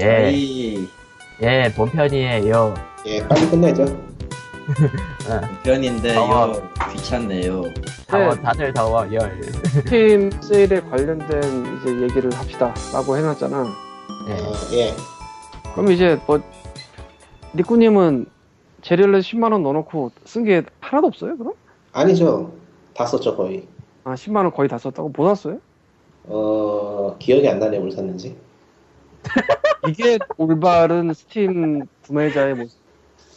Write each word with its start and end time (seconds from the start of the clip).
예, 0.00 0.30
이 0.32 0.88
예, 1.42 1.72
본편이에요. 1.76 2.74
예, 3.06 3.26
빨리 3.28 3.48
끝내죠. 3.48 3.84
편인데요. 5.62 6.14
더워. 6.14 6.62
귀찮네요. 6.92 7.62
더워, 8.06 8.34
네. 8.34 8.42
다들 8.42 8.72
더워, 8.72 9.12
열. 9.12 9.42
스팀 9.70 10.30
세일에 10.40 10.80
관련된 10.80 11.78
이제 11.82 12.02
얘기를 12.02 12.32
합시다 12.32 12.74
라고 12.92 13.16
해놨잖아. 13.16 13.64
예. 14.28 14.32
어, 14.32 14.52
예. 14.72 14.94
그럼 15.72 15.90
이제 15.90 16.18
뭐 16.26 16.40
니꾸님은 17.54 18.26
제 18.82 18.91
wallet에 18.91 19.22
10만 19.22 19.52
원 19.52 19.62
넣어놓고 19.62 20.10
쓴 20.24 20.44
게 20.44 20.62
하나도 20.80 21.06
없어요? 21.08 21.36
그럼? 21.36 21.52
아니죠. 21.92 22.52
다 22.94 23.06
썼죠, 23.06 23.36
거의. 23.36 23.66
아 24.04 24.14
10만 24.14 24.36
원 24.36 24.50
거의 24.50 24.68
다 24.68 24.78
썼다고 24.78 25.10
뭐 25.14 25.34
샀어요? 25.34 25.58
어, 26.24 27.16
기억이 27.18 27.48
안 27.48 27.58
나네, 27.58 27.78
뭘 27.78 27.90
샀는지. 27.92 28.36
이게 29.88 30.18
올바른 30.36 31.12
스팀 31.12 31.86
구매자의 32.06 32.54
모습. 32.54 32.78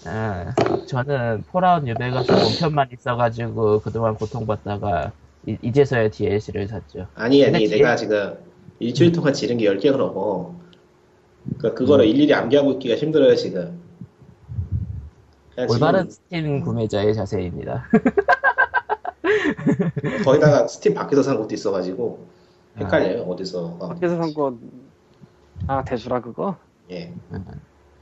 아, 0.06 0.54
저는 0.86 1.44
Fallout 1.48 1.84
New 1.84 2.00
Vegas 2.00 2.28
본편만 2.28 2.90
있어가지고 2.94 3.82
그동안 3.82 4.16
고통받다가 4.16 5.12
이, 5.46 5.58
이제서야 5.62 6.10
DLC를 6.10 6.68
샀죠. 6.68 7.08
아니, 7.16 7.46
아니, 7.46 7.68
내가 7.68 7.96
지금 7.96 8.38
일주일 8.80 9.12
동안 9.12 9.34
지른 9.34 9.58
게 9.58 9.66
10개 9.66 9.92
그러고, 9.92 10.56
그, 11.58 11.74
그거를 11.74 12.06
일일이 12.06 12.34
암기하고 12.34 12.74
있기가 12.74 12.96
힘들어요, 12.96 13.36
지금. 13.36 13.82
올바른 15.70 16.10
지금 16.10 16.12
스팀 16.12 16.62
구매자의 16.62 17.16
자세입니다. 17.16 17.86
거기다가 20.24 20.68
스팀 20.68 20.94
밖에서 20.94 21.24
산 21.24 21.38
것도 21.38 21.54
있어가지고, 21.54 22.28
헷갈려요, 22.78 23.24
어디서. 23.24 23.78
어, 23.80 23.88
밖에서 23.88 24.18
산 24.18 24.34
거, 24.34 24.58
아, 25.68 25.84
대수라 25.84 26.22
그거? 26.22 26.58
예. 26.90 27.14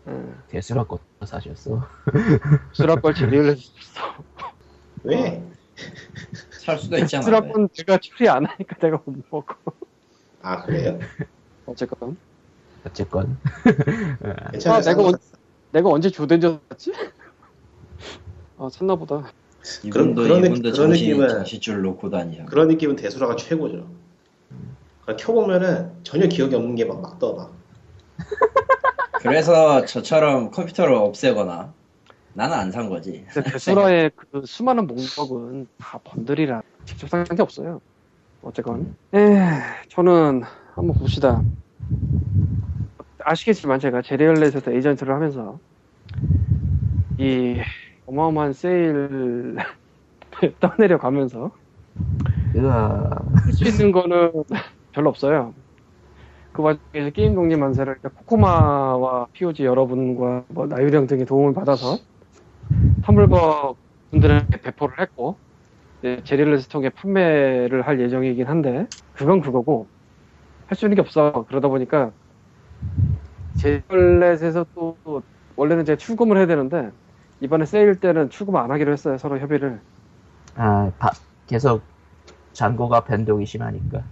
응. 0.07 0.35
개수락 0.49 0.87
것도 0.87 1.01
사셨어. 1.25 1.81
대수라 2.71 2.95
걸 2.97 3.13
제리얼렛 3.15 3.57
샀어. 3.57 4.23
왜? 5.03 5.43
살 6.51 6.77
수도 6.77 6.97
있잖아. 6.97 7.21
대수라 7.21 7.41
건 7.41 7.67
내가 7.69 7.97
처리 8.01 8.29
안 8.29 8.45
하니까 8.45 8.75
내가 8.77 9.01
못 9.03 9.15
먹어. 9.31 9.55
아, 10.41 10.63
그래요? 10.63 10.99
어쨌건. 11.65 12.17
어쨌건. 12.85 13.37
아, 14.23 14.51
내가 14.51 14.81
산 14.81 14.99
언- 14.99 15.13
내가 15.71 15.89
언제 15.89 16.09
조den저 16.09 16.59
샀지? 16.69 16.93
아, 18.57 18.69
샀나 18.71 18.95
보다. 18.95 19.31
그런- 19.91 20.13
그런 20.13 20.41
그런 20.41 20.73
정신 20.73 21.17
느낌은- 21.17 21.29
정신줄 21.29 21.81
놓고 21.81 22.11
다니야. 22.11 22.45
그런 22.45 22.67
느낌은 22.67 22.95
대수라가 22.95 23.35
최고죠. 23.35 23.89
그러니까 25.05 25.25
켜보면은 25.25 26.03
전혀 26.03 26.27
기억이 26.27 26.55
없는 26.55 26.75
게막막 26.75 27.19
떠, 27.19 27.33
막. 27.35 27.61
그래서 29.17 29.85
저처럼 29.85 30.51
컴퓨터를 30.51 30.93
없애거나 30.93 31.73
나는 32.33 32.57
안 32.57 32.71
산 32.71 32.89
거지. 32.89 33.25
대수라의 33.51 34.11
그 34.15 34.43
수많은 34.45 34.87
목록은 34.87 35.67
다 35.77 35.99
번들이라 36.03 36.61
직접 36.85 37.09
산 37.09 37.23
게 37.25 37.41
없어요. 37.41 37.81
어쨌건. 38.41 38.95
에, 39.13 39.19
저는 39.89 40.43
한번 40.75 40.95
봅시다. 40.97 41.45
아시겠지만 43.19 43.79
제가 43.79 44.01
제리얼렛에서 44.01 44.71
에이전트를 44.71 45.13
하면서 45.13 45.59
이 47.17 47.55
어마어마한 48.05 48.53
세일 48.53 49.55
떠내려 50.59 50.97
가면서 50.99 51.51
으아. 52.55 53.09
할수 53.33 53.67
있는 53.67 53.91
거는 53.91 54.31
별로 54.95 55.09
없어요. 55.11 55.55
그 56.53 56.63
와중에 56.63 57.11
게임 57.13 57.35
독립 57.35 57.57
만세를 57.57 57.99
코코마와 58.15 59.27
POG 59.33 59.65
여러분과 59.65 60.45
뭐 60.49 60.67
나유령 60.67 61.07
등의 61.07 61.25
도움을 61.25 61.53
받아서 61.53 61.99
텀블버 63.01 63.77
분들에게 64.11 64.61
배포를 64.61 64.99
했고 64.99 65.41
제리얼렛을 66.25 66.69
통해 66.69 66.89
판매를 66.91 67.87
할 67.87 67.99
예정이긴 68.01 68.47
한데 68.47 68.87
그건 69.13 69.41
그거고 69.41 69.91
할 70.67 70.77
수 70.77 70.85
있는 70.85 70.95
게 70.95 71.01
없어. 71.01 71.45
그러다 71.49 71.69
보니까 71.69 72.13
제리얼렛에서 73.55 74.65
또 74.73 74.99
원래는 75.55 75.85
제가 75.85 75.97
출금을 75.97 76.37
해야 76.37 76.45
되는데 76.47 76.91
이번에 77.39 77.65
세일 77.65 77.99
때는 77.99 78.29
출금 78.29 78.55
안 78.57 78.71
하기로 78.71 78.91
했어요. 78.91 79.17
서로 79.17 79.39
협의를. 79.39 79.83
아, 80.55 80.91
바- 80.97 81.19
계속 81.47 81.87
잔고가 82.55 83.03
변동이 83.03 83.45
심하니까. 83.45 84.03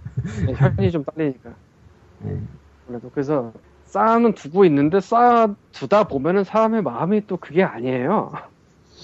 현이 0.76 0.90
좀 0.92 1.02
딸리니까. 1.04 1.54
예. 2.26 2.40
그래도 2.86 3.10
그래서 3.10 3.52
쌓아는 3.84 4.34
두고 4.34 4.64
있는데 4.66 5.00
쌓아 5.00 5.54
두다 5.72 6.04
보면은 6.08 6.44
사람의 6.44 6.82
마음이 6.82 7.26
또 7.26 7.38
그게 7.38 7.62
아니에요. 7.62 8.32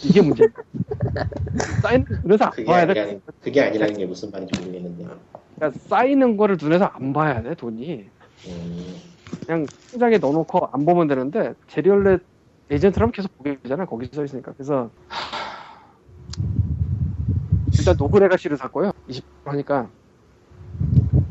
이게 0.04 0.20
문제. 0.20 0.44
쌓이는 1.82 2.04
거 2.04 2.14
눈에서 2.22 2.44
안 2.44 2.50
그게 2.50 2.64
봐야 2.64 2.82
아니라, 2.82 3.06
돼. 3.06 3.20
그게 3.40 3.62
아니라는 3.62 3.94
게 3.94 4.06
무슨 4.06 4.30
말인지 4.30 4.54
모르겠는데. 4.60 5.06
그러니까 5.56 5.78
쌓이는 5.88 6.36
거를 6.36 6.58
눈에서 6.60 6.84
안 6.84 7.12
봐야 7.12 7.42
돼 7.42 7.54
돈이. 7.54 8.08
음, 8.46 9.00
그냥 9.46 9.66
통장에 9.90 10.18
넣어놓고 10.18 10.68
안 10.72 10.84
보면 10.84 11.08
되는데 11.08 11.54
제리얼렛 11.68 12.20
에이전트라면 12.70 13.12
계속 13.12 13.36
보게 13.38 13.58
되잖아. 13.62 13.86
거기 13.86 14.06
써 14.12 14.22
있으니까. 14.22 14.52
그래서 14.52 14.90
일단 17.80 17.96
노그레가시를 17.98 18.56
샀고요. 18.58 18.92
20 19.08 19.24
하니까 19.44 19.88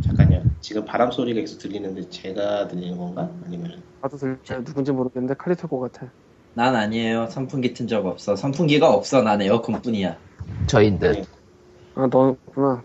잠깐요. 0.03 0.41
지금 0.61 0.83
바람 0.83 1.11
소리가 1.11 1.39
계속 1.39 1.59
들리는데 1.59 2.09
제가 2.09 2.67
들리는 2.67 2.97
건가? 2.97 3.29
아니면 3.45 3.81
나도 4.01 4.17
들 4.17 4.39
누군지 4.65 4.91
모르겠는데 4.91 5.35
카리토고 5.35 5.79
같아. 5.79 6.07
난 6.55 6.75
아니에요. 6.75 7.27
선풍기 7.29 7.73
튼 7.73 7.87
적 7.87 8.05
없어. 8.05 8.35
선풍기가 8.35 8.89
없어. 8.91 9.21
난 9.21 9.41
에어컨뿐이야. 9.41 10.17
저인 10.65 10.97
듯. 10.99 11.25
아 11.95 12.07
너구나. 12.07 12.83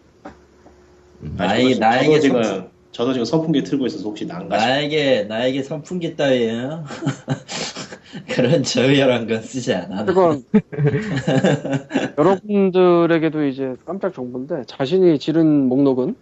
나에게 1.20 1.75
저도, 1.75 1.81
나에게 1.81 2.20
지금 2.20 2.42
선풍, 2.44 2.70
저도 2.92 3.12
지금 3.14 3.25
선풍기 3.25 3.64
틀고 3.64 3.86
있어서 3.86 4.04
혹시 4.04 4.26
난가 4.26 4.58
싶 4.58 4.66
나에게 4.66 5.25
나에게 5.25 5.62
선풍기 5.62 6.14
따위요. 6.16 6.84
그런 8.28 8.62
저열한 8.62 9.26
건 9.26 9.42
쓰지 9.42 9.75
않아. 9.75 10.04
그건 10.04 10.44
여러분들에게도 12.19 13.44
이제 13.47 13.76
깜짝 13.84 14.14
정보인데 14.14 14.64
자신이 14.66 15.19
지른 15.19 15.69
목록은 15.69 16.16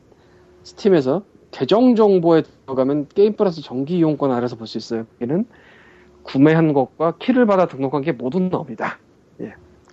스팀에서 0.63 1.23
계정 1.51 1.95
정보에 1.95 2.43
들어가면 2.65 3.09
게임 3.15 3.37
플러스 3.37 3.61
정기 3.63 3.99
이용권 3.99 4.31
아래서 4.33 4.57
볼 4.57 4.67
수 4.67 4.79
있어요. 4.79 5.07
여기는 5.21 5.45
구매한 6.23 6.73
것과 6.73 7.17
키를 7.19 7.47
받아 7.47 7.67
등록한 7.67 8.03
게 8.03 8.13
모두 8.13 8.39
나옵니다. 8.41 8.99
예. 9.41 9.53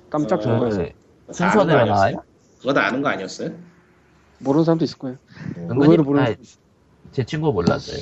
깜짝 0.10 0.38
어, 0.38 0.42
정보에서 0.42 0.84
그, 1.28 1.34
순서대로 1.34 1.86
나와요? 1.86 2.24
그거 2.60 2.74
다 2.74 2.86
아는 2.88 3.02
거 3.02 3.10
아니었어요? 3.10 3.52
모르는 4.40 4.64
사람도 4.64 4.86
있을 4.86 4.98
거예요. 5.00 5.18
음, 5.58 5.68
은근히- 5.72 5.84
의외로 5.86 6.04
모르는 6.04 6.31
있어요. 6.40 6.60
제 7.12 7.24
친구 7.26 7.52
몰랐어요. 7.52 7.98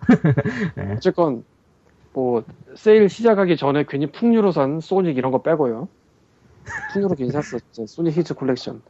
어쨌건 0.96 1.44
뭐 2.16 2.42
세일 2.76 3.10
시작하기 3.10 3.58
전에 3.58 3.84
괜히 3.86 4.10
풍류로 4.10 4.50
산 4.50 4.80
Sonic 4.80 5.18
이런 5.18 5.30
거 5.32 5.42
빼고요. 5.42 5.86
풍류로 6.94 7.14
괜히 7.14 7.30
샀어. 7.30 7.58
진짜 7.70 7.84
Sonic 7.92 8.16
Hits 8.16 8.32
Collection. 8.34 8.80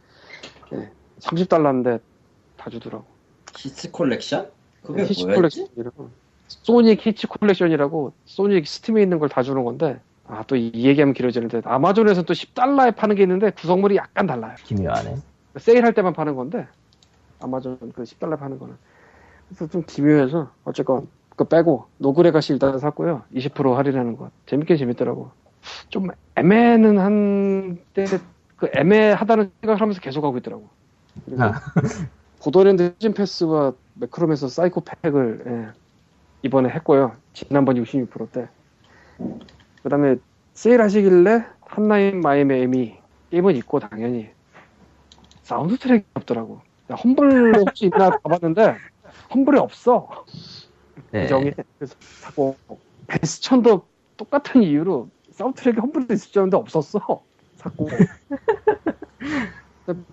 예. 0.74 0.90
30달러인데 1.18 2.00
다 2.56 2.70
주더라고. 2.70 3.04
Hits 3.58 3.90
Collection? 3.90 4.48
그게 4.84 5.02
Hits 5.06 5.26
뭐였지? 5.26 5.66
Collection이라고 5.66 6.10
Sonic 6.46 7.04
Hits 7.04 7.26
Collection이라고 7.26 8.12
Sonic 8.26 8.68
Steam에 8.68 9.02
있는 9.02 9.18
걸 9.18 9.28
다 9.28 9.42
주는 9.42 9.64
건데 9.64 9.98
아 10.28 10.44
또 10.44 10.54
이 10.56 10.70
얘기하면 10.74 11.12
길어지는데 11.12 11.62
아마존에서 11.64 12.22
또 12.22 12.32
10달러에 12.32 12.94
파는 12.94 13.16
게 13.16 13.22
있는데 13.22 13.50
구성물이 13.50 13.96
약간 13.96 14.28
달라요 14.28 14.54
기묘하네. 14.62 15.16
세일할 15.58 15.94
때만 15.94 16.12
파는 16.12 16.36
건데 16.36 16.68
아마존 17.40 17.76
그 17.92 18.04
10달러에 18.04 18.38
파는 18.38 18.60
거는 18.60 18.76
그래서 19.48 19.66
좀 19.68 19.82
기묘해서 19.84 20.52
어쨌건 20.64 21.08
그거 21.36 21.44
빼고 21.44 21.86
Rogue 21.98 22.24
Legacy 22.24 22.54
일단 22.54 22.78
샀고요 22.78 23.22
20% 23.34 23.74
할인하는 23.74 24.16
거 24.16 24.30
재밌긴 24.46 24.76
재밌더라고 24.78 25.30
좀 25.90 26.08
애매는 26.34 26.98
한데 26.98 28.04
그 28.56 28.70
애매하다는 28.74 29.52
생각을 29.60 29.80
하면서 29.80 30.00
계속 30.00 30.24
하고 30.24 30.38
있더라고 30.38 30.68
그리고 31.26 31.42
아. 31.42 31.52
Borderlands 32.42 32.94
season 32.98 33.12
pass와 33.12 33.72
Mechromancer 33.94 34.48
사이코 34.48 34.88
pack을 34.88 35.44
예, 35.46 35.80
이번에 36.42 36.68
했고요. 36.68 37.16
지난번 37.32 37.76
66%때. 37.76 38.48
그 39.82 39.88
다음에 39.88 40.16
세일하시길래 40.54 41.44
Hotline 41.60 42.20
Miami 42.20 42.96
게임은 43.30 43.56
있고 43.56 43.80
당연히 43.80 44.30
사운드 45.42 45.76
트랙이 45.76 46.04
없더라고. 46.14 46.60
야, 46.90 46.94
Humble 46.94 47.56
혹시 47.56 47.86
있나 47.86 48.10
봐봤는데 48.10 48.76
Humble이 49.34 49.58
없어. 49.58 50.08
네. 51.10 51.22
계정에. 51.22 51.52
그래서 51.78 51.94
샀고 52.22 52.54
Bastion도 53.06 53.86
똑같은 54.16 54.62
이유로 54.62 55.08
사운드 55.30 55.60
트랙이 55.60 55.78
Humble에 55.78 56.06
있을 56.10 56.32
줄 56.32 56.40
알았는데 56.40 56.56
없었어. 56.56 57.22
샀고. 57.56 57.88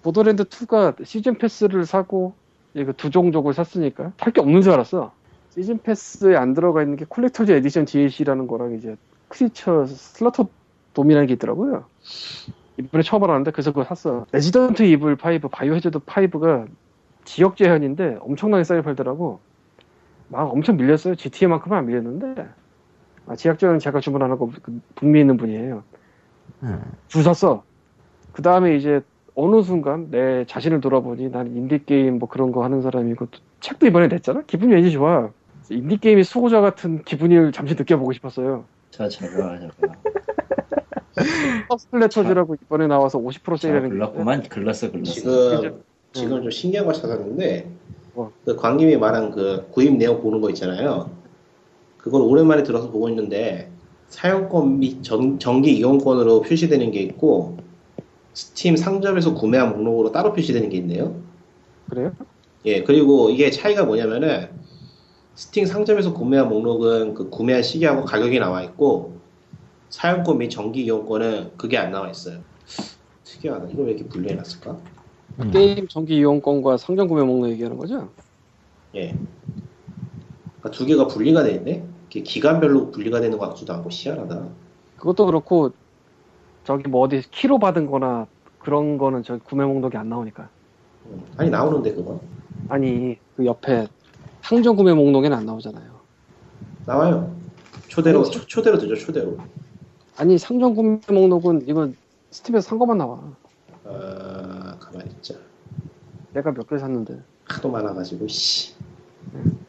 Borderlands 0.04 0.44
2가 0.44 1.04
season 1.06 1.38
pass를 1.38 1.86
사고 1.86 2.36
이거 2.74 2.92
두 2.92 3.10
종족을 3.10 3.54
샀으니까 3.54 4.14
할게 4.18 4.42
없는 4.42 4.62
줄 4.62 4.72
알았어. 4.74 5.14
season 5.50 5.80
pass에 5.80 6.36
안 6.36 6.54
들어가 6.54 6.82
있는 6.82 6.98
게 6.98 7.06
Collector's 7.08 7.52
Edition 7.52 7.86
DLC라는 7.86 8.48
거랑 8.48 8.74
이제 8.74 8.96
Creature 9.30 9.86
Slaughter 9.86 10.48
Dome이라는 10.94 11.28
게 11.28 11.34
있더라고요. 11.34 11.86
이번에 12.78 13.04
처음 13.04 13.24
알았는데 13.24 13.52
그래서 13.52 13.72
그거 13.72 13.84
샀어. 13.84 14.26
Resident 14.32 14.84
Evil 14.84 15.14
5, 15.14 15.48
Biohazard 15.50 16.00
5가 16.00 16.68
지역 17.24 17.56
제한인데 17.56 18.18
엄청나게 18.22 18.64
싸게 18.64 18.82
팔더라고. 18.82 19.40
막 20.28 20.52
엄청 20.52 20.78
밀렸어요. 20.78 21.16
GTA만큼은 21.16 21.78
안 21.78 21.86
밀렸는데. 21.86 22.48
아, 23.28 23.36
제한은 23.36 23.80
제가 23.80 24.00
주문 24.00 24.22
안 24.22 24.32
하고 24.32 24.52
그 24.62 24.82
북미에 24.96 25.22
있는 25.22 25.38
분이에요. 25.38 25.84
음. 26.64 26.82
줄 27.08 27.24
섰어. 27.24 27.64
그 28.34 28.42
다음에 28.42 28.76
이제 28.76 29.02
어느 29.36 29.62
순간 29.62 30.10
내 30.12 30.46
자신을 30.46 30.82
돌아보니 30.82 31.30
나는 31.30 31.56
인디게임 31.56 32.20
뭐 32.20 32.28
그런 32.28 32.52
거 32.52 32.64
하는 32.64 32.82
사람이고 32.82 33.28
또 33.28 33.40
책도 33.62 33.88
이번에 33.88 34.08
냈잖아? 34.08 34.44
기분이 34.46 34.74
왠지 34.74 34.92
좋아. 34.92 35.30
인디게임의 35.70 36.24
수호자 36.24 36.62
같은 36.62 37.04
기분을 37.04 37.52
잠시 37.52 37.76
느껴보고 37.76 38.12
싶었어요. 38.14 38.66
저 38.92 39.08
저거 39.08 39.58
저거. 39.60 39.94
Splatters라고 41.78 42.56
이번에 42.56 42.88
나와서 42.88 43.20
50%저 43.20 43.58
세일하는 43.58 43.90
게 43.90 43.94
글렀구만 43.96 44.44
글렀어 44.44 44.92
글렀어. 44.92 45.12
지금 45.12 45.84
지금 46.12 46.42
좀 46.42 46.52
신기한 46.52 46.86
걸 46.86 46.94
찾았는데 46.94 47.70
뭐? 48.14 48.32
그 48.46 48.56
광님이 48.56 48.98
말한 48.98 49.32
그 49.32 49.68
구입 49.72 49.96
내용 49.96 50.22
보는 50.22 50.42
거 50.42 50.50
있잖아요. 50.50 51.10
그걸 51.98 52.22
오랜만에 52.22 52.64
들어서 52.64 52.90
보고 52.92 53.10
있는데 53.10 53.72
사용권 54.10 54.80
및 54.80 55.04
전, 55.04 55.40
정기 55.40 55.78
이용권으로 55.78 56.42
표시되는 56.42 56.92
게 56.92 57.02
있고 57.02 57.58
스팀 58.34 58.76
상점에서 58.78 59.34
구매한 59.34 59.72
목록으로 59.72 60.12
따로 60.12 60.34
표시되는 60.34 60.70
게 60.70 60.78
있네요. 60.78 61.16
그래요? 61.90 62.14
예, 62.66 62.84
그리고 62.84 63.30
이게 63.30 63.50
차이가 63.50 63.84
뭐냐면은 63.86 64.50
스팀 65.36 65.66
상점에서 65.66 66.14
구매한 66.14 66.50
목록은 66.50 67.16
그 67.16 67.30
구매한 67.30 67.64
시기하고 67.64 68.06
가격이 68.06 68.40
나와 68.40 68.64
있고 68.64 69.18
사용권 69.90 70.40
및 70.40 70.50
정기 70.50 70.84
이용권은 70.84 71.52
그게 71.58 71.78
안 71.78 71.92
나와 71.92 72.10
있어요. 72.10 72.40
특이하다. 73.24 73.70
이걸 73.72 73.86
왜 73.86 73.92
이렇게 73.94 74.08
분리해 74.08 74.36
놨을까? 74.36 74.78
음. 75.40 75.52
게임 75.52 75.88
정기 75.88 76.18
이용권과 76.18 76.78
상점 76.78 77.08
구매 77.08 77.24
목록 77.24 77.50
얘기하는 77.52 77.78
거죠? 77.78 78.10
예. 78.96 79.16
그러니까 80.60 80.72
두 80.72 80.86
개가 80.86 81.08
분리가 81.08 81.44
돼 81.44 81.54
있네? 81.56 81.84
기간별로 82.10 82.92
분리가 82.92 83.20
되는 83.20 83.38
것 83.38 83.50
같지도 83.50 83.74
않고 83.74 83.90
희한하다. 83.92 84.48
그것도 84.98 85.26
그렇고 85.26 85.72
저기 86.64 86.88
뭐 86.88 87.02
어디 87.02 87.22
키로 87.32 87.58
받은 87.58 87.88
거나 87.88 88.28
그런 88.60 88.98
거는 88.98 89.24
저 89.24 89.38
구매 89.40 89.66
목록이 89.66 89.98
안 89.98 90.10
나오니까. 90.10 90.50
음. 91.08 91.24
아니, 91.38 91.50
나오는데, 91.50 91.94
그거. 91.94 92.22
아니 92.70 93.18
그 93.36 93.46
옆에 93.46 93.88
상점 94.42 94.76
구매 94.76 94.94
목록에는 94.94 95.36
안 95.36 95.46
나오잖아요. 95.46 95.92
나와요. 96.86 97.36
초대로, 97.88 98.24
초, 98.24 98.46
초대로 98.46 98.78
되죠, 98.78 98.96
초대로. 98.96 99.38
아니 100.16 100.38
상점 100.38 100.76
구매 100.76 101.00
목록은 101.10 101.68
이건 101.68 101.96
스팀에서 102.32 102.70
산 102.70 102.80
것만 102.80 102.98
나와. 102.98 103.20
아, 103.94 104.76
가만히 104.80 105.10
있자. 105.12 105.36
내가 106.34 106.52
몇 106.52 106.68
개 106.68 106.78
샀는데. 106.78 107.20
하도 107.46 107.70
많아가지고, 107.70 108.28
씨. 108.28 108.74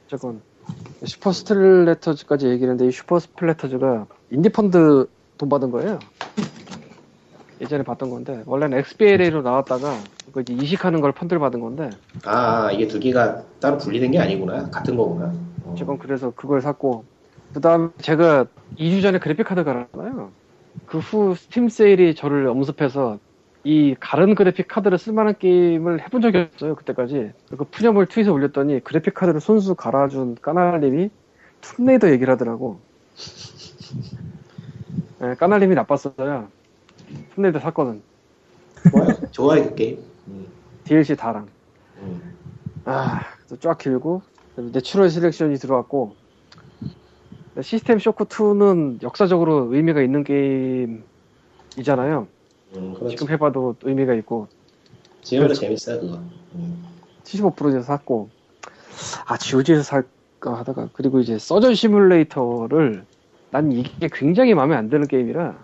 어쨌건 0.06 0.40
Super 1.04 1.32
Splatters까지 1.32 2.46
얘기를 2.48 2.72
했는데 2.72 2.86
이 2.88 2.92
Super 2.92 3.18
Splatters가 3.18 4.06
Indie 4.30 4.72
Fund 4.72 5.06
돈 5.38 5.48
받은 5.48 5.70
거예요. 5.70 5.98
예전에 7.60 7.82
봤던 7.84 8.10
건데 8.10 8.42
원래는 8.46 8.78
XBLA로 8.78 9.42
나왔다가 9.42 9.96
그거 10.26 10.40
이제 10.40 10.52
이식하는 10.54 11.00
걸 11.00 11.12
펀드를 11.12 11.38
받은 11.40 11.60
건데 11.60 11.90
아, 12.24 12.70
이게 12.72 12.88
두 12.88 12.98
개가 13.00 13.42
따로 13.60 13.78
분리된 13.78 14.10
게 14.10 14.18
아니구나. 14.18 14.70
같은 14.70 14.96
거구나. 14.96 15.32
어. 15.64 15.70
어쨌건 15.72 15.98
그래서 15.98 16.30
그걸 16.30 16.60
샀고 16.60 17.04
그 17.52 17.60
다음 17.60 17.92
제가 18.00 18.46
2주 18.78 19.02
전에 19.02 19.18
그래픽 19.18 19.46
카드 19.46 19.62
갈았잖아요. 19.64 20.30
그 20.86 20.98
후 20.98 21.34
스팀 21.36 21.68
세일이 21.68 22.14
저를 22.16 22.48
엄습해서 22.48 23.18
이 23.64 23.96
가른 23.98 24.34
그래픽 24.34 24.68
카드를 24.68 24.98
쓸만한 24.98 25.36
게임을 25.38 26.02
해본 26.02 26.20
적이 26.20 26.48
없어요 26.52 26.74
그때까지 26.74 27.32
그 27.56 27.64
푸념을 27.64 28.06
트윗에 28.06 28.28
올렸더니 28.28 28.80
그래픽 28.84 29.14
카드를 29.14 29.40
손수 29.40 29.74
갈아준 29.74 30.36
까날님이 30.42 31.10
Tomb 31.62 31.81
Raider 31.81 32.10
얘기를 32.10 32.30
하더라고 32.34 32.80
네, 35.18 35.34
까날님이 35.34 35.74
나빴어요 35.74 36.48
Tomb 37.34 37.44
Raider 37.44 37.58
샀거든 37.60 38.02
좋아요. 38.90 39.30
좋아요, 39.30 39.64
그 39.70 39.74
게임. 39.74 40.04
음. 40.28 40.46
DLC 40.84 41.16
다랑 41.16 41.48
음. 42.02 42.36
아, 42.84 43.20
그래서 43.38 43.56
쫙 43.60 43.78
길고 43.78 44.20
Natural 44.56 45.08
Selection이 45.08 45.56
들어왔고 45.56 46.16
System 47.62 47.98
Shock 47.98 48.24
2는 48.24 49.02
역사적으로 49.02 49.72
의미가 49.72 50.02
있는 50.02 50.24
게임이잖아요. 51.74 52.26
음, 52.76 52.94
그렇지. 52.94 53.16
지금 53.16 53.32
해봐도 53.32 53.76
의미가 53.82 54.14
있고 54.14 54.48
지금도 55.22 55.54
재밌어요, 55.54 56.00
그거. 56.00 56.20
음. 56.54 56.84
75%에서 57.24 57.82
샀고 57.82 58.28
아 59.26 59.36
GOG에서 59.38 59.82
살까 59.82 60.58
하다가 60.58 60.90
그리고 60.92 61.20
이제 61.20 61.38
서전 61.38 61.74
시뮬레이터를 61.74 63.04
난 63.50 63.72
이게 63.72 64.08
굉장히 64.12 64.54
마음에 64.54 64.74
안 64.76 64.88
드는 64.90 65.06
게임이라 65.06 65.56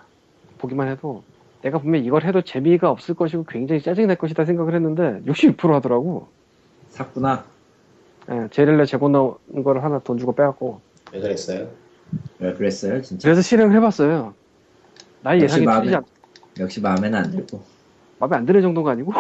보기만 0.59 0.89
해도 0.89 1.23
내가 1.63 1.79
분명 1.79 2.03
이걸 2.05 2.25
해도 2.25 2.41
재미가 2.41 2.91
없을 2.91 3.15
것이고 3.15 3.45
굉장히 3.45 3.83
짜증이 3.83 4.07
날 4.07 4.17
것이다 4.17 4.45
생각을 4.47 4.75
했는데 4.75 5.21
66% 5.27 5.71
하더라고. 5.73 6.29
샀구나. 6.89 7.45
예, 8.31 8.49
제렐레 8.51 8.85
재본 8.87 9.13
나온 9.13 9.35
거를 9.65 9.83
하나 9.85 9.99
돈 9.99 10.17
주고 10.19 10.35
빼갖고 10.35 10.81
왜 11.13 11.21
그랬어요? 11.21 11.69
왜 12.39 12.55
그랬어요 12.55 13.03
진짜? 13.03 13.27
그래서 13.29 13.43
실행을 13.43 13.75
해봤어요. 13.77 14.35
나의 15.23 15.43
예상이 15.43 15.65
마음에- 15.67 15.81
틀리지 15.81 15.97
않, 15.97 16.05
역시 16.61 16.81
마음에는 16.81 17.19
안 17.19 17.31
들고. 17.31 17.63
마음에 18.19 18.37
안 18.37 18.47
드는 18.47 18.63
정도가 18.63 18.93
아니고 18.93 19.13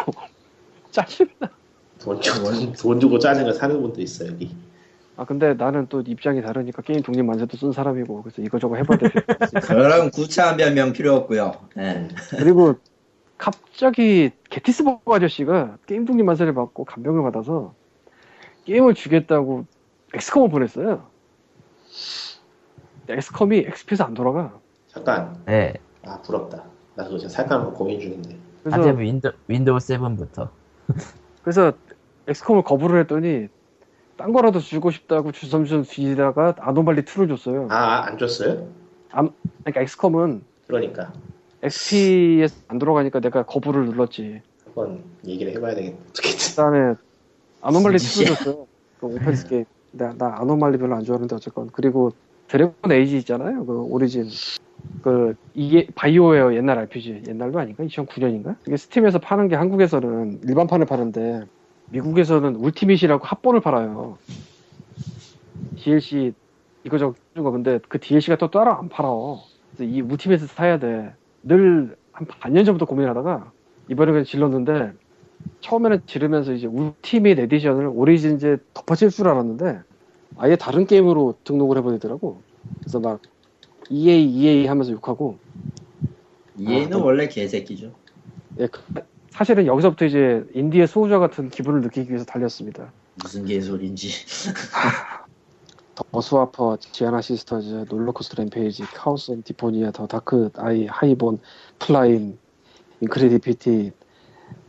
짜증나. 0.90 1.50
돈 1.98 2.20
주고, 2.20 2.72
돈 2.72 3.00
주고 3.00 3.18
짜증을 3.18 3.52
사는 3.54 3.80
분도 3.80 4.00
있어, 4.00 4.26
여기. 4.26 4.54
아 5.16 5.24
근데 5.24 5.52
나는 5.52 5.86
또 5.88 6.00
입장이 6.00 6.40
다르니까 6.40 6.80
게임 6.80 7.02
독립 7.02 7.22
만세도 7.24 7.54
쓴 7.58 7.72
사람이고 7.72 8.22
그래서 8.22 8.40
이거저거 8.40 8.76
해봐야 8.76 8.98
돼. 8.98 9.10
그런 9.60 10.10
구차한 10.10 10.56
변명 10.56 10.92
필요 10.92 11.14
없고요. 11.14 11.52
예. 11.76 12.08
그리고 12.38 12.76
갑자기 13.36 14.30
게티스버그 14.48 15.12
아저씨가 15.12 15.76
게임 15.86 16.06
독립 16.06 16.22
만세를 16.24 16.54
받고 16.54 16.86
감명을 16.86 17.22
받아서 17.22 17.74
게임을 18.64 18.94
주겠다고 18.94 19.66
XCOM을 20.14 20.48
보냈어요. 20.48 21.06
XCOM이 23.08 23.58
XP에서 23.58 24.04
안 24.04 24.14
돌아가. 24.14 24.58
잠깐. 24.88 25.36
네. 25.44 25.74
아, 26.06 26.20
부럽다. 26.22 26.64
나 27.00 27.04
그거 27.06 27.16
지금 27.16 27.30
살까 27.30 27.58
말까 27.58 27.72
고민 27.72 27.98
중인데. 27.98 28.36
그래서 28.62 28.76
하지만 28.78 28.98
윈도, 28.98 29.30
윈도우 29.48 29.78
7부터. 29.78 30.48
그래서 31.42 31.72
XCOM을 32.28 32.62
거부를 32.62 33.00
했더니 33.00 33.48
딴 34.18 34.34
거라도 34.34 34.60
주고 34.60 34.90
싶다고 34.90 35.32
주섬주섬 35.32 35.84
뒤지다가 35.84 36.56
Anomaly 36.58 37.02
2를 37.02 37.28
줬어요. 37.28 37.68
아, 37.70 38.04
안 38.04 38.18
줬어요? 38.18 38.68
그러니까 39.08 39.80
XCOM은 39.80 40.42
그러니까. 40.66 41.12
XP에서 41.62 42.54
안 42.68 42.78
돌아가니까 42.78 43.20
내가 43.20 43.44
거부를 43.44 43.86
눌렀지. 43.86 44.42
한번 44.66 45.02
얘기를 45.26 45.52
해봐야 45.54 45.74
되겠다. 45.74 45.96
어떻게든. 46.10 46.38
그 46.50 46.56
다음에 46.56 46.94
Anomaly 47.62 47.94
무슨 47.94 48.24
2를 48.24 48.36
줬어요. 48.36 48.66
그 49.00 49.06
offense 49.06 49.48
게임. 49.48 49.64
나, 49.92 50.12
나 50.18 50.36
Anomaly 50.38 50.76
별로 50.76 50.96
안 50.96 51.04
좋아하는데 51.04 51.34
어쨌건. 51.34 51.70
그리고 51.72 52.12
Dragon 52.48 52.92
Age 52.92 53.16
있잖아요. 53.18 53.64
그 53.64 53.80
Origins. 53.84 54.28
그 55.02 55.34
이게 55.54 55.86
BioWare 55.94 56.54
옛날 56.54 56.78
RPG. 56.78 57.22
옛날도 57.28 57.58
아닌가? 57.58 57.84
2009년인가? 57.84 58.56
이게 58.66 58.76
Steam에서 58.76 59.18
파는 59.18 59.48
게 59.48 59.56
한국에서는 59.56 60.40
일반판을 60.44 60.86
파는데 60.86 61.44
미국에서는 61.90 62.56
Ultimate이라고 62.56 63.24
합본을 63.24 63.60
팔아요. 63.60 64.18
DLC 65.76 66.32
이거저거 66.84 67.50
근데 67.50 67.78
그 67.88 67.98
DLC가 67.98 68.36
또 68.36 68.50
따로 68.50 68.72
안 68.72 68.88
팔아. 68.88 69.08
그래서 69.76 69.90
이 69.90 70.00
Ultimate을 70.00 70.48
사야 70.48 70.78
돼. 70.78 71.14
늘 71.42 72.00
한 72.20 72.26
반년 72.26 72.64
전부터 72.64 72.84
고민하다가 72.84 73.50
이번에 73.88 74.12
그냥 74.12 74.24
질렀는데 74.24 74.92
처음에는 75.60 76.02
지르면서 76.06 76.52
이제 76.52 76.66
Ultimate 76.66 77.38
Edition을 77.38 77.90
Origins에 77.94 78.58
덮어칠 78.74 79.08
줄 79.08 79.28
알았는데 79.28 79.80
아예 80.36 80.56
다른 80.56 80.86
게임으로 80.86 81.36
등록을 81.44 81.78
해버리더라고. 81.78 82.42
그래서 82.80 83.00
막 83.00 83.20
EA 83.90 84.24
EA 84.24 84.66
하면서 84.66 84.92
욕하고 84.92 85.38
얘는 86.60 86.94
아, 86.94 86.98
원래 86.98 87.28
개새끼죠. 87.28 87.92
예, 88.58 88.66
그- 88.68 88.80
사실은 89.30 89.66
여기서부터 89.66 90.04
이제 90.04 90.44
인디의 90.54 90.86
수호자 90.86 91.18
같은 91.18 91.48
기분을 91.50 91.80
느끼기 91.82 92.08
위해서 92.10 92.24
달렸습니다. 92.24 92.92
무슨 93.16 93.44
개소리인지. 93.44 94.08
The 96.12 96.20
Swapper, 96.20 96.78
Giana 96.80 97.20
Sisters, 97.20 97.84
Rollercoaster 97.88 98.42
Rampage, 98.42 98.82
Chaos 98.84 99.32
on 99.32 99.42
Deponia, 99.42 99.90
The 99.92 100.06
Dark 100.06 100.50
Eye, 100.56 100.86
하이본, 100.86 101.38
플라임, 101.78 102.38
인크레디피티, 103.00 103.92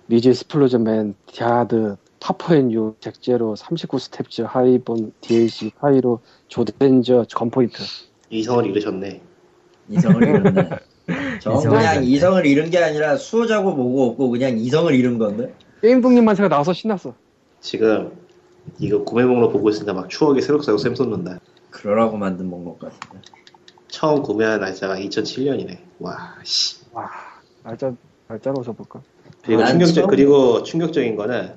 리즈 0.10 0.34
스플로전맨, 0.34 1.16
디아드, 1.28 1.96
타퍼앤유, 2.20 2.96
잭제로, 3.00 3.56
39스텝즈, 3.56 4.44
하이본, 4.44 5.14
DLC, 5.22 5.72
카이로, 5.80 6.20
조덴저, 6.50 7.26
건포인트. 7.34 7.82
이성을 8.32 8.66
잃으셨네. 8.66 9.22
이성을 9.90 10.24
잃었네. 10.24 10.70
저 11.42 11.54
이성을 11.54 11.78
그냥. 11.78 12.04
이성을 12.04 12.46
잃은 12.46 12.70
게 12.70 12.78
아니라 12.80 13.18
수호자고 13.18 13.74
뭐고 13.76 14.12
없고 14.12 14.30
그냥 14.30 14.58
이성을 14.58 14.94
잃은 14.96 15.18
건데. 15.18 15.54
게임독립만 15.82 16.36
제가 16.36 16.48
나와서 16.48 16.74
신났어. 16.74 17.14
지금 17.60 18.12
이거 18.80 19.04
구매 19.04 19.24
목록 19.26 19.52
보고 19.52 19.70
있으니까 19.70 19.94
막 19.94 20.10
추억이 20.10 20.42
새록새록 20.42 20.80
샘솟는다. 20.80 21.40
그러라고 21.70 22.18
만든 22.18 22.50
목록 22.50 22.80
같은데. 22.80 23.20
처음 23.88 24.22
구매한 24.24 24.62
날짜가 24.62 24.96
2007년이네. 24.96 25.78
와, 26.00 26.36
씨. 26.44 26.78
와, 26.94 27.10
날짜, 27.64 27.94
날짜로 28.28 28.64
써볼까? 28.64 29.02
그리고 29.44 29.62
난 29.62 29.72
충격적 29.72 30.10
그리고 30.10 30.64
충격적인 30.64 31.16
거는 31.16 31.54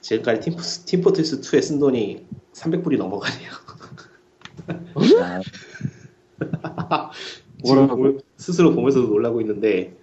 지금까지 0.00 0.40
팀포, 0.40 0.62
팀포트스 0.86 1.40
2에 1.42 1.62
쓴 1.62 1.78
돈이 1.78 2.26
300불이 2.54 2.96
넘어가네요. 2.96 3.50
아, 5.20 5.40
지금 7.62 7.76
뭐라고? 7.86 8.02
보- 8.02 8.18
스스로 8.36 8.74
보면서도 8.74 9.08
놀라고 9.08 9.40
있는데 9.42 9.96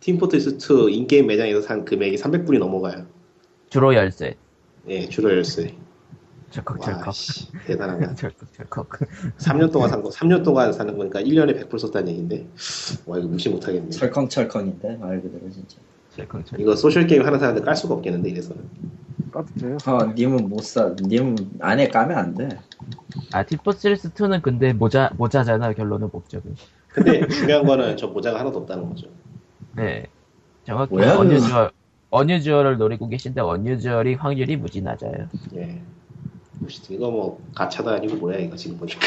팀포트스 0.00 0.58
2 0.88 0.92
인게임 0.92 1.26
매장에서 1.26 1.60
산 1.62 1.84
금액이 1.84 2.16
300불이 2.16 2.58
넘어가요. 2.58 3.06
주로 3.70 3.94
열쇠. 3.94 4.34
예, 4.88 5.08
주로 5.08 5.30
열쇠. 5.30 5.74
씨, 7.14 7.52
대단하다. 7.66 8.14
철컥철컥. 8.16 8.88
3년 9.38 9.72
동안 9.72 9.88
산 9.90 10.02
거, 10.02 10.10
3년 10.10 10.44
동안 10.44 10.72
사는 10.72 10.96
거니까 10.96 11.20
1년에 11.20 11.60
100불 11.68 11.78
썼다는 11.78 12.08
얘기인데, 12.08 12.46
와, 13.04 13.18
이거 13.18 13.26
무시 13.28 13.48
못 13.48 13.66
하겠네. 13.66 13.90
철컹철컹인데 13.90 14.96
말 14.98 15.20
그대로 15.20 15.50
진짜. 15.50 15.76
철컥철컥. 16.16 16.60
이거 16.60 16.76
소셜게임 16.76 17.24
하는 17.26 17.38
사람들 17.38 17.64
깔 17.64 17.74
수가 17.76 17.94
없겠는데, 17.94 18.30
이래서는. 18.30 18.62
까드세요. 19.36 19.76
어, 19.86 20.04
님은 20.14 20.48
못 20.48 20.62
사. 20.62 20.94
님은 21.00 21.36
안에 21.60 21.88
까면 21.88 22.16
안 22.16 22.34
돼. 22.34 22.48
아, 23.32 23.42
티포스리스 23.42 24.12
2는 24.14 24.40
근데 24.40 24.72
모자, 24.72 25.10
모자잖아, 25.16 25.72
결론은 25.74 26.08
목적은. 26.12 26.54
근데 26.88 27.26
중요한 27.28 27.64
거는 27.66 27.96
저 27.98 28.06
모자가 28.06 28.40
하나도 28.40 28.60
없다는 28.60 28.88
거죠. 28.88 29.08
네. 29.74 30.06
정확히 30.64 30.94
뭐야, 30.94 31.16
어뉴주얼, 31.18 31.70
어뉴주얼을 32.10 32.78
노리고 32.78 33.08
계신데 33.08 33.40
어뉴주얼이 33.42 34.14
확률이 34.14 34.56
무지 34.56 34.80
낮아요. 34.80 35.28
예. 35.54 35.82
이거 36.88 37.10
뭐, 37.10 37.38
가차도 37.54 37.90
아니고 37.90 38.16
뭐야, 38.16 38.38
이거 38.38 38.56
지금 38.56 38.78
보니까. 38.78 39.00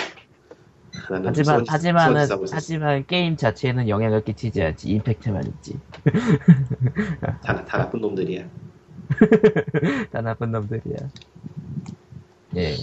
하지만, 1.25 1.43
수원- 1.43 1.65
하지만은. 1.67 2.27
하지만 2.51 3.05
게임 3.07 3.35
자체에는 3.35 3.89
영향을 3.89 4.23
끼치지 4.23 4.61
않지. 4.61 4.89
임팩트만 4.89 5.43
있지. 5.47 5.79
다, 7.43 7.65
다 7.65 7.77
나쁜 7.79 8.01
놈들이야. 8.01 8.43
다 10.11 10.21
나쁜 10.21 10.51
놈들이야. 10.51 10.97
예. 12.57 12.75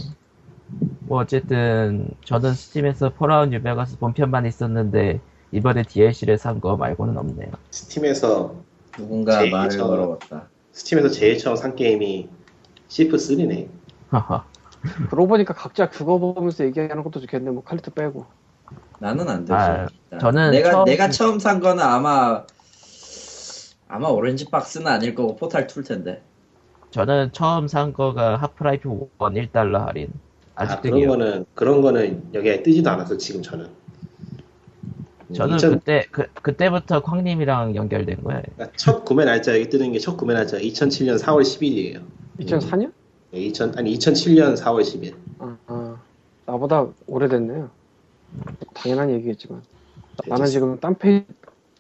뭐 1.00 1.20
어쨌든 1.20 2.08
저는 2.24 2.54
스팀에서 2.54 3.10
Fallout 3.14 3.48
New 3.50 3.68
Vegas 3.68 3.98
본편만 3.98 4.46
있었는데 4.46 5.20
이번에 5.52 5.82
DLC를 5.84 6.38
산 6.38 6.60
거 6.60 6.76
말고는 6.76 7.16
없네요. 7.16 7.50
스팀에서, 7.70 8.54
누군가 8.96 9.38
제일 9.38 9.50
말을 9.52 9.70
처음- 9.70 9.88
걸어왔다. 9.88 10.48
스팀에서 10.72 11.08
제일 11.08 11.38
처음 11.38 11.56
산 11.56 11.74
게임이 11.76 12.28
Thief 12.88 13.33
3네. 13.33 13.68
하하. 14.10 14.44
그러고 15.10 15.26
보니까 15.28 15.54
각자 15.54 15.88
그거 15.88 16.18
보면서 16.18 16.64
얘기하는 16.64 17.02
것도 17.02 17.20
좋겠네. 17.20 17.50
뭐 17.50 17.62
칼리트 17.64 17.90
빼고. 17.90 18.26
나는 18.98 19.28
안 19.28 19.40
되지. 19.44 19.52
아. 19.52 19.86
저는 20.20 20.50
내가 20.52 20.70
처음- 20.72 20.84
내가 20.84 21.10
처음 21.10 21.38
산 21.38 21.60
거는 21.60 21.82
아마 21.82 22.44
아마 23.88 24.08
Orange 24.08 24.46
Box는 24.50 24.86
아닐 24.88 25.14
거고 25.14 25.36
포탈 25.36 25.66
2일 25.66 25.86
텐데. 25.86 26.22
저는 26.96 27.30
처음 27.32 27.68
산 27.68 27.92
거가 27.92 28.36
Half-Life 28.36 28.88
1 28.88 29.50
1달러 29.50 29.84
할인. 29.84 30.08
아, 30.54 30.62
아직도 30.62 30.80
그런 30.80 30.98
기억. 30.98 31.08
거는, 31.10 31.44
그런 31.54 31.82
거는 31.82 32.30
여기에 32.32 32.62
뜨지도 32.62 32.88
않았어, 32.88 33.18
지금 33.18 33.42
저는. 33.42 33.68
저는 35.34 35.56
2000 35.56 35.70
그때 35.72 36.06
그 36.10 36.26
그때부터 36.40 37.02
쾅님이랑 37.02 37.74
연결된 37.76 38.22
거예요. 38.22 38.40
그러니까 38.54 38.74
첫 38.78 39.04
구매 39.04 39.26
날짜 39.26 39.54
여기 39.54 39.68
뜨는 39.68 39.92
게 39.92 39.98
첫 39.98 40.16
구매 40.16 40.32
날짜 40.32 40.56
2007년 40.56 41.18
4월 41.20 41.42
10일이에요. 41.42 42.02
2004년? 42.40 42.92
2000 43.32 43.76
아니 43.76 43.92
2007년 43.98 44.56
4월 44.56 44.80
10일. 44.80 45.14
아, 45.40 45.56
아, 45.66 45.96
나보다 46.46 46.86
오래됐네요. 47.08 47.68
당연한 48.72 49.10
얘기겠지만. 49.10 49.62
나는 50.28 50.46
지금 50.46 50.80
딴 50.80 50.94
페이 50.94 51.24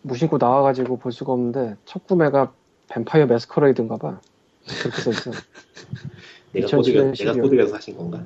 무신고 0.02 0.36
나와가지고 0.36 0.98
볼 0.98 1.10
수가 1.12 1.32
없는데 1.32 1.76
첫 1.86 2.06
구매가 2.06 2.52
Vampire 2.88 3.24
Masquerade인가 3.26 3.96
봐. 3.96 4.20
그렇게 4.82 5.02
써있어. 5.02 5.30
내가 6.52 6.66
2007년 6.66 6.76
코드가 6.76 7.02
내가 7.02 7.12
12월. 7.32 7.42
코드에서 7.42 7.68
사신 7.72 7.96
건가? 7.96 8.22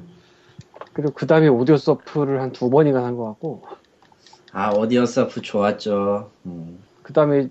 그리고 0.92 1.12
그 1.12 1.26
다음에 1.26 1.48
오디오 1.48 1.76
서프를 1.76 2.40
한 2.40 2.52
두 2.52 2.68
번이나 2.70 3.00
산것 3.02 3.26
같고 3.26 3.62
아 4.52 4.70
오디오 4.72 5.06
서프 5.06 5.42
좋았죠. 5.42 6.30
음. 6.46 6.78
그 7.02 7.12
다음에 7.12 7.42
뭐 7.42 7.50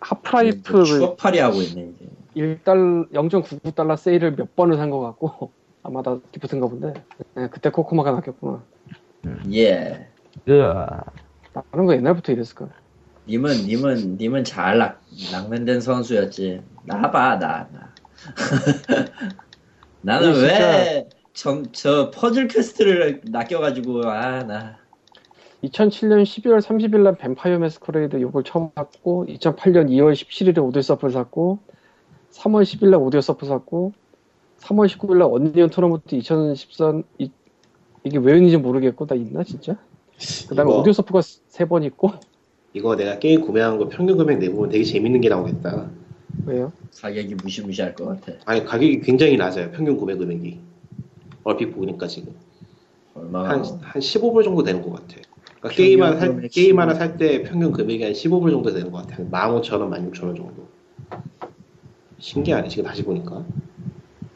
하프라이프를 0.00 0.84
추억팔이 0.84 1.38
하고 1.38 1.62
있네 1.62 1.92
이제. 1.94 2.08
1달 2.36 3.10
0.99달러 3.12 3.96
세일을 3.96 4.36
몇 4.36 4.56
번을 4.56 4.76
산 4.76 4.90
것 4.90 5.00
같고 5.00 5.52
아마 5.84 6.02
다 6.02 6.18
디프트인가 6.32 6.66
본데 6.68 6.94
네, 7.34 7.48
그때 7.50 7.70
코코마가 7.70 8.12
낚였구나. 8.12 8.62
예. 9.52 10.08
으아. 10.48 11.02
다른 11.70 11.86
거 11.86 11.94
옛날부터 11.94 12.32
이랬을 12.32 12.54
거야. 12.54 12.70
님은 13.28 13.66
님은 13.66 14.16
님은 14.16 14.44
잘 14.44 14.78
락, 14.78 15.02
락맨된 15.32 15.80
선수였지. 15.80 16.62
나봐 16.84 17.38
나 17.38 17.68
나. 17.72 17.91
나는 20.02 20.28
아니, 20.30 20.34
진짜- 20.38 20.68
왜 20.68 21.08
저, 21.34 21.62
저 21.72 22.10
Puzzle 22.10 22.48
Quest를 22.48 23.20
낚여가지고 23.24 24.02
아 24.06 24.42
나. 24.44 24.76
2007년 25.64 26.22
12월 26.24 26.60
30일 26.60 27.00
날 27.02 27.16
Vampire 27.16 27.58
Masquerade 27.58 28.20
요걸 28.20 28.42
처음 28.44 28.70
샀고 28.74 29.26
2008년 29.26 29.88
2월 29.90 30.12
17일에 30.12 30.62
Audiosurf를 30.62 31.12
샀고 31.12 31.60
3월 32.32 32.64
10일 32.64 32.88
날 32.90 33.00
Audiosurf 33.00 33.46
샀고 33.46 33.92
3월 34.58 34.88
19일 34.88 35.18
날 35.18 35.28
Unreal 35.30 35.70
Tournament 35.70 36.16
2013 36.16 37.04
이, 37.18 37.30
이게 38.02 38.18
왜 38.18 38.34
있는지 38.36 38.56
모르겠고 38.56 39.06
나 39.06 39.14
있나 39.14 39.44
진짜? 39.44 39.76
그 40.48 40.54
다음에 40.56 40.70
이거- 40.70 40.80
Audiosurf가 40.80 41.20
세 41.22 41.64
번 41.66 41.84
있고 41.84 42.10
이거 42.74 42.96
내가 42.96 43.18
게임 43.20 43.40
구매한 43.40 43.78
거 43.78 43.88
평균 43.88 44.16
금액 44.16 44.38
내보면 44.38 44.70
되게 44.70 44.82
재밌는 44.82 45.20
게 45.20 45.28
나오겠다. 45.28 45.90
왜요? 46.46 46.72
가격이 47.00 47.34
무시무시할 47.36 47.94
것 47.94 48.06
같아. 48.06 48.38
아니 48.44 48.64
가격이 48.64 49.00
굉장히 49.00 49.36
낮아요. 49.36 49.70
평균 49.70 49.96
구매 49.96 50.14
금액이. 50.16 50.58
얼핏 51.44 51.66
보니까 51.74 52.06
지금 52.06 52.34
얼마나 53.14 53.50
한, 53.50 53.64
한 53.64 54.00
15불 54.00 54.44
정도 54.44 54.62
되는 54.62 54.80
것 54.82 54.92
같아. 54.92 55.16
그러니까 55.60 55.68
게임 55.70 56.02
하나 56.02 56.16
살, 56.18 56.28
금액 56.28 56.50
게임 56.50 56.68
15. 56.76 56.80
하나 56.80 56.94
살 56.94 57.16
때 57.16 57.42
평균 57.42 57.72
금액이 57.72 58.02
한 58.04 58.12
15불 58.12 58.50
정도 58.50 58.72
되는 58.72 58.90
것 58.90 58.98
같아. 58.98 59.16
한 59.16 59.30
15,000원, 59.30 59.90
16,000원 60.12 60.36
정도. 60.36 60.68
신기하네, 62.18 62.68
지금 62.68 62.84
다시 62.84 63.02
보니까. 63.02 63.44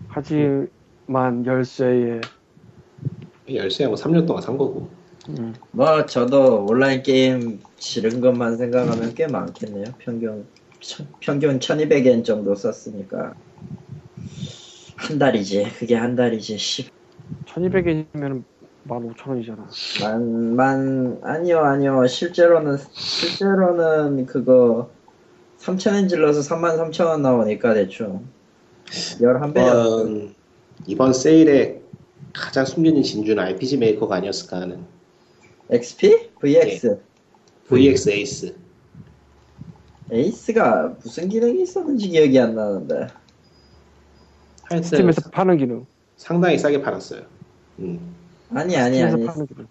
하지만 0.08 1.44
열쇠에 1.46 2.20
열쇠야 3.52 3.88
뭐 3.88 3.96
3년 3.96 4.26
동안 4.26 4.42
산 4.42 4.56
거고. 4.58 4.88
음, 5.28 5.54
뭐 5.72 6.06
저도 6.06 6.66
온라인 6.68 7.02
게임 7.02 7.60
지른 7.78 8.20
것만 8.20 8.56
생각하면 8.56 9.14
꽤 9.14 9.26
많겠네요. 9.26 9.84
평균 9.98 10.46
천- 10.80 11.06
평균 11.20 11.58
1200엔 11.58 12.24
정도 12.24 12.54
썼으니까 12.54 13.34
한 14.96 15.18
달이지. 15.18 15.72
그게 15.78 15.94
한 15.94 16.16
달이지. 16.16 16.58
씨. 16.58 16.88
1200엔이면 17.46 18.42
15,000원이잖아. 18.88 19.66
만, 20.02 20.56
만, 20.56 21.18
아니요, 21.22 21.58
아니요. 21.60 22.06
실제로는, 22.06 22.78
실제로는 22.92 24.26
그거 24.26 24.90
3,000엔 25.58 26.08
질러서 26.08 26.40
33,000원 26.40 27.20
나오니까 27.20 27.74
대충 27.74 28.26
11배. 28.86 29.50
이번, 29.58 30.34
이번 30.86 31.12
세일에 31.12 31.82
가장 32.32 32.64
숨겨진 32.64 33.02
진주는 33.02 33.42
RPG 33.42 33.78
메이커가 33.78 34.16
아니었을까 34.16 34.60
하는 34.60 34.84
XP? 35.70 36.30
VX? 36.40 37.00
VX 37.68 38.10
Ace. 38.10 38.54
Ace가 40.10 40.96
무슨 41.02 41.28
기능이 41.28 41.62
있었는지 41.62 42.08
기억이 42.08 42.38
안 42.38 42.54
나는데. 42.54 43.08
하여튼 44.62 44.82
스팀에서 44.82 45.30
파는 45.30 45.58
기능. 45.58 45.86
상당히 46.16 46.58
싸게 46.58 46.82
팔았어요. 46.82 47.22
음. 47.80 48.14
아니, 48.54 48.76
아니, 48.76 49.02
아니. 49.02 49.24
파는 49.26 49.46
기능. 49.46 49.66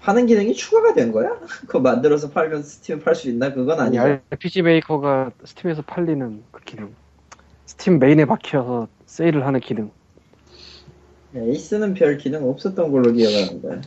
파는 0.00 0.26
기능이 0.26 0.54
추가가 0.54 0.94
된 0.94 1.12
거야? 1.12 1.38
그거 1.66 1.80
만들어서 1.80 2.30
팔면 2.30 2.62
스팀에 2.62 3.00
팔 3.00 3.14
수 3.14 3.28
있나? 3.28 3.52
그건 3.52 3.80
아니, 3.80 3.98
아니죠. 3.98 4.22
RPG 4.30 4.62
Maker가 4.62 5.32
스팀에서 5.44 5.82
팔리는 5.82 6.42
그 6.50 6.60
기능. 6.64 6.94
스팀 7.66 7.98
메인에 7.98 8.24
박혀서 8.24 8.88
세일을 9.06 9.46
하는 9.46 9.60
기능. 9.60 9.90
Ace는 11.34 11.94
별 11.94 12.16
기능 12.16 12.48
없었던 12.48 12.90
걸로 12.90 13.12
기억하는데. 13.12 13.82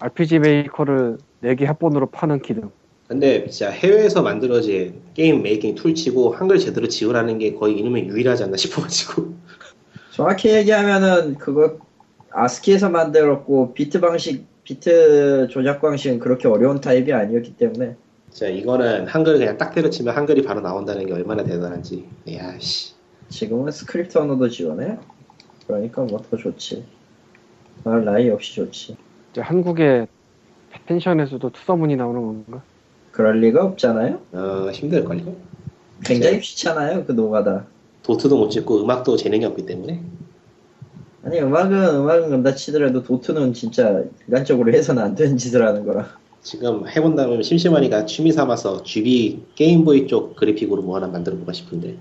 RPG 0.00 0.40
Maker를 0.40 1.18
4개 1.42 1.64
합본으로 1.66 2.06
파는 2.06 2.42
기능. 2.42 2.70
근데 3.14 3.48
진짜 3.48 3.70
해외에서 3.70 4.22
만들어진 4.22 5.00
게임 5.14 5.42
making 5.42 5.76
tool치고 5.76 6.32
한글 6.32 6.58
제대로 6.58 6.88
지원하는 6.88 7.38
게 7.38 7.54
거의 7.54 7.78
이놈이 7.78 8.08
유일하지 8.08 8.42
않나 8.42 8.56
싶어가지고 8.56 9.34
정확히 10.10 10.48
얘기하면은 10.50 11.36
그거 11.36 11.78
아스키에서 12.32 12.90
만들었고 12.90 13.72
비트 13.74 14.00
방식 14.00 14.46
비트 14.64 15.46
조작 15.48 15.80
방식은 15.80 16.18
그렇게 16.18 16.48
어려운 16.48 16.80
타입이 16.80 17.12
아니었기 17.12 17.56
때문에 17.56 17.94
자, 18.30 18.48
이거는 18.48 19.06
한글 19.06 19.38
그냥 19.38 19.56
딱 19.58 19.72
때려치면 19.72 20.16
한글이 20.16 20.42
바로 20.42 20.60
나온다는 20.60 21.06
게 21.06 21.12
얼마나 21.12 21.44
대단한지. 21.44 22.04
야, 22.32 22.58
씨. 22.58 22.94
지금은 23.28 23.70
스크립트 23.70 24.18
언어도 24.18 24.48
지원해. 24.48 24.98
그러니까 25.68 26.02
뭐 26.02 26.18
더 26.18 26.36
좋지. 26.36 26.84
말 27.84 28.04
나이 28.04 28.26
역시 28.26 28.56
좋지. 28.56 28.96
한국의 29.36 30.08
펜션에서도 30.86 31.48
투서문이 31.50 31.94
나오는 31.94 32.20
건가? 32.20 32.64
그럴 33.14 33.38
리가 33.38 33.64
없잖아요. 33.64 34.20
어, 34.32 34.70
힘들걸요? 34.72 35.36
굉장히 36.04 36.40
귀찮아요 36.40 37.04
그 37.06 37.12
노가다. 37.12 37.64
도트도 38.02 38.36
못 38.36 38.50
찍고 38.50 38.82
음악도 38.82 39.16
재능이 39.16 39.44
없기 39.44 39.66
때문에. 39.66 40.02
아니 41.22 41.38
음악은 41.40 41.72
음악은 41.72 42.26
그런다 42.26 42.56
치더라도 42.56 43.04
도트는 43.04 43.54
진짜 43.54 44.02
인간적으로 44.26 44.72
해서는 44.72 45.00
안 45.00 45.14
되는 45.14 45.36
짓을 45.36 45.64
하는 45.64 45.86
거라. 45.86 46.08
지금 46.42 46.88
해본다면 46.88 47.44
심심하니까 47.44 48.04
취미 48.04 48.32
삼아서 48.32 48.82
GB 48.82 49.44
게임보이 49.54 50.08
쪽 50.08 50.34
그래픽으로 50.34 50.82
뭐 50.82 50.96
하나 50.96 51.06
만들어 51.06 51.36
볼까 51.36 51.52
싶은데. 51.52 51.96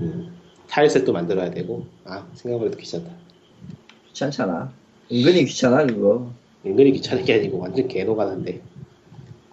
음, 0.00 0.30
tileset도 0.68 1.10
만들어야 1.10 1.50
되고. 1.50 1.86
아, 2.04 2.26
생각보다 2.34 2.76
귀찮다. 2.76 3.10
귀찮잖아. 4.08 4.70
은근히 5.10 5.46
귀찮아 5.46 5.86
그거. 5.86 6.30
은근히 6.66 6.92
귀찮은 6.92 7.24
게 7.24 7.36
아니고 7.36 7.58
완전 7.60 7.88
개노가다인데. 7.88 8.75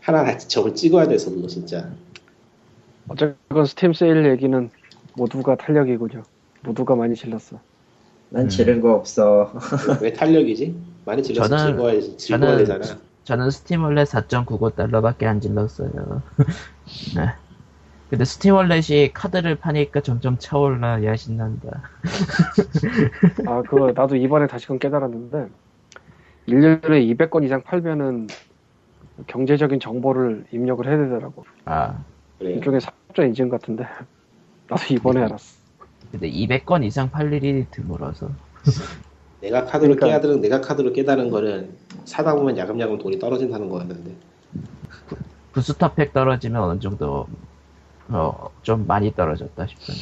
하나 0.03 0.37
저걸 0.37 0.75
찍어야 0.75 1.07
돼서 1.07 1.31
그거 1.31 1.47
진짜. 1.47 1.89
어쨌건 3.07 3.65
스팀 3.65 3.93
세일 3.93 4.25
얘기는 4.29 4.69
모두가 5.15 5.55
탄력이군요. 5.55 6.23
모두가 6.61 6.95
많이 6.95 7.15
질렀어. 7.15 7.59
난 8.29 8.49
지른 8.49 8.81
거 8.81 8.93
없어. 8.95 9.53
왜 10.01 10.11
탄력이지? 10.11 10.75
많이 11.05 11.23
질러서 11.23 11.55
저는- 11.55 11.65
즐거워야, 11.67 12.01
즐거워야 12.17 12.55
저는- 12.55 12.59
되잖아. 12.59 12.99
저는 13.23 13.49
Steam 13.51 13.83
Wallet 13.83 14.09
4.95달러밖에 14.09 15.23
안 15.23 15.39
질렀어요. 15.39 16.21
네. 17.15 17.29
근데 18.09 18.25
스팀 18.25 18.55
월렛이 18.55 19.13
카드를 19.13 19.55
파니까 19.55 20.01
점점 20.01 20.37
차올라 20.37 21.03
야 21.05 21.15
신난다. 21.15 21.81
아, 23.47 23.61
그거 23.61 23.91
나도 23.93 24.17
이번에 24.17 24.47
다시금 24.47 24.79
깨달았는데 24.79 25.47
1년에 26.49 27.17
200건 27.17 27.45
이상 27.45 27.63
팔면은 27.63 28.27
경제적인 29.27 29.79
정보를 29.79 30.45
입력을 30.51 30.85
해야 30.87 30.97
되더라고. 30.97 31.45
아 31.65 32.03
그래요. 32.39 32.55
일종의 32.55 32.81
사업자 32.81 33.23
인증 33.23 33.49
같은데 33.49 33.85
나도 34.69 34.93
이번에 34.93 35.21
알았어. 35.21 35.57
근데 36.11 36.29
200건 36.29 36.83
이상 36.83 37.09
팔 37.09 37.31
일이 37.33 37.65
드물어서. 37.71 38.29
내가 39.41 39.65
카드로 39.65 39.95
그러니까- 39.95 40.07
깨달은 40.21 40.41
내가 40.41 40.61
카드로 40.61 40.93
깨달은 40.93 41.29
거는 41.29 41.69
사다 42.05 42.33
보면 42.35 42.57
야금야금 42.57 42.97
돈이 42.97 43.19
떨어진다는 43.19 43.67
거였는데 43.69 44.15
booster 45.51 45.91
pack 45.91 46.13
떨어지면 46.13 46.61
어느 46.63 46.79
정도 46.79 47.27
어, 48.09 48.49
좀 48.61 48.87
많이 48.87 49.13
떨어졌다 49.13 49.67
싶은. 49.67 49.93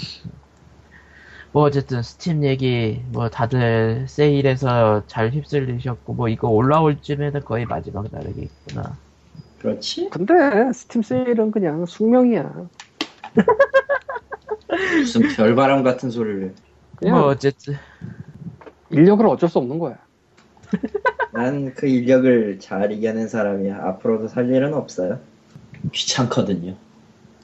뭐 1.53 1.63
어쨌든 1.63 2.01
스팀 2.01 2.43
얘기 2.43 3.03
뭐 3.07 3.29
다들 3.29 4.05
세일해서 4.07 5.05
잘 5.07 5.31
휩쓸리셨고 5.31 6.13
뭐 6.13 6.29
이거 6.29 6.49
올라올 6.49 7.01
쯤에는 7.01 7.41
거의 7.43 7.65
마지막 7.65 8.07
날이겠구나. 8.11 8.99
그렇지? 9.59 10.09
근데 10.09 10.33
스팀 10.73 11.01
세일은 11.03 11.51
그냥 11.51 11.85
숙명이야. 11.85 12.69
무슨 14.99 15.27
별바람 15.27 15.83
같은 15.83 16.09
소리를. 16.09 16.55
그냥 16.95 17.15
뭐 17.15 17.25
어쨌든 17.27 17.75
인력은 18.89 19.25
어쩔 19.25 19.49
수 19.49 19.57
없는 19.59 19.79
거야. 19.79 19.97
난 21.33 21.73
그 21.75 21.87
인력을 21.87 22.59
잘 22.59 22.91
이겨낸 22.91 23.27
사람이야. 23.27 23.77
앞으로도 23.85 24.27
살 24.27 24.49
일은 24.49 24.73
없어요. 24.73 25.19
귀찮거든요. 25.93 26.77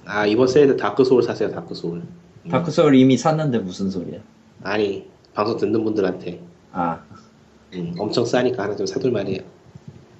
아 0.05 0.25
이번 0.25 0.47
세일에 0.47 0.77
Dark 0.77 1.03
Souls 1.03 1.23
사세요 1.23 1.51
Dark 1.51 1.75
Souls 1.75 2.03
Dark 2.49 2.71
Souls 2.71 2.95
이미 2.95 3.17
샀는데 3.17 3.59
무슨 3.59 3.89
소리야? 3.89 4.19
아니 4.63 5.07
방송 5.33 5.57
듣는 5.57 5.83
분들한테 5.83 6.39
아 6.71 7.01
음, 7.73 7.93
엄청 7.99 8.25
싸니까 8.25 8.63
하나 8.63 8.75
좀 8.75 8.85
사둘 8.85 9.27
만해요 9.27 9.41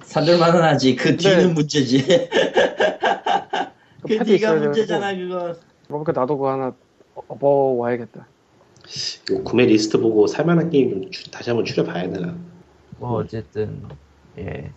사둘 0.02 0.29
만은 0.29 0.62
하지. 0.62 0.96
그 0.96 1.16
뒤는 1.16 1.36
근데- 1.38 1.52
문제지. 1.54 2.06
그 4.02 4.08
패드 4.08 4.24
뒤가 4.24 4.54
문제잖아 4.54 5.14
그거. 5.14 5.54
그러니까 5.86 6.12
나도 6.12 6.36
그거 6.38 6.52
하나 6.52 6.72
업어와야겠다. 7.28 8.26
요 9.32 9.44
구매 9.44 9.66
리스트 9.66 10.00
보고 10.00 10.26
살만한 10.26 10.70
게임 10.70 10.90
좀 11.02 11.10
주- 11.10 11.30
다시 11.30 11.50
한번 11.50 11.66
추려봐야 11.66 12.08
되나 12.10 12.34
뭐 12.98 13.16
어쨌든 13.18 13.82
예 14.38 14.70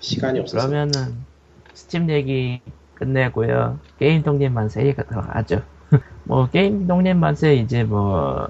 시간이 0.00 0.40
없어서 0.40 0.66
그러면은 0.66 1.14
스팀 1.74 2.10
얘기 2.10 2.60
끝내고요. 2.94 3.78
게임 3.98 4.22
독립 4.24 4.50
만세 4.50 4.80
얘기가 4.82 5.04
들어가죠. 5.04 5.62
뭐 6.24 6.48
게임 6.50 6.86
독립 6.86 7.14
만세 7.16 7.54
이제 7.56 7.84
뭐 7.84 8.46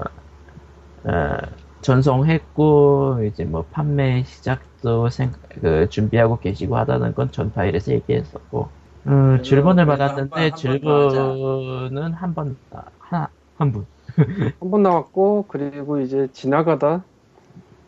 어, 1.04 1.36
전송했고 1.80 3.24
이제 3.28 3.44
뭐 3.44 3.66
판매 3.70 4.22
시작도 4.24 5.10
생, 5.10 5.32
그 5.60 5.88
준비하고 5.88 6.38
계시고 6.38 6.76
하다는 6.76 7.14
건 7.14 7.30
전 7.32 7.52
파일에서 7.52 7.92
얘기했었고 7.92 8.72
어, 9.04 9.38
질문을 9.42 9.86
그래도 9.86 9.86
받았는데 9.86 10.50
한 10.50 10.80
번, 10.82 11.08
질문은 11.08 12.12
한 12.14 12.34
번 12.34 12.58
하나 12.98 13.32
한 13.54 13.72
분. 13.72 13.86
한 14.60 14.70
번 14.70 14.82
나왔고 14.82 15.46
그리고 15.48 16.00
이제 16.00 16.28
지나가다 16.32 17.08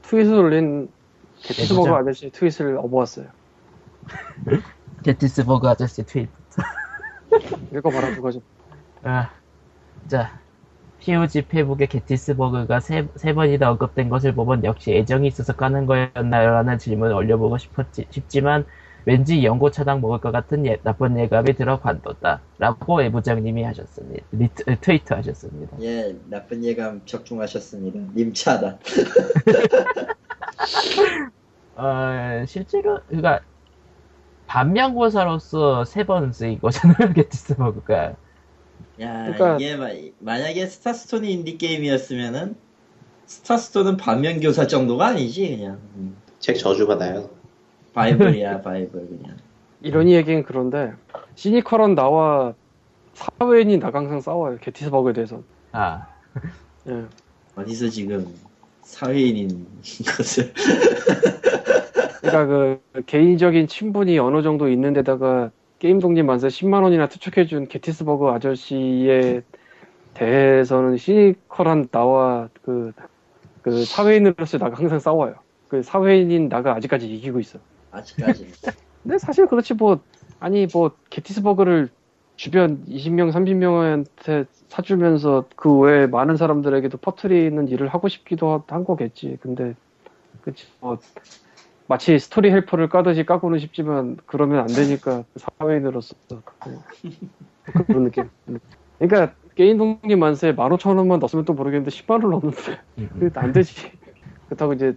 트윗을 0.03 0.35
올린 0.35 0.93
게티스버그. 1.43 1.95
아저씨 1.95 2.31
트윗을 2.33 2.79
업어왔어요. 2.79 3.33
게티스버그 5.05 5.69
아저씨 5.69 6.05
트윗. 6.05 6.31
읽어봐라 7.73 8.11
그거 8.13 8.31
좀. 8.33 8.43
아, 9.03 9.31
자, 10.09 10.41
POG 10.99 11.43
페북에 11.49 11.87
게티스버그가 11.87 12.81
세, 12.81 13.09
세 13.17 13.33
번이나 13.35 13.71
언급된 13.73 14.09
것을 14.09 14.35
보면 14.35 14.65
역시 14.65 14.93
애정이 14.95 15.27
있어서 15.29 15.55
까는 15.55 15.87
거였나요? 15.87 16.51
라는 16.51 16.79
질문을 16.79 17.15
올려보고 17.15 17.59
싶었지, 17.59 18.07
싶지만 18.11 18.67
왠지 19.07 19.45
영구 19.45 19.71
차단 19.71 20.01
먹을 20.01 20.21
것 20.21 20.33
같은 20.33 20.65
예, 20.67 20.79
나쁜 20.83 21.19
예감이 21.19 21.55
들어 21.55 21.81
관뒀다. 21.81 22.43
라고 22.59 22.97
외부장님이 22.99 23.63
하셨습니다. 23.65 24.25
리트, 24.33 24.65
에, 24.69 24.77
트위트 24.81 25.13
하셨습니다. 25.15 25.77
예 25.81 26.19
나쁜 26.25 26.65
예감 26.65 27.03
적중하셨습니다. 27.07 28.01
님 28.15 28.36
차단. 28.36 28.79
어, 31.77 32.45
실제로, 32.47 33.01
그니까, 33.09 33.41
반면교사로서 34.47 35.85
세 35.85 36.05
번 36.05 36.33
쓰인 36.33 36.61
거잖아요, 36.61 37.13
게티스버그가. 37.15 38.17
야 39.01 39.25
그러니까- 39.25 39.57
이게 39.57 39.77
마, 39.77 39.89
만약에 40.21 40.67
스타스톤이 40.67 41.33
인디 41.33 41.59
게임이었으면은 41.59 42.57
스타스톤은 43.27 43.97
반면 43.97 44.41
교사 44.41 44.67
정도가 44.67 45.07
아니지 45.09 45.57
그냥 45.57 45.79
음. 45.97 46.17
책 46.39 46.57
저주 46.59 46.87
받아요 46.87 47.31
바이블이야 47.95 48.61
바이블 48.63 48.91
그냥. 49.09 49.37
이런이 49.83 50.15
얘기는 50.15 50.43
그런데 50.45 50.93
시니컬한 51.35 51.95
나와 51.95 52.55
사회인이 53.15 53.79
나가 53.79 53.99
항상 54.01 54.21
싸워요. 54.21 54.59
게티스버그에 54.61 55.13
대해서. 55.13 55.43
아, 55.73 56.07
예. 56.89 57.05
어디서 57.55 57.89
지금 57.89 58.27
사회인인 58.83 59.67
것을 60.07 60.53
그러니까 62.21 62.47
그 62.47 62.81
개인적인 63.07 63.69
친분이 63.69 64.19
어느 64.19 64.43
정도 64.43 64.69
있는 64.69 64.93
데다가 64.93 65.51
게임 65.79 66.01
독립 66.01 66.25
만세 66.25 66.49
10만 66.49 66.83
원이나 66.83 67.09
투척해준 67.09 67.69
게티스버그 67.69 68.29
아저씨에 68.29 69.43
대해서는 70.15 70.97
시니컬한 70.97 71.89
나와 71.89 72.49
그, 72.63 72.93
그 73.63 73.85
사회인으로서 73.85 74.59
나가 74.59 74.77
항상 74.77 74.99
싸워요. 74.99 75.35
그 75.69 75.83
사회인인 75.83 76.49
나가 76.49 76.75
아직까지 76.75 77.13
이기고 77.13 77.41
있어. 77.41 77.59
아직까지 77.91 78.47
근데 79.03 79.19
사실 79.19 79.47
그렇지 79.47 79.75
뭐 79.75 80.01
아니 80.41 80.67
뭐 80.73 80.93
게티스버그를 81.11 81.91
주변 82.37 82.85
20명 82.87 83.33
30명한테 83.33 84.47
사주면서 84.69 85.45
그 85.57 85.79
외에 85.79 86.07
많은 86.07 86.37
사람들에게도 86.37 86.99
퍼트리는 86.99 87.69
일을 87.69 87.89
하고 87.89 88.09
싶기도 88.09 88.65
한 88.67 88.85
거겠지 88.85 89.39
근데 89.41 89.75
그치 90.43 90.67
뭐 90.81 90.99
마치 91.87 92.19
스토리 92.19 92.51
헬퍼를 92.51 92.89
까듯이 92.89 93.25
까고는 93.25 93.59
싶지만 93.59 94.17
그러면 94.27 94.61
안 94.61 94.67
되니까 94.67 95.25
사회인으로서 95.37 96.15
그런 97.87 98.05
느낌 98.05 98.29
그러니까 98.99 99.35
게임 99.55 99.79
독립 99.79 100.17
만세에 100.17 100.55
15,000원만 100.55 101.19
넣었으면 101.19 101.45
또 101.45 101.53
모르겠는데 101.53 101.91
10만원을 101.91 102.31
넣었는데 102.31 102.73
음, 102.99 103.09
음. 103.13 103.21
그게 103.21 103.41
안 103.41 103.53
되지. 103.53 103.93
그렇다고 104.47 104.73
이제 104.73 104.97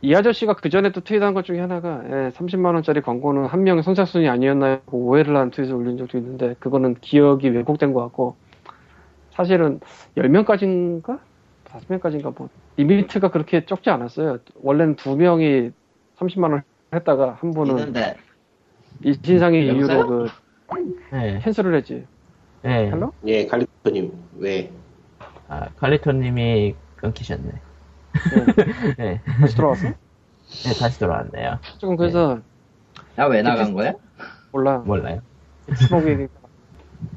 이 0.00 0.14
아저씨가 0.14 0.54
그 0.54 0.68
전에 0.68 0.92
또 0.92 1.00
트윗한 1.00 1.34
것 1.34 1.44
중에 1.44 1.58
하나가 1.58 2.02
예, 2.04 2.30
30만 2.30 2.74
원짜리 2.74 3.00
광고는 3.00 3.46
한 3.46 3.64
명의 3.64 3.82
선착순이 3.82 4.28
아니었나요? 4.28 4.80
오해를 4.92 5.36
한 5.36 5.50
트윗을 5.50 5.74
올린 5.74 5.96
적도 5.96 6.18
있는데 6.18 6.54
그거는 6.60 6.96
기억이 7.00 7.48
왜곡된 7.48 7.92
것 7.92 8.02
같고 8.02 8.36
사실은 9.30 9.80
10명까지인가? 10.16 11.18
다섯 11.64 11.86
명까지인가 11.88 12.32
뭐 12.36 12.48
limit가 12.76 13.30
그렇게 13.30 13.64
적지 13.66 13.90
않았어요. 13.90 14.38
원래는 14.62 14.96
두 14.96 15.16
명이 15.16 15.72
30만 16.18 16.50
원 16.52 16.62
했다가 16.92 17.38
한 17.40 17.50
분은 17.52 17.78
있는데 17.78 18.16
일신상의 19.02 19.68
여보세요? 19.68 19.98
이유로 19.98 20.06
그 20.06 20.28
네. 21.12 21.38
cancel을 21.42 21.74
했지. 21.76 22.06
네. 22.62 22.90
Hello? 22.90 23.12
예, 23.26 23.46
칼리토님 23.46 24.12
왜? 24.38 24.72
아, 25.48 25.68
칼리토님이 25.76 26.74
끊기셨네. 26.96 27.52
네. 28.98 29.20
다시 29.40 29.56
돌아왔어? 29.56 29.88
네, 29.88 30.74
다시 30.80 30.98
돌아왔네요. 30.98 31.58
조금 31.78 31.96
그래서 31.96 32.40
나 33.14 33.26
왜 33.28 33.42
나간 33.42 33.72
거야? 33.74 33.92
몰라. 34.52 34.78
몰라요. 34.78 35.20
스모기 35.74 36.26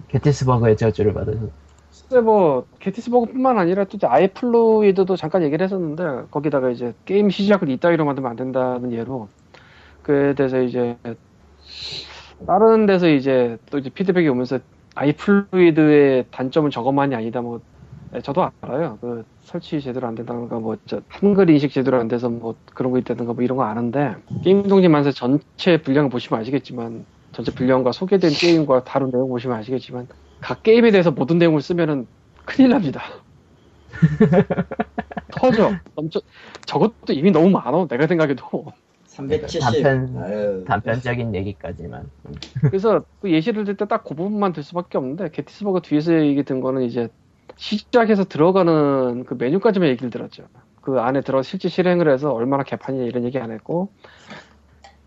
게티스버그의 0.10 0.78
저주를 0.78 1.14
받아서. 1.14 1.50
근데 2.10 2.22
뭐 2.22 2.66
게티스버그뿐만 2.80 3.58
아니라 3.58 3.84
또 3.86 3.98
이제 3.98 4.08
아이플루이드도 4.08 5.16
잠깐 5.16 5.44
얘기를 5.44 5.64
했었는데 5.64 6.28
거기다가 6.32 6.70
이제 6.70 6.94
게임 7.06 7.30
시작을 7.30 7.70
이따위로 7.70 8.06
만들면 8.06 8.32
안 8.32 8.36
된다는 8.38 8.92
예로 8.92 9.28
그에 10.04 10.34
대해서 10.34 10.62
이제 10.62 10.98
다른 12.48 12.86
데서 12.86 13.10
이제 13.10 13.58
또 13.70 13.78
이제 13.78 13.90
피드백이 13.90 14.28
오면서 14.30 14.60
아이플루이드의 14.96 16.26
단점은 16.32 16.72
저것만이 16.72 17.16
아니다 17.16 17.42
뭐 17.42 17.62
네, 18.12 18.20
저도 18.20 18.50
알아요. 18.60 18.98
그 19.00 19.24
설치 19.44 19.80
제대로 19.80 20.06
안 20.06 20.16
된다든가 20.16 20.60
뭐저 20.60 21.02
한글 21.08 21.50
인식 21.50 21.72
제대로 21.72 21.98
안 21.98 22.10
돼서 22.10 22.30
뭐 22.30 22.56
그런 22.74 22.92
거 22.92 22.98
있다든가 23.00 23.34
뭐 23.34 23.44
이런 23.44 23.58
거 23.58 23.64
아는데 23.64 24.16
게임 24.44 24.64
동진 24.64 24.92
만세 24.92 25.12
전체 25.12 25.82
분량을 25.82 26.10
보시면 26.10 26.42
아시겠지만 26.42 27.06
전체 27.32 27.54
분량과 27.54 27.94
소개된 27.94 28.32
게임과 28.32 28.84
다룬 28.84 29.12
내용 29.12 29.30
보시면 29.30 29.58
아시겠지만 29.58 30.08
각 30.42 30.64
게임에 30.64 30.92
대해서 30.92 31.12
모든 31.12 31.38
내용을 31.38 31.62
쓰면은 31.62 32.08
큰일 32.46 32.72
납니다. 32.72 33.02
터져. 35.32 35.72
넘쳐. 35.96 36.20
저것도 36.66 37.14
이미 37.14 37.32
너무 37.32 37.50
많아. 37.50 37.88
내가 37.88 38.08
생각해도. 38.08 38.66
370. 39.06 39.62
단편- 39.62 40.66
단편적인 40.66 41.36
얘기까지만. 41.36 42.10
음. 42.26 42.34
그래서 42.62 43.04
그 43.22 43.30
예시를 43.32 43.66
들 43.66 43.76
때 43.76 43.86
딱 43.86 44.04
그 44.04 44.16
부분만 44.16 44.54
들 44.54 44.64
수밖에 44.64 44.98
없는데 44.98 45.30
게티스버그 45.32 45.82
뒤에서 45.82 46.14
얘기 46.26 46.44
든 46.44 46.62
거는 46.62 46.84
이제 46.84 47.10
시작해서 47.58 48.24
들어가는 48.24 49.26
그 49.26 49.36
메뉴까지만 49.38 49.90
얘기를 49.90 50.10
들었죠. 50.10 50.44
그 50.82 51.00
안에 51.00 51.22
들어 51.22 51.44
실제 51.44 51.68
실행을 51.70 52.10
해서 52.12 52.32
얼마나 52.34 52.64
개판이냐 52.64 53.04
이런 53.06 53.24
얘기 53.26 53.38
안 53.38 53.52
했고 53.52 53.90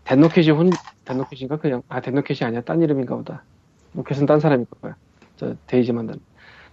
덴노켓이 0.05 0.51
혼 0.51 0.69
덴노켓인가 1.03 1.57
그냥 1.57 1.81
아 1.89 1.99
덴노켓이 1.99 2.39
아니야 2.43 2.61
딴 2.61 2.81
이름인가 2.81 3.15
보다. 3.15 3.43
노켓은 3.93 4.25
딴 4.27 4.39
사람일 4.39 4.67
거야. 4.81 4.95
저 5.35 5.55
데이지 5.67 5.93
만든. 5.93 6.19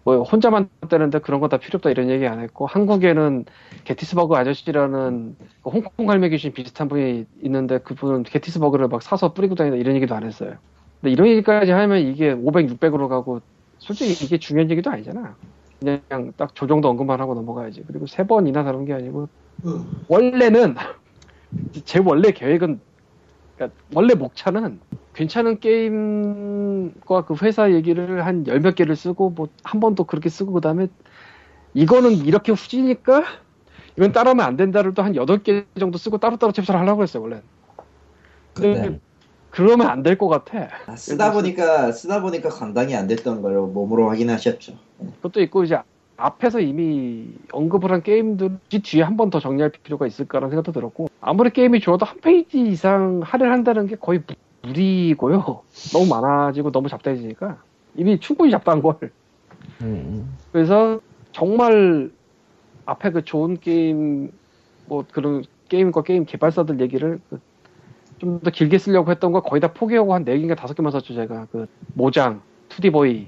뭐 0.04 0.22
혼자 0.22 0.50
만드는데 0.50 1.20
그런 1.20 1.40
거 1.40 1.48
다 1.48 1.58
필요 1.58 1.76
없다 1.78 1.90
이런 1.90 2.10
얘기 2.10 2.26
안 2.26 2.40
했고 2.40 2.66
한국에는 2.66 3.44
게티스버그 3.84 4.34
아저씨라는 4.36 5.36
그 5.62 5.70
홍콩 5.70 6.06
갈매 6.06 6.28
귀신 6.30 6.52
비슷한 6.52 6.88
분이 6.88 7.26
있는데 7.44 7.78
그분은 7.78 8.24
게티스버그를 8.24 8.88
막 8.88 9.02
사서 9.02 9.32
뿌리고 9.34 9.54
다닌다 9.54 9.76
이런 9.78 9.96
얘기도 9.96 10.14
안 10.16 10.24
했어요. 10.24 10.56
근데 11.00 11.12
이런 11.12 11.28
얘기까지 11.28 11.70
하면 11.72 12.00
이게 12.00 12.32
500, 12.32 12.68
600으로 12.68 13.08
가고 13.08 13.40
솔직히 13.78 14.12
이게 14.24 14.38
중요한 14.38 14.70
얘기도 14.70 14.90
아니잖아. 14.90 15.38
그냥 15.80 16.32
딱 16.36 16.52
저 16.54 16.66
정도 16.66 16.88
언급만 16.88 17.20
하고 17.20 17.34
넘어가야지. 17.34 17.84
그리고 17.86 18.06
세 18.06 18.24
번이나 18.26 18.64
다룬 18.64 18.84
게 18.84 18.92
아니고 18.94 19.28
원래는 20.08 20.76
제 21.84 22.00
원래 22.04 22.32
계획은 22.32 22.80
그러니까 23.56 23.78
원래 23.94 24.14
목차는 24.14 24.80
괜찮은 25.14 25.60
게임과 25.60 27.26
그 27.26 27.34
회사 27.42 27.72
얘기를 27.72 28.24
한 28.26 28.44
열 28.48 28.60
몇 28.60 28.74
개를 28.76 28.96
쓰고 28.96 29.30
뭐 29.30 29.48
한 29.64 29.80
번도 29.80 30.04
그렇게 30.04 30.28
쓰고 30.30 30.52
그다음에 30.54 30.88
이거는 31.74 32.12
이렇게 32.12 32.52
후지니까 32.52 33.24
이건 33.98 34.12
따라하면 34.12 34.44
안 34.46 34.56
된다를 34.56 34.94
또 34.94 35.02
한 35.02 35.16
여덟 35.16 35.42
개 35.42 35.66
정도 35.78 35.98
쓰고 35.98 36.18
따로따로 36.18 36.52
챕터를 36.52 36.80
하려고 36.80 37.02
했어요 37.02 37.22
원래. 37.24 37.42
근데 38.54 38.74
근데 38.74 39.00
그러면 39.50 39.88
안 39.88 40.02
될 40.02 40.16
것 40.18 40.28
같아. 40.28 40.68
아, 40.86 40.96
쓰다 40.96 41.32
보니까 41.32 41.92
쓰다 41.92 42.22
보니까 42.22 42.48
감당이 42.50 42.94
안 42.96 43.06
됐던 43.08 43.42
걸 43.42 43.54
몸으로 43.68 44.08
확인하셨죠. 44.10 44.78
그것도 45.22 45.42
있고 45.42 45.64
이제 45.64 45.78
앞에서 46.22 46.60
이미 46.60 47.28
언급을 47.52 47.90
한 47.92 48.02
게임들이 48.02 48.80
뒤에 48.82 49.02
한 49.02 49.16
번 49.16 49.30
더 49.30 49.40
정리할 49.40 49.70
필요가 49.82 50.06
있을까라는 50.06 50.50
생각도 50.50 50.72
들었고 50.72 51.08
아무리 51.20 51.50
게임이 51.50 51.80
좋아도 51.80 52.04
한 52.06 52.18
페이지 52.20 52.60
이상 52.62 53.20
할애를 53.24 53.52
한다는 53.52 53.86
게 53.86 53.96
거의 53.96 54.20
무- 54.26 54.34
무리고요. 54.68 55.62
너무 55.92 56.06
많아지고 56.08 56.70
너무 56.70 56.88
잡다해지니까 56.88 57.58
이미 57.96 58.18
충분히 58.20 58.50
잡다한 58.52 58.80
걸. 58.82 58.96
음, 59.82 60.36
그래서 60.52 61.00
정말 61.32 62.10
앞에 62.86 63.10
그 63.10 63.24
좋은 63.24 63.58
게임 63.58 64.30
뭐 64.86 65.04
그런 65.12 65.42
게임과 65.68 66.02
게임 66.02 66.24
개발사들 66.24 66.80
얘기를 66.80 67.20
좀더 68.18 68.50
길게 68.50 68.78
쓰려고 68.78 69.10
했던 69.10 69.32
거 69.32 69.40
거의 69.40 69.60
다 69.60 69.72
포기하고 69.72 70.14
한 70.14 70.24
4개인가 70.24 70.54
5개만 70.56 70.90
썼죠 70.92 71.14
제가 71.14 71.46
그 71.50 71.66
모장, 71.94 72.42
투디보이, 72.68 73.26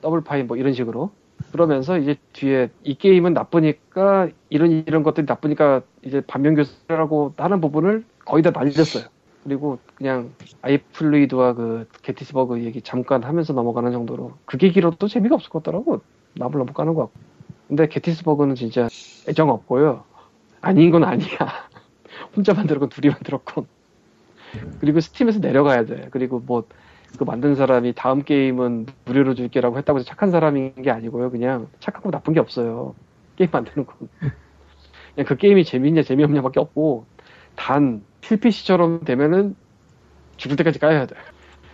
더블파인 0.00 0.46
뭐 0.48 0.56
이런 0.56 0.72
식으로 0.72 1.10
그러면서 1.52 1.98
이제 1.98 2.16
뒤에 2.32 2.68
이 2.84 2.94
게임은 2.94 3.34
나쁘니까 3.34 4.28
이런 4.48 4.70
이런 4.86 5.02
것들이 5.02 5.26
나쁘니까 5.28 5.82
이제 6.04 6.20
반면 6.26 6.54
교사라고 6.54 7.34
하는 7.36 7.60
부분을 7.60 8.04
거의 8.24 8.42
다 8.42 8.50
날렸어요. 8.50 9.04
그리고 9.42 9.78
그냥 9.94 10.32
아이플루이드와 10.62 11.54
그 11.54 11.88
게티스버그 12.02 12.62
얘기 12.64 12.82
잠깐 12.82 13.24
하면서 13.24 13.52
넘어가는 13.52 13.90
정도로 13.92 14.38
그게 14.44 14.70
길어도 14.70 15.08
재미가 15.08 15.34
없을 15.34 15.50
것 15.50 15.62
같더라고. 15.62 16.02
나불 16.34 16.58
넘어가는 16.58 16.94
것 16.94 17.02
같고. 17.02 17.20
근데 17.68 17.88
게티스버그는 17.88 18.54
진짜 18.54 18.88
애정 19.28 19.50
없고요. 19.50 20.04
아닌 20.60 20.90
건 20.90 21.04
아니야. 21.04 21.26
혼자 22.36 22.54
만들었건 22.54 22.88
둘이 22.90 23.10
만들었건. 23.12 23.66
그리고 24.78 25.00
스팀에서 25.00 25.40
내려가야 25.40 25.84
돼. 25.84 26.08
그리고 26.10 26.40
뭐, 26.40 26.66
그 27.18 27.24
만든 27.24 27.54
사람이 27.54 27.94
다음 27.94 28.22
게임은 28.22 28.86
무료로 29.04 29.34
줄게라고 29.34 29.78
했다고 29.78 29.98
해서 29.98 30.06
착한 30.06 30.30
사람인 30.30 30.82
게 30.82 30.90
아니고요. 30.90 31.30
그냥 31.30 31.68
착하고 31.80 32.10
나쁜 32.10 32.34
게 32.34 32.40
없어요. 32.40 32.94
게임 33.36 33.50
만드는 33.50 33.86
건. 33.86 34.08
그냥 35.14 35.26
그 35.26 35.36
게임이 35.36 35.64
재밌냐, 35.64 36.02
재미없냐밖에 36.02 36.60
없고, 36.60 37.04
단, 37.56 38.02
PPC처럼 38.20 39.04
되면은 39.04 39.56
죽을 40.36 40.56
때까지 40.56 40.78
까야 40.78 41.06
돼. 41.06 41.14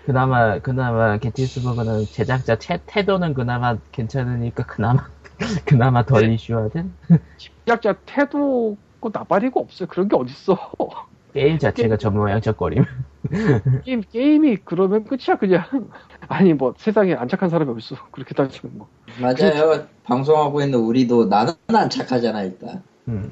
그나마, 0.04 0.58
그나마 0.58 1.18
게티스버그는 1.18 2.06
제작자 2.06 2.56
태, 2.58 2.80
태도는 2.86 3.34
그나마 3.34 3.76
괜찮으니까 3.92 4.64
그나마, 4.64 5.08
그나마 5.66 6.04
덜 6.04 6.30
이슈화된? 6.30 6.92
제작자 7.36 7.94
태도, 8.06 8.76
고 9.00 9.10
나발이고 9.12 9.60
없어요. 9.60 9.88
그런 9.88 10.08
게 10.08 10.16
어딨어. 10.16 10.56
게임 11.36 11.58
자체가 11.58 11.98
전모양적거림. 11.98 12.84
게임, 13.84 14.00
게임이 14.00 14.58
그러면 14.64 15.04
끝이야, 15.04 15.36
그냥. 15.38 15.64
아니, 16.28 16.54
뭐, 16.54 16.72
세상에 16.78 17.12
안 17.12 17.28
착한 17.28 17.50
사람이 17.50 17.70
어딨어. 17.70 17.98
그렇게 18.10 18.34
따지면 18.34 18.78
뭐. 18.78 18.88
맞아요. 19.20 19.86
방송하고 20.04 20.62
있는 20.62 20.78
우리도 20.78 21.26
나는 21.26 21.52
안 21.68 21.90
착하잖아 21.90 22.42
일단. 22.42 22.82
음, 23.08 23.30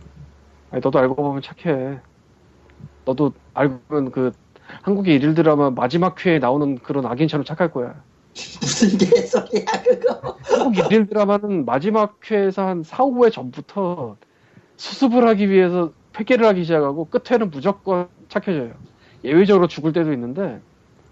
아니, 0.70 0.82
너도 0.82 0.98
알고 0.98 1.14
보면 1.14 1.40
착해. 1.40 1.98
너도 3.06 3.32
알고 3.54 3.80
보면 3.88 4.10
그, 4.10 4.32
한국의 4.82 5.14
일일 5.14 5.34
드라마 5.34 5.70
마지막 5.70 6.24
회에 6.26 6.38
나오는 6.38 6.78
그런 6.78 7.06
악인처럼 7.06 7.44
착할 7.44 7.70
거야. 7.70 8.02
무슨 8.60 8.98
개소리야 8.98 9.64
그거. 9.82 10.36
한국 10.42 10.92
일일 10.92 11.06
드라마는 11.06 11.64
마지막 11.64 12.18
회에서 12.30 12.66
한 12.66 12.82
4, 12.82 13.04
5회 13.04 13.32
전부터 13.32 14.16
수습을 14.76 15.26
하기 15.28 15.48
위해서 15.48 15.92
회개를 16.18 16.46
하기 16.46 16.64
시작하고 16.64 17.06
끝회는 17.06 17.50
무조건 17.50 18.08
착해져요. 18.28 18.72
예외적으로 19.24 19.66
죽을 19.66 19.92
때도 19.92 20.12
있는데, 20.12 20.60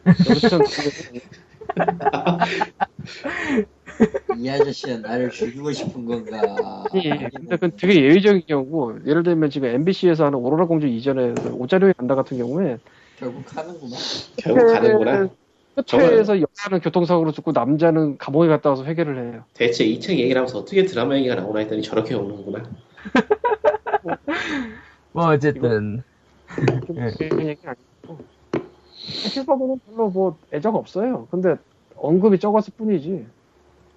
이 4.37 4.49
아저씨는 4.49 5.03
나를 5.03 5.31
죽이고 5.31 5.73
싶은 5.73 6.05
건가. 6.05 6.85
아니, 6.93 7.09
근데 7.09 7.29
그건 7.49 7.73
되게 7.77 8.03
예외적인 8.03 8.43
경우고, 8.47 8.99
예를 9.07 9.23
들면 9.23 9.51
지금 9.51 9.69
MBC에서 9.69 10.27
하는 10.27 10.39
오로라 10.39 10.67
공주 10.67 10.87
이전에 10.87 11.35
그 11.35 11.51
오자료에 11.51 11.95
간다 11.97 12.15
같은 12.15 12.39
경우에, 12.39 12.79
결국 13.19 13.45
하는구만. 13.57 13.99
결국 14.37 14.73
가는구나. 14.73 15.29
끝회에서 15.75 16.39
여자는 16.39 16.81
교통사고로 16.83 17.33
죽고 17.33 17.53
남자는 17.53 18.19
감옥에 18.19 18.49
갔다 18.49 18.69
와서 18.71 18.85
회개를 18.85 19.33
해요. 19.33 19.45
대체 19.55 19.87
2층 19.87 20.11
얘기를 20.11 20.37
하면서 20.37 20.59
어떻게 20.59 20.85
드라마 20.85 21.17
얘기가 21.17 21.37
나오나 21.37 21.61
했더니 21.61 21.81
저렇게 21.81 22.15
오는구나. 22.15 22.63
뭐, 25.13 25.27
어쨌든, 25.29 26.03
좀 26.87 26.97
예. 26.99 27.11
별로 29.87 30.11
뭐 30.11 30.39
애정 30.53 30.75
없어요. 30.77 31.27
근데 31.31 31.57
언급이 31.97 32.39
적었을 32.39 32.75
뿐이지. 32.77 33.27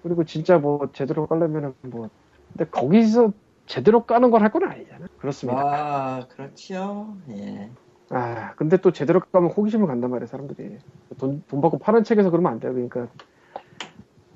그리고 0.02 0.24
진짜 0.24 0.58
뭐 0.58 0.90
제대로 0.92 1.26
깔려면은 1.26 1.74
뭐. 1.82 2.10
근데 2.52 2.64
거기서 2.70 3.32
제대로 3.66 4.04
까는 4.04 4.30
걸 4.30 4.42
할 4.42 4.50
건 4.52 4.64
아니잖아. 4.70 5.06
그렇습니다. 5.18 5.64
와 5.64 6.26
그렇지요. 6.28 7.16
예. 7.30 7.70
아, 8.10 8.54
근데 8.54 8.76
또 8.76 8.92
제대로 8.92 9.20
까면 9.20 9.50
호기심을 9.50 9.88
간단 9.88 10.10
말이야, 10.10 10.26
사람들이. 10.26 10.78
돈, 11.18 11.42
돈 11.48 11.60
받고 11.60 11.78
파는 11.78 12.04
책에서 12.04 12.30
그러면 12.30 12.52
안 12.52 12.60
돼요, 12.60 12.72
그러니까. 12.72 13.08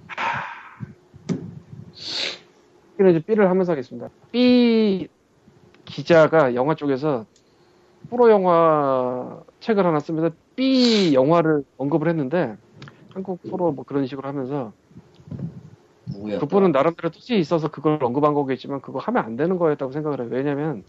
하... 0.08 0.42
이제 3.08 3.20
B를 3.20 3.48
하면서 3.48 3.72
하겠습니다. 3.72 4.08
B 4.32 5.08
기자가 5.90 6.54
영화 6.54 6.74
쪽에서 6.74 7.26
프로 8.08 8.30
영화 8.30 9.42
책을 9.60 9.84
하나 9.84 10.00
쓰면서 10.00 10.34
B 10.56 11.12
영화를 11.14 11.64
언급을 11.76 12.08
했는데 12.08 12.56
한국 13.12 13.40
프로 13.42 13.72
뭐 13.72 13.84
그런 13.84 14.06
식으로 14.06 14.28
하면서 14.28 14.72
누구였더라? 16.06 16.40
그분은 16.40 16.72
나름대로 16.72 17.10
뜻이 17.10 17.38
있어서 17.38 17.70
그걸 17.70 18.02
언급한 18.02 18.34
거겠지만 18.34 18.80
그거 18.80 18.98
하면 19.00 19.24
안 19.24 19.36
되는 19.36 19.58
거였다고 19.58 19.92
생각을 19.92 20.20
해요. 20.20 20.28
왜냐면 20.30 20.84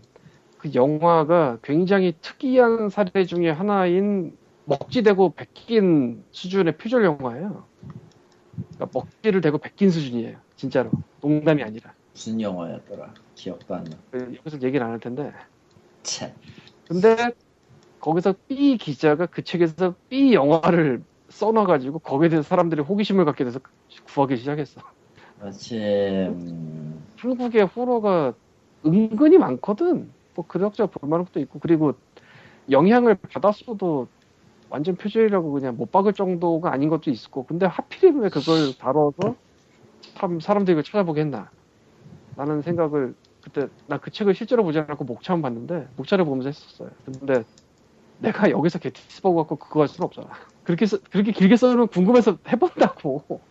그 0.58 0.74
영화가 0.74 1.60
굉장히 1.64 2.14
특이한 2.22 2.90
사례 2.90 3.26
중에 3.26 3.50
하나인 3.50 4.38
먹지대고 4.66 5.34
베낀 5.34 6.24
수준의 6.32 6.78
표절 6.78 7.04
영화예요. 7.04 7.66
그러니까 8.78 9.00
먹지를 9.00 9.42
대고 9.42 9.58
베낀 9.58 9.90
수준이에요. 9.90 10.38
진짜로. 10.56 10.92
농담이 11.22 11.64
아니라. 11.64 11.94
무슨 12.14 12.40
영화였더라? 12.42 13.14
기억도 13.36 13.76
안 13.76 13.84
나. 13.86 13.98
그 14.12 14.34
여기서 14.36 14.62
얘기를 14.62 14.86
안 14.86 14.92
할 14.92 15.00
텐데. 15.00 15.32
참. 16.04 16.32
근데 16.88 17.16
거기서 18.00 18.36
B 18.48 18.78
기자가 18.78 19.28
그 19.28 19.44
책에서 19.44 19.96
B 20.10 20.34
영화를 20.34 21.04
써놔가지고 21.30 22.00
거기에 22.00 22.30
대해서 22.30 22.48
사람들이 22.48 22.82
호기심을 22.82 23.26
갖게 23.26 23.44
돼서 23.46 23.60
구하기 24.06 24.38
시작했어. 24.38 24.82
그렇지. 25.38 25.78
음, 26.28 27.08
한국의 27.18 27.64
호러가 27.66 28.36
은근히 28.86 29.38
많거든. 29.38 30.16
뭐 30.36 30.46
그럭저럭 30.48 30.92
볼만한 30.92 31.26
것도 31.26 31.40
있고 31.42 31.60
그리고 31.60 31.94
영향을 32.70 33.16
받았어도 33.16 34.10
완전 34.70 34.98
표절이라고 34.98 35.52
그냥 35.54 35.78
못 35.78 35.92
박을 35.92 36.14
정도가 36.14 36.74
아닌 36.74 36.90
것도 36.90 37.12
있었고 37.12 37.46
근데 37.48 37.66
하필이면 37.68 38.24
왜 38.24 38.30
그걸 38.30 38.74
다뤄서 38.76 39.38
참 40.16 40.40
사람들이 40.40 40.74
이걸 40.76 40.84
찾아보게 40.84 41.22
했나 41.22 41.52
라는 42.36 42.62
생각을 42.62 43.16
그때 43.42 43.68
나 43.88 43.98
그 43.98 44.12
책을 44.12 44.36
실제로 44.36 44.64
보지 44.64 44.80
않고 44.80 45.04
목차만 45.06 45.42
봤는데 45.42 45.90
목차를 45.98 46.26
보면서 46.26 46.50
했었어요 46.50 46.90
근데 47.06 47.44
내가 48.18 48.50
여기서 48.52 48.80
게티스 48.80 49.22
버그 49.22 49.38
갖고 49.38 49.58
그거 49.58 49.82
할 49.82 49.88
수는 49.88 50.06
없잖아 50.08 50.30
그렇게 50.64 50.86
써- 50.86 51.00
그렇게 51.12 51.32
길게 51.32 51.56
써놓으면 51.58 51.88
궁금해서 51.90 52.38
해본다고 52.48 53.42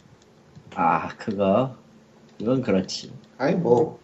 아 0.74 1.08
그거. 1.16 1.76
이건 2.38 2.62
그렇지. 2.62 3.12
아이 3.38 3.54
뭐 3.54 3.98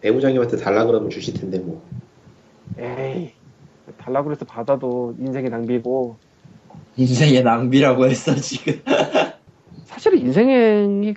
배부장님한테 0.00 0.56
달라 0.56 0.84
그러면 0.86 1.10
주실 1.10 1.34
텐데 1.34 1.58
뭐. 1.58 1.82
에이 2.78 3.34
달라고 3.98 4.30
해서 4.32 4.44
받아도 4.44 5.14
인생의 5.18 5.50
낭비고 5.50 6.18
인생의 6.96 7.42
낭비라고 7.42 8.06
했어 8.06 8.34
지금. 8.36 8.80
사실은 9.84 10.18
인생이 10.18 11.14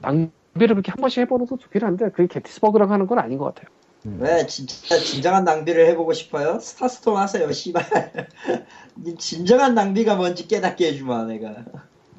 낭비를 0.00 0.74
그렇게 0.74 0.90
한 0.90 1.00
번씩 1.00 1.20
해보는 1.22 1.46
것도 1.46 1.58
좋긴 1.58 1.82
한데 1.82 2.10
그게 2.10 2.26
게티스버그랑 2.26 2.90
하는 2.90 3.06
건 3.06 3.18
아닌 3.18 3.38
것 3.38 3.46
같아요. 3.46 3.68
왜 4.18 4.46
진짜 4.46 4.96
진정한 4.98 5.44
낭비를 5.44 5.86
해보고 5.88 6.12
싶어요? 6.12 6.60
스타스톤 6.60 7.16
하세요, 7.16 7.50
씨발. 7.50 7.82
이 9.04 9.14
진정한 9.16 9.74
낭비가 9.74 10.14
뭔지 10.14 10.46
깨닫게 10.46 10.88
해주마 10.88 11.24
내가. 11.24 11.64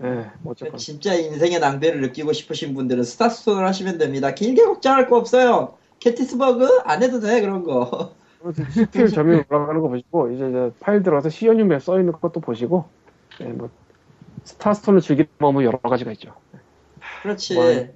예, 0.04 0.30
뭐 0.42 0.52
어쨌건 0.52 0.78
진짜 0.78 1.16
인생의 1.16 1.60
낭비를 1.60 2.02
느끼고 2.02 2.34
싶으신 2.34 2.74
분들은 2.76 3.04
스타스톤을 3.04 3.66
하시면 3.66 3.98
됩니다. 3.98 4.34
길게 4.34 4.64
걱정할 4.66 5.08
거 5.08 5.18
없어요. 5.18 5.78
게티스버그 6.00 6.82
안 6.84 7.02
해도 7.02 7.20
돼 7.20 7.42
그런 7.42 7.64
거. 7.64 8.14
스킬 8.72 9.08
점유 9.08 9.44
올라가는 9.50 9.82
거 9.82 9.88
보시고 9.90 10.32
이제, 10.32 10.48
이제 10.48 10.72
파일 10.80 11.02
들어가서 11.02 11.30
시연유에 11.30 11.80
써 11.80 12.00
있는 12.00 12.14
것도 12.14 12.40
보시고 12.40 12.86
예, 13.42 13.46
뭐 13.46 13.70
스타스톤을 14.44 15.02
즐기는 15.02 15.30
방법은 15.40 15.66
여러 15.66 15.80
가지가 15.80 16.12
있죠. 16.12 16.34
그렇지. 17.24 17.56
뭘. 17.56 17.96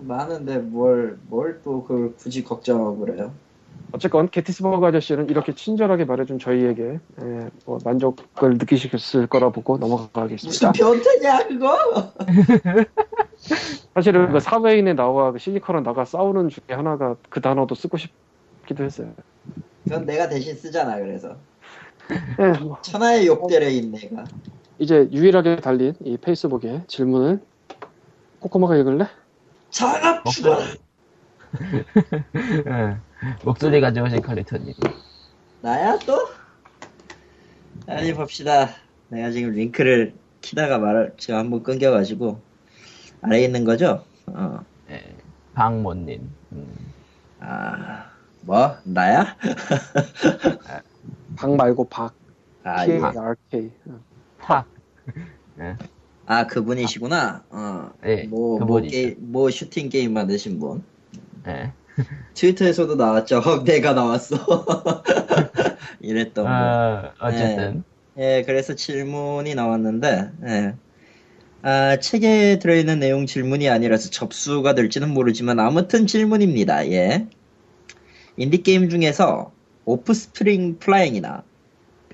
많은데 0.00 0.58
뭘 0.58 1.18
뭘 1.30 1.60
또 1.64 1.82
그걸 1.84 2.14
굳이 2.16 2.42
걱정하고 2.44 2.98
그래요? 2.98 3.32
어쨌건 3.92 4.28
게티스버그 4.28 4.84
아저씨는 4.84 5.28
이렇게 5.30 5.54
친절하게 5.54 6.04
말해준 6.04 6.38
저희에게 6.38 6.98
예, 7.22 7.50
뭐 7.64 7.78
만족을 7.84 8.58
느끼셨을 8.58 9.26
거라 9.28 9.50
보고 9.50 9.78
넘어가겠습니다. 9.78 10.70
무슨 10.70 10.72
변태냐 10.72 11.46
그거? 11.48 12.12
사실은 13.94 14.32
그 14.32 14.40
사회인의 14.40 14.94
나와 14.96 15.32
그 15.32 15.38
시니컬한 15.38 15.82
나가 15.82 16.04
싸우는 16.04 16.48
중에 16.48 16.74
하나가 16.74 17.16
그 17.30 17.40
단어도 17.40 17.74
쓰고 17.74 17.96
싶기도 17.96 18.84
했어요. 18.84 19.12
그건 19.84 20.04
내가 20.04 20.28
대신 20.28 20.54
쓰잖아 20.56 20.96
그래서. 20.98 21.36
예, 22.40 22.58
뭐 22.58 22.78
천하의 22.82 23.26
욕대레인 23.26 23.92
내가. 23.92 24.24
이제 24.78 25.08
유일하게 25.12 25.56
달린 25.56 25.94
이 26.04 26.16
페이스북에 26.16 26.82
질문을 26.86 27.40
코코마가 28.40 28.76
읽을래? 28.76 29.06
장갑 29.70 30.24
죽어. 30.26 30.58
예. 32.66 32.96
목소리 33.44 33.80
가져오신 33.80 34.22
칼리터님. 34.22 34.74
나야 35.62 35.98
또? 36.00 36.28
아니 37.86 38.12
봅시다. 38.12 38.68
내가 39.08 39.30
지금 39.30 39.52
링크를 39.52 40.14
키다가 40.40 40.78
말을 40.78 41.14
지금 41.18 41.36
한번 41.36 41.62
끊겨가지고 41.62 42.40
아래 43.22 43.42
있는 43.42 43.64
거죠? 43.64 44.04
어. 44.26 44.60
예. 44.90 45.02
박모님. 45.54 46.30
음. 46.52 46.92
아, 47.40 48.10
뭐 48.42 48.76
나야? 48.84 49.36
박 51.36 51.54
말고 51.56 51.88
박. 51.88 52.14
아, 52.64 52.84
P 52.84 52.92
예. 52.92 52.96
A 52.96 53.02
R 53.02 53.36
K. 53.50 53.70
탁. 54.40 54.66
아 56.26 56.46
그분이시구나. 56.46 57.44
어. 57.50 57.90
예. 58.04 58.24
뭐, 58.24 58.58
뭐, 58.58 58.58
그분이죠. 58.58 58.90
게, 58.90 59.14
뭐 59.18 59.50
슈팅 59.50 59.88
게임 59.88 60.12
만드신 60.12 60.58
분. 60.58 60.82
예. 61.46 61.72
트위터에서도 62.34 62.96
나왔죠. 62.96 63.40
내가 63.64 63.92
나왔어. 63.92 64.36
이랬던 66.00 66.44
거. 66.44 66.50
어, 66.50 67.12
어쨌든. 67.20 67.84
예, 68.18 68.42
그래서 68.46 68.74
질문이 68.74 69.54
나왔는데, 69.54 70.30
예. 70.46 70.74
아, 71.62 71.96
책에 71.98 72.58
들어있는 72.58 73.00
내용 73.00 73.26
질문이 73.26 73.68
아니라서 73.68 74.10
접수가 74.10 74.74
될지는 74.74 75.10
모르지만 75.10 75.58
아무튼 75.58 76.06
질문입니다. 76.06 76.90
예. 76.90 77.26
인디게임 78.36 78.88
중에서 78.88 79.52
오프스프링 79.84 80.78
플라잉이나 80.78 81.42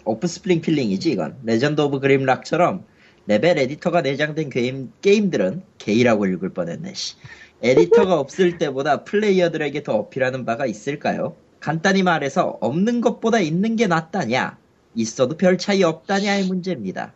오프스프링 0.05 0.61
필링이지 0.61 1.11
이건 1.13 1.37
레전드 1.43 1.81
오브 1.81 2.01
그림락처럼 2.01 2.85
레벨 3.27 3.59
에디터가 3.59 4.03
내장된 4.03 4.51
게임, 4.51 4.93
게임들은 5.01 5.63
게이라고 5.79 6.27
읽을 6.27 6.51
뻔했네 6.51 6.95
씨. 6.95 7.17
에디터가 7.63 8.19
없을 8.19 8.59
때보다 8.59 9.05
플레이어들에게 9.05 9.83
더 9.85 9.95
어필하는 9.95 10.45
바가 10.45 10.67
있을까요? 10.67 11.37
간단히 11.61 12.03
말해서 12.03 12.59
없는 12.61 13.01
것보다 13.01 13.39
있는 13.39 13.77
게 13.77 13.87
낫다냐 13.87 14.59
있어도 14.97 15.37
별 15.37 15.59
차이 15.59 15.85
없다냐의 15.85 16.47
문제입니다. 16.47 17.13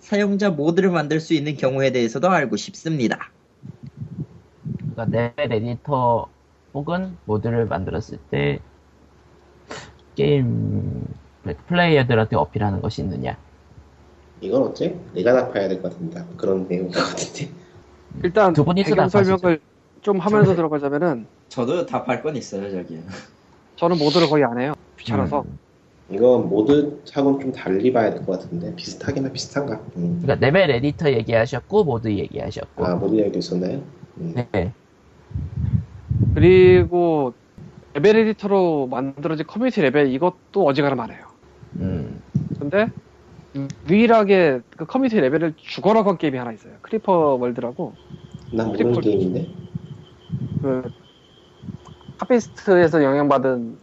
사용자 0.00 0.50
모드를 0.50 0.90
만들 0.90 1.20
수 1.20 1.34
있는 1.34 1.56
경우에 1.56 1.92
대해서도 1.92 2.28
알고 2.28 2.56
싶습니다. 2.56 3.30
그러니까 4.94 5.04
레벨 5.36 5.52
에디터 5.52 6.28
혹은 6.74 7.16
모드를 7.24 7.66
만들었을 7.66 8.18
때 8.30 8.58
게임 10.16 11.04
플레이어들한테 11.68 12.34
어필하는 12.34 12.80
것이 12.80 13.02
있느냐. 13.02 13.38
이건 14.40 14.62
어째? 14.64 14.94
내가 15.14 15.32
답해야 15.32 15.68
될 15.68 15.80
것 15.82 15.92
같은데 15.92 16.22
그런 16.36 16.68
내용 16.68 16.90
같은데. 16.90 17.50
일단 18.22 18.52
두 18.52 18.64
분이서 18.64 18.90
배경. 18.90 19.08
설명을 19.08 19.60
좀 20.02 20.18
하면서 20.18 20.54
들어가자면은 20.54 21.26
저도 21.48 21.86
답할 21.86 22.22
건 22.22 22.36
있어요, 22.36 22.70
저기. 22.70 22.98
저는 23.76 23.98
모드를 23.98 24.28
거의 24.28 24.44
안 24.44 24.58
해요. 24.60 24.72
귀찮아서. 24.98 25.42
음. 25.42 25.58
이건 26.08 26.48
모드하고는 26.48 27.40
좀 27.40 27.52
달리 27.52 27.92
봐야 27.92 28.10
될 28.10 28.24
것 28.24 28.38
같은데 28.38 28.74
비슷하긴 28.76 29.26
하 29.26 29.32
비슷한가? 29.32 29.80
음. 29.96 30.20
그러니까 30.22 30.46
레벨 30.46 30.70
에디터 30.70 31.10
얘기하셨고 31.12 31.84
모드 31.84 32.08
얘기하셨고. 32.08 32.86
아 32.86 32.94
모드 32.94 33.16
이야기 33.16 33.38
있었나요? 33.38 33.82
음. 34.18 34.34
네. 34.52 34.72
그리고 36.34 37.32
레벨 37.94 38.16
에디터로 38.16 38.86
만들어진 38.86 39.46
커뮤니티 39.46 39.80
레벨 39.82 40.12
이것도 40.12 40.64
어지간하면 40.64 41.04
안 41.04 41.10
해요. 41.10 41.26
음. 41.76 42.20
근데 42.58 42.86
유일하게 43.88 44.60
그 44.76 44.84
커뮤니티 44.86 45.20
레벨을 45.20 45.54
죽어라고 45.56 46.10
한 46.10 46.18
게임이 46.18 46.36
하나 46.38 46.52
있어요. 46.52 46.74
크리퍼 46.82 47.36
월드라고 47.40 47.94
난 48.52 48.68
모르는 48.68 48.92
크리퍼- 48.92 49.02
게임인데. 49.02 49.48
그 50.62 50.82
카피스트에서 52.18 53.02
영향받은 53.02 53.76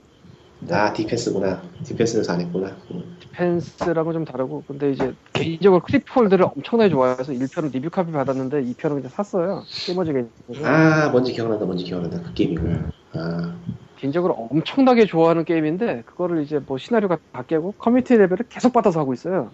아 0.71 0.93
디펜스구나. 0.93 1.62
디펜스에서 1.83 2.33
안 2.33 2.41
했구나. 2.41 2.67
음. 2.91 3.17
디펜스랑은 3.19 4.13
좀 4.13 4.25
다르고 4.25 4.63
근데 4.67 4.91
이제 4.91 5.13
개인적으로 5.33 5.81
크리퍼 5.81 6.21
월드를 6.21 6.45
엄청나게 6.45 6.89
좋아해서 6.89 7.33
1편은 7.33 7.71
리뷰 7.71 7.89
카피 7.89 8.12
받았는데 8.12 8.62
2편은 8.63 8.95
그냥 8.97 9.09
샀어요. 9.09 9.63
게임머지게 9.86 10.25
아 10.63 11.09
뭔지 11.09 11.33
기억난다. 11.33 11.65
뭔지 11.65 11.83
기억난다. 11.83 12.21
그 12.21 12.33
게임이구나. 12.33 12.91
아 13.15 13.55
개인적으로 14.03 14.33
엄청나게 14.33 15.05
좋아하는 15.05 15.45
게임인데 15.45 16.03
그거를 16.05 16.43
이제 16.43 16.59
뭐 16.59 16.77
시나리오가 16.77 17.17
다 17.31 17.43
깨고 17.43 17.75
커뮤니티 17.77 18.17
레벨을 18.17 18.39
계속 18.49 18.73
받아서 18.73 18.99
하고 18.99 19.13
있어요. 19.13 19.49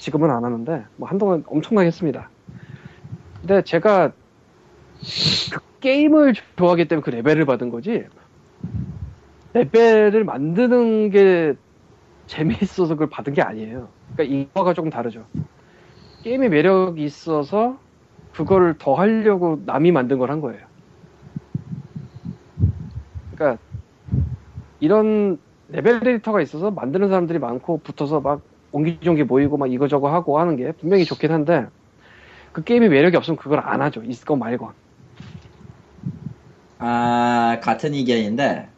지금은 0.00 0.30
안 0.30 0.42
하는데 0.42 0.86
뭐 0.96 1.06
한동안 1.06 1.44
엄청나게 1.46 1.88
했습니다. 1.88 2.30
근데 3.40 3.62
제가 3.62 4.12
그 5.52 5.60
게임을 5.80 6.32
좋아하기 6.56 6.88
때문에 6.88 7.04
그 7.04 7.10
레벨을 7.10 7.44
받은 7.44 7.68
거지. 7.68 8.06
레벨을 9.52 10.24
만드는 10.24 11.10
게 11.10 11.54
재미있어서 12.26 12.94
그걸 12.94 13.10
받은 13.10 13.34
게 13.34 13.42
아니에요. 13.42 13.92
그러니까 14.16 14.34
이거가 14.34 14.72
조금 14.72 14.88
다르죠. 14.88 15.28
게임의 16.22 16.48
매력이 16.48 17.04
있어서 17.04 17.82
그걸 18.32 18.76
더 18.78 18.94
하려고 18.94 19.62
남이 19.66 19.92
만든 19.92 20.18
걸 20.18 20.30
한 20.30 20.40
거예요. 20.40 20.66
그러니까 23.30 23.63
이런 24.84 25.38
레벨 25.70 26.06
에디터가 26.06 26.42
있어서 26.42 26.70
만드는 26.70 27.08
사람들이 27.08 27.38
많고 27.38 27.78
붙어서 27.78 28.20
막 28.20 28.42
옹기종기 28.72 29.24
모이고 29.24 29.56
막 29.56 29.72
이거저거 29.72 30.12
하고 30.12 30.38
하는 30.38 30.56
게 30.56 30.72
분명히 30.72 31.06
좋긴 31.06 31.32
한데 31.32 31.66
그 32.52 32.62
게임의 32.62 32.90
매력이 32.90 33.16
없으면 33.16 33.38
그걸 33.38 33.60
안 33.60 33.80
하죠. 33.80 34.02
있건 34.04 34.38
말건. 34.38 34.72
아 36.78 37.58
같은 37.62 37.94
의견인데 37.94 38.68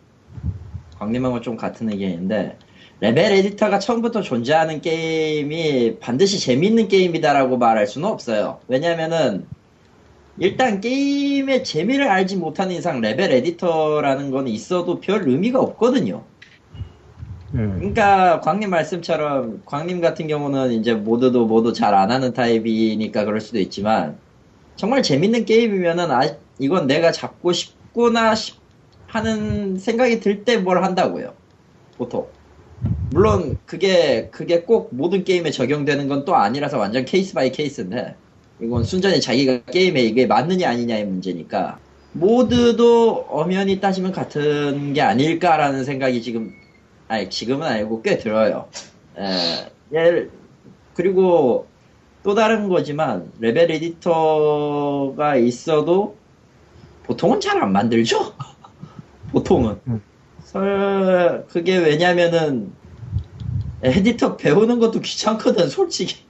광님하고 0.96 1.40
좀 1.40 1.56
같은 1.56 1.90
의견인데 1.90 2.56
레벨 3.00 3.32
에디터가 3.32 3.80
처음부터 3.80 4.22
존재하는 4.22 4.80
게임이 4.80 5.98
반드시 5.98 6.38
재밌는 6.38 6.86
게임이다라고 6.86 7.58
말할 7.58 7.88
수는 7.88 8.08
없어요. 8.08 8.60
왜냐면은 8.68 9.48
일단 10.38 10.80
게임의 10.80 11.64
재미를 11.64 12.08
알지 12.08 12.36
못하는 12.36 12.74
이상 12.74 13.00
레벨 13.00 13.32
에디터라는 13.32 14.30
건 14.30 14.48
있어도 14.48 15.00
별 15.00 15.26
의미가 15.28 15.60
없거든요. 15.60 16.28
음. 17.54 17.76
그러니까 17.78 18.40
광님 18.40 18.70
말씀처럼 18.70 19.62
광님 19.64 20.00
같은 20.00 20.26
경우는 20.26 20.72
이제 20.72 20.94
mod도 20.94 21.46
mod 21.46 21.72
잘 21.72 21.94
안 21.94 22.10
하는 22.10 22.32
타입이니까 22.34 23.24
그럴 23.24 23.40
수도 23.40 23.58
있지만 23.60 24.20
정말 24.76 25.02
재밌는 25.02 25.44
게임이면은 25.46 26.10
아 26.10 26.22
이건 26.58 26.86
내가 26.86 27.12
잡고 27.12 27.52
싶구나 27.52 28.34
싶- 28.34 28.60
하는 29.06 29.78
생각이 29.78 30.20
들 30.20 30.44
때 30.44 30.58
뭘 30.58 30.82
한다고요. 30.84 31.34
보통. 31.96 32.26
물론 33.10 33.58
그게 33.64 34.28
그게 34.30 34.62
꼭 34.64 34.94
모든 34.94 35.24
게임에 35.24 35.50
적용되는 35.50 36.08
건 36.08 36.24
또 36.26 36.34
아니라서 36.36 36.78
완전 36.78 37.04
case 37.06 37.32
by 37.34 37.52
case인데 37.52 38.16
이건 38.60 38.84
순전히 38.84 39.20
자기가 39.20 39.64
게임에 39.70 40.02
이게 40.02 40.26
맞느냐 40.26 40.70
아니냐의 40.70 41.04
문제니까 41.06 41.78
mod도 42.12 43.26
엄연히 43.28 43.80
따지면 43.80 44.12
같은 44.12 44.94
게 44.94 45.02
아닐까라는 45.02 45.84
생각이 45.84 46.22
지금 46.22 46.52
아니 47.08 47.28
지금은 47.28 47.66
아니고 47.66 48.02
꽤 48.02 48.18
들어요. 48.18 48.68
에, 49.18 49.70
예, 49.94 50.28
그리고 50.94 51.66
또 52.22 52.34
다른 52.34 52.68
거지만 52.68 53.30
레벨 53.38 53.70
에디터가 53.70 55.36
있어도 55.36 56.16
보통은 57.04 57.40
잘 57.40 57.62
안 57.62 57.72
만들죠. 57.72 58.34
보통은. 59.32 59.78
음. 59.88 60.02
설 60.42 61.44
그게 61.48 61.76
왜냐면은 61.76 62.72
에디터 63.82 64.36
배우는 64.38 64.78
것도 64.78 65.00
귀찮거든 65.00 65.68
솔직히. 65.68 66.24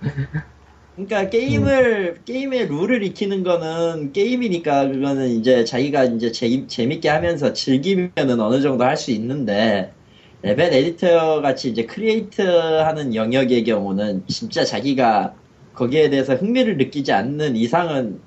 그러니까 1.06 1.30
게임을 1.30 2.24
게임의 2.24 2.66
룰을 2.68 3.02
익히는 3.04 3.42
거는 3.42 4.12
게임이니까 4.12 4.88
그거는 4.88 5.28
이제 5.30 5.64
자기가 5.64 6.04
이제 6.04 6.30
재, 6.32 6.66
재밌게 6.66 7.08
하면서 7.08 7.52
즐기면은 7.52 8.40
어느 8.40 8.60
정도 8.60 8.84
할 8.84 8.96
수 8.96 9.10
있는데 9.12 9.96
레벨 10.42 10.72
에디터 10.74 11.40
같이 11.42 11.70
이제 11.70 11.86
create 11.86 12.42
하는 12.42 13.14
영역의 13.14 13.64
경우는 13.64 14.26
진짜 14.26 14.64
자기가 14.64 15.38
거기에 15.72 16.10
대해서 16.10 16.34
흥미를 16.34 16.76
느끼지 16.76 17.12
않는 17.12 17.56
이상은 17.56 18.22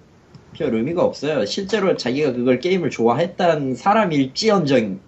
별 0.54 0.76
의미가 0.76 1.04
없어요. 1.04 1.46
실제로 1.46 1.98
자기가 1.98 2.34
그걸 2.34 2.60
게임을 2.60 2.90
좋아했던 2.92 3.76
사람일지언정 3.76 5.04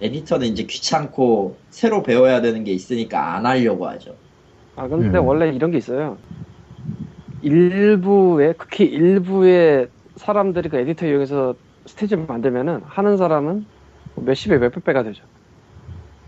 에디터는 0.00 0.48
이제 0.48 0.64
귀찮고 0.64 1.64
새로 1.70 2.02
배워야 2.02 2.40
되는 2.40 2.64
게 2.64 2.72
있으니까 2.72 3.34
안 3.36 3.46
하려고 3.46 3.86
하죠. 3.88 4.20
아 4.76 4.88
근데 4.88 5.18
음. 5.18 5.18
원래 5.18 5.48
이런 5.50 5.70
게 5.70 5.78
있어요. 5.78 6.24
일부의 7.40 8.54
극히 8.58 8.84
일부의 8.86 9.90
사람들이 10.16 10.68
그 10.68 10.76
에디터 10.78 11.06
이용해서 11.06 11.56
스테이지를 11.86 12.26
만들면은 12.26 12.82
하는 12.84 13.16
사람은 13.16 13.66
뭐 14.14 14.24
몇십에 14.24 14.58
몇백 14.58 14.84
배가 14.84 15.02
되죠. 15.04 15.24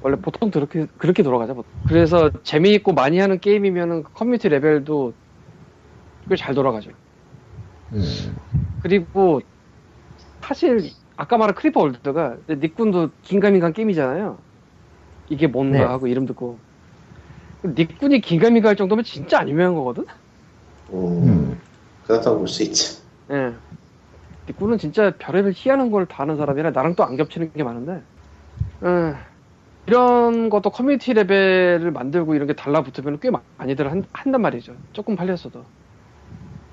원래 0.01 0.17
보통 0.21 0.51
그렇게 0.51 0.87
그렇게 0.99 1.23
돌아가죠. 1.23 1.55
보통. 1.55 1.71
그래서 1.85 2.31
재미있고 2.45 2.93
많이 2.95 3.19
하는 3.19 3.39
게임이면은 3.41 4.03
그 4.05 4.13
커뮤니티 4.13 4.49
레벨도 4.49 5.15
꽤 6.29 6.37
잘 6.37 6.55
돌아가죠. 6.55 6.93
음. 7.93 8.41
그리고 8.79 9.41
사실 10.41 10.95
아까 11.17 11.37
말한 11.37 11.55
Creeper 11.55 11.81
World가 11.81 12.39
닉군도 12.49 13.11
긴가민가한 13.23 13.73
게임이잖아요. 13.73 14.45
이게 15.29 15.47
뭔가 15.49 15.91
네. 15.91 15.93
하고 15.93 16.07
이름 16.09 16.27
듣고 16.27 16.63
닉군이 17.65 18.21
긴가민가 18.21 18.69
할 18.71 18.77
정도면 18.77 19.05
진짜 19.05 19.39
안 19.41 19.49
유명한 19.49 19.75
거거든. 19.75 20.05
음, 20.93 21.29
음. 21.29 21.63
그렇다고 22.03 22.39
볼 22.39 22.49
수 22.49 22.63
있지. 22.63 23.03
예. 23.31 23.61
닉군은 24.49 24.79
진짜 24.79 25.17
별의별 25.19 25.53
희한한 25.57 25.91
걸 25.91 26.07
다 26.07 26.23
하는 26.25 26.37
사람이라 26.37 26.71
나랑 26.73 26.95
또 26.97 27.05
안 27.05 27.17
겹치는 27.17 27.53
게 27.53 27.63
많은데 27.65 28.05
예. 28.85 29.15
이런 29.87 30.51
것도 30.51 30.71
커뮤니티 30.71 31.13
레벨을 31.15 31.91
만들고 31.93 32.35
이런 32.35 32.47
게 32.49 32.55
달라붙으면 32.55 33.21
꽤 33.21 33.31
많이들 33.59 33.91
한, 33.91 34.05
한단 34.13 34.43
말이죠. 34.43 34.83
조금 34.93 35.17
팔렸어도. 35.17 35.71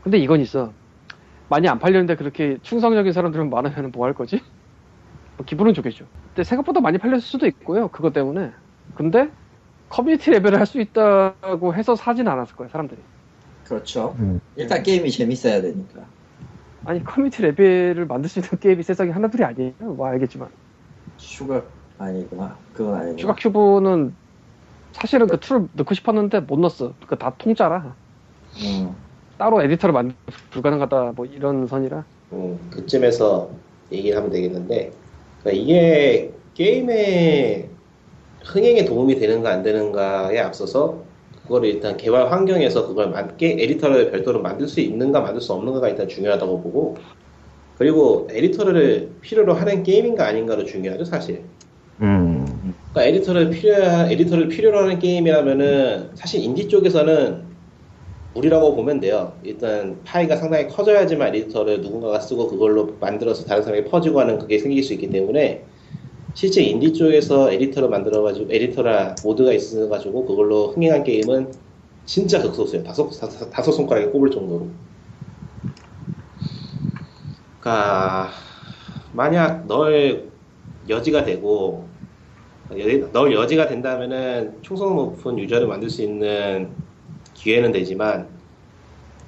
근데 0.01 0.17
이건 0.19 0.41
있어. 0.41 0.75
많이 1.49 1.67
안 1.69 1.79
팔렸는데 1.79 2.15
그렇게 2.17 2.59
충성적인 2.63 3.13
사람들은 3.13 3.49
많으면 3.49 3.91
뭐 3.91 4.05
할 4.05 4.13
거지? 4.13 4.41
뭐 5.37 5.45
기분은 5.45 5.73
좋겠죠. 5.73 6.09
근데 6.33 6.43
생각보다 6.43 6.81
많이 6.81 6.97
팔렸을 6.97 7.21
수도 7.21 7.47
있고요. 7.47 7.89
그것 7.89 8.13
때문에. 8.13 8.53
근데 8.93 9.33
커뮤니티 9.89 10.31
레벨을 10.31 10.59
할 10.59 10.65
수 10.67 10.79
있다고 10.81 11.75
해서 11.75 11.95
사진 11.95 12.27
않았을 12.27 12.55
거예요, 12.55 12.69
사람들이. 12.69 13.05
그렇죠. 13.67 14.15
음. 14.19 14.39
일단 14.55 14.81
게임이 14.83 15.11
재밌어야 15.11 15.61
되니까. 15.61 16.01
아니, 16.85 17.03
커뮤니티 17.03 17.41
레벨을 17.41 18.05
만들 18.05 18.29
수 18.29 18.39
있는 18.39 18.51
게임이 18.59 18.81
세상에 18.83 19.11
하나둘이 19.11 19.43
아니에요. 19.43 19.73
뭐 19.79 20.07
알겠지만. 20.07 20.47
Sugar 21.17 21.63
아니구나. 21.97 22.57
그건 22.73 22.95
아니구나. 22.95 23.17
Sugar 23.21 23.35
Cube는 23.35 24.15
사실은 24.93 25.27
그 25.27 25.39
툴을 25.39 25.67
넣고 25.73 25.93
싶었는데 25.93 26.41
못 26.41 26.59
넣었어. 26.59 26.93
그 27.05 27.15
다 27.17 27.35
통짜라. 27.37 27.93
음. 28.63 28.95
따로 29.37 29.61
에디터를 29.61 29.93
만들 29.93 30.15
불가능하다 30.49 31.13
뭐 31.15 31.25
이런 31.25 31.67
선이라. 31.67 32.05
음, 32.33 32.57
그쯤에서 32.71 33.51
얘기를 33.91 34.17
하면 34.17 34.31
되겠는데, 34.31 34.91
그러니까 35.43 35.63
이게 35.63 36.33
게임의 36.55 37.69
흥행에 38.45 38.85
도움이 38.85 39.15
되는가 39.19 39.51
안 39.51 39.61
되는가에 39.63 40.39
앞서서 40.39 41.06
그거를 41.47 41.69
일단 41.69 41.97
개발 41.97 42.31
환경에서 42.31 42.87
그걸 42.87 43.09
만, 43.09 43.35
게, 43.37 43.55
에디터를 43.59 44.11
별도로 44.11 44.41
만들 44.41 44.67
수 44.67 44.81
있는가 44.81 45.21
만들 45.21 45.41
수 45.41 45.53
없는가가 45.53 45.89
일단 45.89 46.07
중요하다고 46.07 46.61
보고 46.61 46.97
그리고 47.77 48.27
에디터를 48.31 49.11
필요로 49.21 49.53
하는 49.53 49.83
게임인가 49.83 50.27
아닌가도 50.27 50.65
중요하죠 50.65 51.05
사실. 51.05 51.43
음. 52.01 52.73
그러니까 52.91 53.03
에디터를 53.03 53.49
필요 53.49 53.75
에디터를 54.09 54.49
필요로 54.49 54.79
하는 54.79 54.99
게임이라면은 54.99 56.11
사실 56.15 56.43
인디 56.43 56.67
쪽에서는 56.67 57.47
무리라고 58.33 58.75
보면 58.75 58.99
돼요. 58.99 59.33
일단 59.43 59.99
파이가 60.03 60.35
상당히 60.35 60.67
커져야지만 60.67 61.33
에디터를 61.33 61.81
누군가가 61.81 62.19
쓰고 62.19 62.47
그걸로 62.47 62.95
만들어서 62.99 63.45
다른 63.45 63.63
사람에게 63.63 63.89
퍼지고 63.89 64.19
하는 64.19 64.37
그게 64.37 64.59
생길 64.59 64.83
수 64.83 64.93
있기 64.93 65.09
때문에 65.09 65.63
실제 66.37 66.61
인디 66.61 66.93
쪽에서 66.93 67.51
에디터를 67.51 67.89
만들어가지고 67.89 68.51
에디터라 68.51 69.21
mod가 69.23 69.53
있어가지고 69.53 70.25
그걸로 70.27 70.67
흥행한 70.67 71.03
게임은 71.03 71.51
진짜 72.05 72.39
극소수예요. 72.43 72.83
다섯, 72.83 73.09
다섯, 73.09 73.49
다섯 73.49 73.71
손가락에 73.71 74.11
꼽을 74.11 74.29
정도로. 74.29 74.71
그러니까 77.59 78.29
만약 79.13 79.65
널 79.65 80.31
여지가 80.87 81.23
되고 81.25 81.89
여- 82.77 83.11
널 83.11 83.33
여지가 83.33 83.67
된다면은 83.67 84.61
충성 84.61 84.95
높은 84.95 85.39
유저를 85.39 85.65
만들 85.65 85.89
수 85.89 86.03
있는 86.03 86.75
기회는 87.33 87.71
되지만 87.71 88.29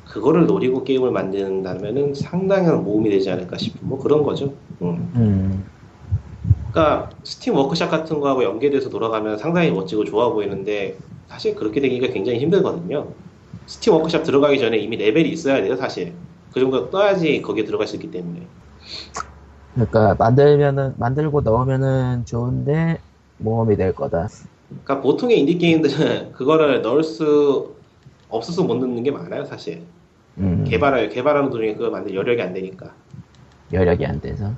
그거를 0.03 0.45
노리고 0.45 0.83
게임을 0.83 1.09
만든다면은 1.09 2.13
상당한 2.13 2.83
모험이 2.83 3.09
되지 3.09 3.31
않을까 3.31 3.57
싶은 3.57 3.87
뭐 3.87 3.97
그런 3.97 4.21
거죠. 4.21 4.61
음. 4.83 5.11
음. 5.15 5.78
그러니까 6.71 7.09
스팀 7.23 7.55
워크샵 7.55 7.89
같은 7.89 8.19
거하고 8.19 8.43
연계돼서 8.43 8.89
돌아가면 8.89 9.37
상당히 9.37 9.71
멋지고 9.71 10.05
좋아 10.05 10.29
보이는데 10.29 10.97
사실 11.27 11.55
그렇게 11.55 11.81
되기가 11.81 12.07
굉장히 12.07 12.39
힘들거든요. 12.39 13.07
Steam 13.65 13.93
Workshop 13.93 14.23
들어가기 14.23 14.59
전에 14.59 14.77
이미 14.77 14.97
레벨이 14.97 15.29
있어야 15.29 15.61
돼요, 15.61 15.75
사실. 15.75 16.13
그 16.53 16.59
정도 16.59 16.89
떠야지 16.89 17.41
거기에 17.41 17.65
들어갈 17.65 17.87
수 17.87 17.95
있기 17.95 18.11
때문에. 18.11 18.47
그러니까 19.73 20.15
만들면은 20.17 20.95
만들고 20.97 21.41
넣으면은 21.41 22.25
좋은데 22.25 22.99
모험이 23.37 23.75
될 23.75 23.93
거다. 23.93 24.27
그러니까 24.69 25.01
보통의 25.01 25.39
인디 25.39 25.57
게임들은 25.57 26.33
그거를 26.33 26.81
넣을 26.81 27.03
수 27.03 27.75
없어서 28.29 28.63
못 28.63 28.75
넣는 28.75 29.03
게 29.03 29.11
많아요, 29.11 29.45
사실. 29.45 29.83
음, 30.37 30.63
개발할 30.67 31.09
개발하는 31.09 31.49
도중에 31.49 31.73
그걸 31.73 31.91
만들 31.91 32.15
여력이 32.15 32.41
안 32.41 32.53
되니까. 32.53 32.93
여력이 33.73 34.05
안 34.05 34.21
돼서. 34.21 34.53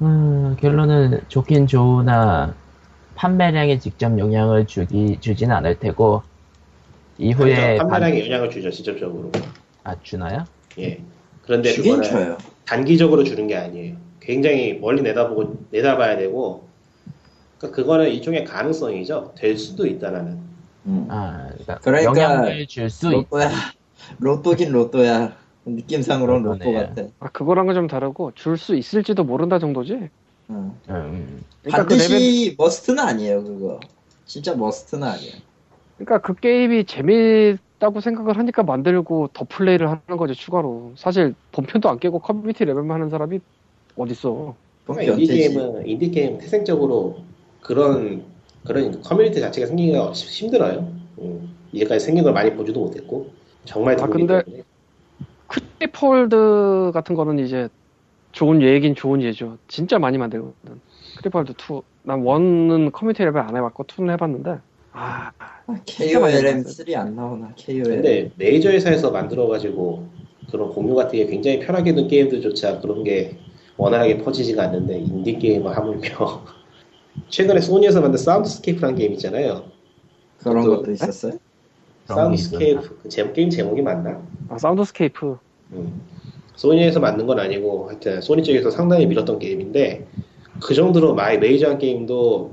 음, 0.00 0.56
결론은 0.56 1.20
좋긴 1.28 1.66
좋으나 1.66 2.54
판매량에 3.14 3.78
직접 3.78 4.18
영향을 4.18 4.66
주기 4.66 5.18
주지는 5.20 5.54
않을 5.56 5.78
테고 5.78 6.22
이후에 7.18 7.76
판매량에 7.78 8.18
반- 8.20 8.26
영향을 8.26 8.50
주죠 8.50 8.70
직접적으로. 8.70 9.30
아 9.84 9.94
주나요? 10.02 10.46
예. 10.78 11.04
그런데 11.42 11.70
주긴 11.70 12.00
그거는 12.00 12.10
줘요. 12.10 12.36
단기적으로 12.64 13.24
주는 13.24 13.46
게 13.46 13.56
아니에요. 13.56 13.96
굉장히 14.20 14.74
멀리 14.74 15.02
내다보고 15.02 15.66
내다봐야 15.70 16.16
되고. 16.16 16.68
그러니까 17.58 17.76
그거는 17.76 18.10
일종의 18.10 18.44
가능성이죠. 18.44 19.34
될 19.36 19.56
수도 19.58 19.86
있다라는. 19.86 20.38
음. 20.86 21.06
아 21.10 21.48
그러니까, 21.50 21.78
그러니까 21.78 22.10
영향을 22.10 22.66
줄 22.66 22.90
수 22.90 23.06
있. 23.06 23.10
로또야. 23.12 23.50
로또긴 24.18 24.72
로또야. 24.72 25.36
느낌상으로는 25.64 26.42
로또. 26.58 26.72
같아. 26.72 27.02
아, 27.20 27.28
그거랑은 27.30 27.74
좀 27.74 27.86
다르고 27.86 28.32
줄 28.34 28.56
수 28.56 28.74
있을지도 28.74 29.24
모른다 29.24 29.58
정도지. 29.58 30.08
응. 30.50 30.72
음, 30.88 31.42
그러니까 31.62 31.84
그 31.86 31.92
레벨, 31.94 32.08
반드시 32.08 32.54
must는 32.58 32.98
아니에요, 32.98 33.42
그거. 33.44 33.80
진짜 34.26 34.54
must는 34.54 35.06
아니에요. 35.06 35.32
그러니까 35.98 36.18
그 36.20 36.34
게임이 36.34 36.84
재밌다고 36.84 38.00
생각을 38.00 38.38
하니까 38.38 38.62
만들고 38.62 39.28
더 39.32 39.44
플레이를 39.48 39.88
하는 39.88 40.00
거지 40.18 40.34
추가로. 40.34 40.94
사실 40.96 41.34
본편도 41.52 41.88
안 41.88 41.98
깨고 41.98 42.18
커뮤니티 42.20 42.64
레벨만 42.64 42.96
하는 42.96 43.10
사람이 43.10 43.40
어딨어. 43.96 44.56
그러니까 44.84 45.12
인디 45.14 45.26
게임은 45.26 45.86
인디 45.86 46.10
게임 46.10 46.38
태생적으로 46.38 47.18
그런 47.60 48.24
그런 48.64 49.00
커뮤니티 49.02 49.40
자체가 49.40 49.66
생기기가 49.68 50.10
힘들어요. 50.12 50.92
음, 51.18 51.54
이제까지 51.72 52.04
생긴 52.04 52.24
걸 52.24 52.32
많이 52.32 52.52
보지도 52.52 52.80
못했고 52.80 53.30
정말 53.64 53.94
아, 54.00 54.06
근데- 54.06 54.42
때문에. 54.42 54.64
Creeper 55.52 56.32
World 56.32 56.90
같은 56.94 57.14
거는 57.14 57.38
이제 57.38 57.68
좋은 58.32 58.62
예긴 58.62 58.94
좋은 58.94 59.20
예죠. 59.22 59.58
진짜 59.68 59.98
많이 59.98 60.16
만들거든. 60.18 60.80
Creeper 61.18 61.38
World 61.38 61.52
2. 61.52 61.80
난 62.04 62.24
1은 62.24 62.90
커뮤니티 62.92 63.22
레벨 63.24 63.42
안 63.42 63.54
해봤고 63.56 63.84
2는 63.84 64.10
해봤는데 64.12 64.58
아 64.92 65.30
KOLM3 65.68 66.94
안 66.96 67.14
나오나, 67.14 67.52
KOLM. 67.56 67.84
근데 67.84 68.30
메이저 68.36 68.70
회사에서 68.70 69.10
만들어가지고 69.10 70.06
그런 70.50 70.70
공유 70.70 70.94
같은 70.94 71.12
게 71.12 71.26
굉장히 71.26 71.60
편하게 71.60 71.94
둔 71.94 72.08
게임들조차 72.08 72.80
그런 72.80 73.04
게 73.04 73.38
원활하게 73.76 74.18
퍼지지가 74.18 74.64
않는데 74.64 74.98
인디 74.98 75.38
게임을 75.38 75.76
하물며 75.76 76.00
최근에 77.28 77.60
소니에서 77.60 78.00
만든 78.00 78.18
Sound 78.18 78.41
Shapes라는 78.41 78.96
게임 78.96 79.12
있잖아요. 79.12 79.64
그런 80.38 80.64
또- 80.64 80.76
것도 80.78 80.92
있었어요? 80.92 81.34
Sound 82.06 82.48
Shapes 82.48 82.98
그 83.02 83.08
제목, 83.08 83.32
게임 83.32 83.48
제목이 83.48 83.80
맞나? 83.80 84.20
아, 84.48 84.58
Sound 84.58 84.94
Shapes 84.94 85.38
음. 85.72 86.00
소니에서 86.56 87.00
만든 87.00 87.26
건 87.26 87.38
아니고 87.38 87.88
하여튼 87.88 88.20
소니 88.20 88.42
쪽에서 88.42 88.70
상당히 88.70 89.06
밀었던 89.06 89.38
게임인데 89.38 90.06
그 90.60 90.74
정도로 90.74 91.14
마이 91.14 91.38
메이저한 91.38 91.78
게임도 91.78 92.52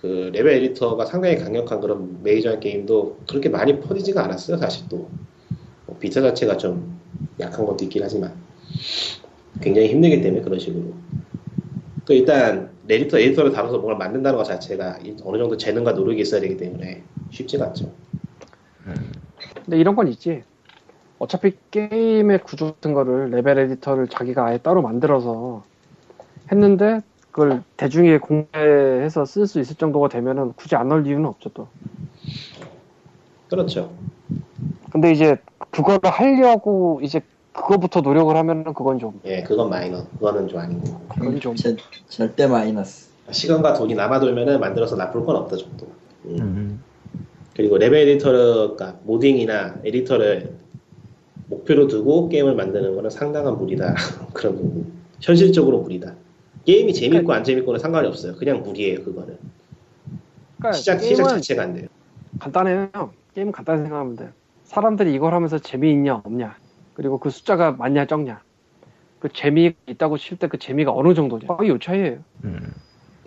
그 0.00 0.30
레벨 0.32 0.54
에디터가 0.54 1.04
상당히 1.04 1.36
강력한 1.36 1.80
그런 1.80 2.22
메이저한 2.22 2.60
게임도 2.60 3.18
그렇게 3.28 3.48
많이 3.48 3.78
퍼지지가 3.80 4.24
않았어요 4.24 4.56
사실 4.56 4.88
또. 4.88 5.08
뭐 5.86 5.96
Vita 5.98 6.20
자체가 6.20 6.56
좀 6.56 6.98
약한 7.38 7.66
것도 7.66 7.84
있긴 7.84 8.02
하지만. 8.02 8.34
굉장히 9.60 9.88
힘들기 9.88 10.20
때문에 10.22 10.42
그런 10.42 10.58
식으로. 10.58 10.92
그 12.04 12.14
일단 12.14 12.70
에디터 12.88 13.18
에디터를 13.18 13.52
다뤄서 13.52 13.78
뭔가 13.78 13.96
만든다는 14.04 14.36
것 14.36 14.44
자체가 14.44 14.98
어느 15.22 15.38
정도 15.38 15.56
재능과 15.56 15.92
노력이 15.92 16.22
있어야 16.22 16.40
되기 16.40 16.56
때문에 16.56 17.02
쉽지가 17.30 17.66
않죠. 17.66 17.92
근데 19.64 19.78
이런 19.78 19.94
건 19.94 20.08
있지. 20.08 20.42
어차피 21.22 21.52
게임의 21.70 22.40
구조 22.42 22.72
같은 22.74 22.94
거를 22.94 23.30
레벨 23.30 23.56
에디터를 23.58 24.08
자기가 24.08 24.44
아예 24.44 24.58
따로 24.58 24.82
만들어서 24.82 25.62
했는데 26.50 27.00
그걸 27.30 27.62
대중에 27.76 28.18
공개해서 28.18 29.24
쓸 29.24 29.46
수 29.46 29.60
있을 29.60 29.76
정도가 29.76 30.08
되면은 30.08 30.54
굳이 30.54 30.74
안 30.74 30.88
넣을 30.88 31.06
이유는 31.06 31.26
없죠 31.26 31.50
또. 31.54 31.68
그렇죠 33.48 33.92
근데 34.90 35.12
이제 35.12 35.36
그거를 35.70 36.10
하려고 36.10 37.00
이제 37.04 37.20
그거부터 37.52 38.00
노력을 38.00 38.34
하면은 38.36 38.74
그건 38.74 38.98
좀 38.98 39.20
예 39.24 39.44
그건 39.44 39.70
마이너 39.70 40.02
그거는 40.18 40.48
좀 40.48 40.58
아니고 40.58 40.82
그건 41.08 41.38
좀 41.38 41.54
제- 41.54 41.76
절대 42.08 42.48
마이너스. 42.48 43.10
시간과 43.30 43.74
돈이 43.74 43.94
남아돌면은 43.94 44.58
만들어서 44.58 44.96
나쁠 44.96 45.24
건 45.24 45.36
없다 45.36 45.56
정도. 45.56 45.86
음. 46.24 46.36
음, 46.40 46.84
그리고 47.54 47.78
레벨 47.78 48.08
에디터를, 48.08 48.74
그러니까 48.74 48.98
modding이나 49.04 49.76
에디터를 49.84 50.61
목표로 51.52 51.86
두고 51.88 52.28
게임을 52.28 52.54
만드는 52.54 52.94
거는 52.94 53.10
상당한 53.10 53.56
무리다. 53.58 53.94
그런 54.32 54.56
부분. 54.56 54.92
현실적으로 55.20 55.80
무리다. 55.80 56.14
게임이 56.64 56.94
재밌고 56.94 57.32
안 57.32 57.44
재밌고는 57.44 57.78
상관이 57.80 58.06
없어요. 58.08 58.34
그냥 58.36 58.62
무리예요, 58.62 59.02
그거는. 59.04 59.36
그러니까 60.58 60.72
시작, 60.72 61.00
시작 61.00 61.28
자체가 61.28 61.62
안 61.64 61.74
돼요. 61.74 61.86
간단해요. 62.38 62.88
게임은 63.34 63.52
간단히 63.52 63.82
생각하면 63.82 64.16
돼. 64.16 64.30
사람들이 64.64 65.12
이걸 65.14 65.34
하면서 65.34 65.58
재미있냐 65.58 66.22
없냐 66.24 66.56
그리고 66.94 67.18
그 67.18 67.28
숫자가 67.30 67.72
많냐 67.72 68.06
적냐 68.06 68.40
그 69.20 69.28
재미 69.32 69.74
있다고 69.86 70.16
칠 70.18 70.38
때 70.38 70.48
그 70.48 70.58
재미가 70.58 70.92
어느 70.94 71.12
정도냐 71.14 71.46
거의 71.48 71.70
요 71.70 71.78
차이예요. 71.78 72.18
음. 72.44 72.72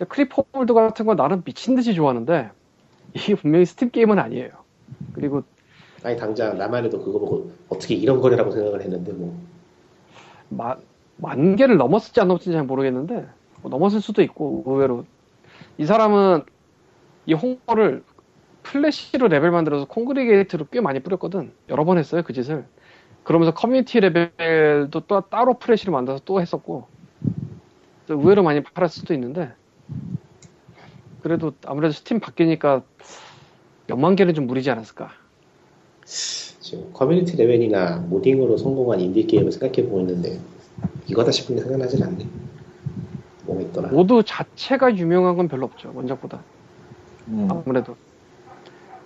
Creeper 0.08 0.47
World 0.47 0.74
같은 0.74 1.06
거 1.06 1.14
나는 1.14 1.42
미친 1.44 1.74
듯이 1.76 1.94
좋아하는데 1.94 2.50
이게 3.14 3.34
분명히 3.34 3.64
스팀 3.64 3.90
게임은 3.90 4.18
아니에요. 4.18 4.50
그리고 5.14 5.42
아니, 6.02 6.16
당장 6.16 6.56
나만 6.58 6.84
해도 6.84 6.98
그거 7.02 7.18
보고 7.18 7.50
어떻게 7.68 7.94
이런 7.94 8.20
거래라고 8.20 8.50
생각을 8.50 8.82
했는데, 8.82 9.12
뭐. 9.12 9.36
마- 10.48 10.76
만 11.16 11.56
개를 11.56 11.76
넘었을지 11.76 12.20
안 12.20 12.28
넘었을지 12.28 12.52
잘 12.52 12.64
모르겠는데 12.64 13.26
뭐 13.62 13.70
넘었을 13.70 14.00
수도 14.00 14.22
있고 14.22 14.62
의외로. 14.66 15.04
이 15.78 15.86
사람은 15.86 16.44
이 17.26 17.32
홍보를 17.32 18.04
플래시로 18.62 19.28
레벨 19.28 19.50
만들어서 19.50 19.86
Kongregate로 19.86 20.66
꽤 20.70 20.80
많이 20.80 21.00
뿌렸거든. 21.00 21.52
여러 21.68 21.84
번 21.84 21.98
했어요 21.98 22.22
그 22.24 22.32
짓을. 22.32 22.66
그러면서 23.22 23.54
커뮤니티 23.54 23.98
레벨도 23.98 25.00
또 25.00 25.20
따로 25.22 25.58
플래시를 25.58 25.92
만들어서 25.92 26.22
또 26.24 26.40
했었고 26.40 26.86
또 28.06 28.14
의외로 28.14 28.42
많이 28.42 28.62
팔았을 28.62 29.00
수도 29.00 29.14
있는데 29.14 29.52
그래도 31.22 31.52
아무래도 31.66 31.92
스팀 31.92 32.20
바뀌니까 32.20 32.82
몇만 33.88 34.14
개는 34.14 34.34
좀 34.34 34.46
무리지 34.46 34.70
않았을까 34.70 35.10
지금 36.06 36.90
커뮤니티 36.92 37.36
레벨이나 37.36 37.98
modding으로 38.08 38.56
성공한 38.56 39.00
인디 39.00 39.26
게임을 39.26 39.52
생각해 39.52 39.88
보고 39.88 40.00
있는데, 40.00 40.38
이거다 41.08 41.30
싶은 41.30 41.56
게 41.56 41.62
생각나질 41.62 42.02
않네. 42.02 42.26
뭐가 43.46 43.62
있더라. 43.62 43.88
mod 43.88 44.22
자체가 44.24 44.96
유명한 44.96 45.36
건 45.36 45.48
별로 45.48 45.66
없죠 45.66 45.92
원작보다 45.94 46.42
음. 47.28 47.48
아무래도 47.50 47.96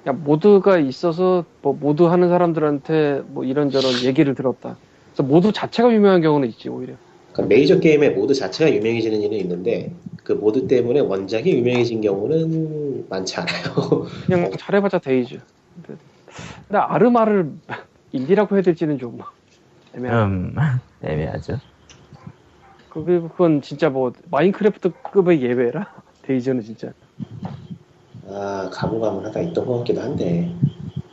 야 0.07 0.13
mod가 0.13 0.79
있어서 0.79 1.45
뭐 1.63 1.77
mod 1.79 2.03
하는 2.03 2.29
사람들한테 2.29 3.23
뭐 3.29 3.45
이런저런 3.45 4.03
얘기를 4.05 4.35
들었다. 4.35 4.77
그래서 5.13 5.23
mod 5.23 5.53
자체가 5.53 5.93
유명한 5.93 6.23
경우는 6.23 6.49
있지 6.49 6.69
오히려. 6.69 6.95
그러니까 7.33 7.55
메이저 7.55 7.79
게임의 7.79 8.13
mod 8.15 8.35
자체가 8.35 8.73
유명해지는 8.75 9.21
일은 9.21 9.39
있는데 9.39 9.93
그 10.25 10.33
mod 10.33 10.67
때문에 10.67 11.01
원작이 11.01 11.53
유명해진 11.53 12.01
경우는 12.01 13.07
많지 13.09 13.37
않아요. 13.37 14.07
그냥 14.27 14.51
잘해봤자 14.59 14.99
DayZ. 14.99 15.39
근데, 16.69 16.79
Arma를 16.79 17.53
인디라고 18.13 18.55
해야 18.57 18.63
될지는 18.63 18.99
좀 18.99 19.19
애매한. 19.95 20.31
음, 20.31 20.55
애매하죠. 21.03 21.59
그 22.89 23.05
그건 23.05 23.63
진짜 23.63 23.89
뭐 23.89 24.13
Minecraft급의 24.31 25.43
예외라. 25.43 26.03
DayZ는 26.23 26.61
진짜. 26.63 26.93
아 28.27 28.69
가물가물하다 28.73 29.41
있던 29.41 29.67
것 29.67 29.79
같기도 29.79 30.01
한데 30.03 30.53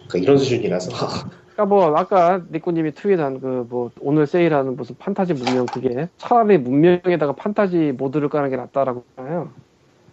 그러니까 0.07 0.17
이런 0.19 0.37
수준이라서 0.37 0.91
그러니까 1.55 1.65
뭐 1.65 1.95
아까 1.97 2.43
니꾸님이 2.51 2.93
트윗한 2.93 3.39
그 3.39 3.65
뭐 3.69 3.91
오늘 4.01 4.27
세일하는 4.27 4.75
무슨 4.75 4.95
판타지 4.97 5.33
문명 5.33 5.67
그게 5.67 6.07
차라리 6.17 6.57
문명에다가 6.57 7.33
판타지 7.33 7.93
모드를 7.93 8.29
까는 8.29 8.49
게 8.49 8.55
낫다라고 8.57 9.05
하잖아요. 9.17 9.53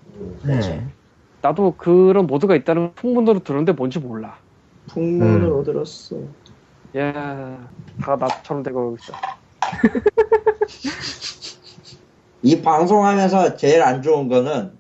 음, 0.07 0.39
네. 0.45 0.89
나도 1.43 1.77
그런 1.77 2.27
모드가 2.27 2.57
있다는 2.57 2.95
풍문으로 2.95 3.41
들었는데 3.41 3.73
뭔지 3.73 3.99
몰라. 3.99 4.44
풍문으로 4.89 5.63
들었어. 5.65 6.17
야, 6.97 7.69
다 8.01 8.17
나처럼 8.17 8.63
되고 8.63 8.97
있어. 9.01 9.13
이 12.43 12.61
방송하면서 12.61 13.57
제일 13.57 13.83
안 13.83 14.03
좋은 14.03 14.29
거는 14.29 14.73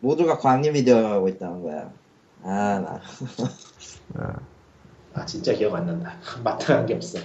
모두가 0.00 0.38
광님이 0.38 0.84
되어가고 0.84 1.28
있다는 1.28 1.62
거야. 1.62 1.90
아, 2.42 2.78
나. 2.80 3.00
어, 4.14 4.32
아 5.14 5.24
진짜 5.26 5.52
기억 5.52 5.74
안 5.74 5.86
난다 5.86 6.14
마땅한 6.44 6.86
게 6.86 6.94
없어 6.94 7.18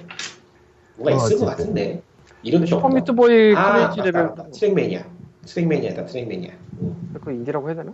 뭐가 0.98 1.14
어, 1.14 1.16
있을 1.18 1.38
것. 1.38 1.46
같은데 1.46 2.02
이름이 2.42 2.64
없나? 2.64 2.76
Super 2.78 3.10
Meat 3.10 3.36
Boy 3.36 3.56
아 3.56 3.90
커뮤니티 3.90 4.02
레벨 4.12 4.30
TrackMania 4.52 5.06
TrackMania다 5.46 6.06
TrackMania 6.06 6.54
음, 6.82 7.12
그거 7.14 7.32
인디라고 7.32 7.68
해야 7.68 7.76
되나? 7.76 7.94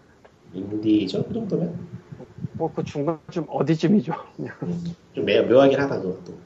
인디죠 0.54 1.26
그 1.26 1.34
정도면 1.34 1.78
뭐 2.54 2.74
그 2.74 2.84
중간쯤 2.84 3.46
어디쯤이죠. 3.50 4.14
음, 4.64 4.96
좀 5.14 5.26
묘, 5.26 5.44
묘하긴 5.48 5.80
하다 5.80 6.02
그것도 6.02 6.44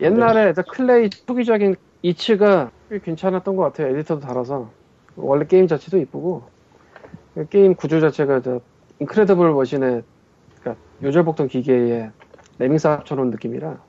옛날에 0.00 0.52
저 0.54 0.62
Klei 0.62 1.10
초기작인 1.10 1.76
Eets가 2.02 2.72
꽤 2.90 3.00
괜찮았던 3.00 3.56
것 3.56 3.62
같아요. 3.64 3.88
에디터도 3.96 4.20
달아서. 4.20 4.74
원래 5.14 5.46
게임 5.46 5.66
자체도 5.66 5.98
이쁘고, 5.98 6.50
게임 7.50 7.74
구조 7.76 8.00
자체가 8.00 8.40
저, 8.42 8.60
Incredible 9.00 9.52
Machine의, 9.52 10.02
그러니까 10.60 10.82
요절복통 11.02 11.48
기계에 11.48 12.12
Lemmings 12.58 12.92
합쳐놓은 12.92 13.30
느낌이라, 13.30 13.84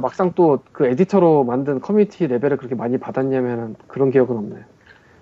막상 0.00 0.34
또 0.34 0.64
그 0.72 0.86
에디터로 0.86 1.44
만든 1.44 1.80
커뮤니티 1.80 2.26
레벨을 2.26 2.56
그렇게 2.56 2.74
많이 2.74 2.98
받았냐면 2.98 3.76
그런 3.88 4.10
기억은 4.10 4.36
없네. 4.36 4.66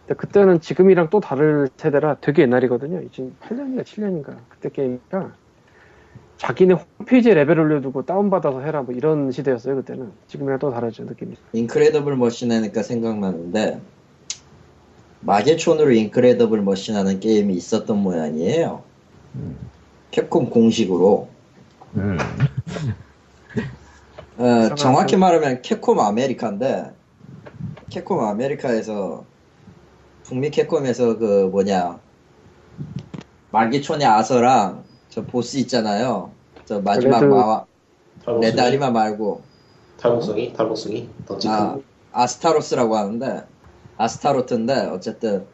근데 0.07 0.15
그때는 0.15 0.61
지금이랑 0.61 1.11
또 1.11 1.21
다를 1.21 1.69
세대라 1.77 2.19
되게 2.21 2.43
옛날이거든요. 2.43 3.01
2008년인가 3.09 3.83
7년인가. 3.83 4.37
그때 4.49 4.69
게임이니까. 4.71 5.33
자기네 6.39 6.75
홈페이지에 6.99 7.35
레벨 7.35 7.59
올려두고 7.59 8.05
다운받아서 8.05 8.61
해라 8.61 8.83
뭐 8.83 8.95
이런 8.95 9.33
시대였어요 9.33 9.77
그때는 9.77 10.13
지금이랑 10.29 10.59
또 10.59 10.71
다르죠 10.71 11.05
느낌이 11.05 11.35
Incredible 11.55 12.15
Machine 12.15 12.53
하니까 12.53 12.83
생각나는데 12.83 13.81
마계촌으로 15.21 15.93
Incredible 15.93 16.61
Machine 16.63 16.95
하는 16.95 17.21
게임이 17.21 17.55
있었던 17.55 17.99
모양이에요. 17.99 18.83
캡콤 20.13 20.51
공식으로. 20.51 21.29
음. 21.97 22.19
어, 24.39 24.75
정확히 24.75 25.17
말하면 25.17 25.63
캡콤 25.63 25.99
아메리카인데 25.99 26.93
캡콤 27.91 28.25
아메리카에서 28.25 29.25
북미 30.27 30.51
캡콤에서 30.51 31.19
그 31.19 31.49
뭐냐 31.53 31.99
마계촌의 33.53 34.07
아서랑 34.07 34.85
저 35.09 35.25
보스 35.25 35.57
있잖아요. 35.59 36.33
저 36.65 36.81
마지막 36.81 37.25
마와 37.25 37.65
레다리마 38.41 38.91
말고 38.91 39.41
탈북성이 40.57 41.09
덩치 41.27 41.49
아. 41.49 41.77
아스타로스라고 42.13 42.97
하는데 42.97 43.45
아스타로트인데 43.97 44.87
어쨌든 44.87 45.47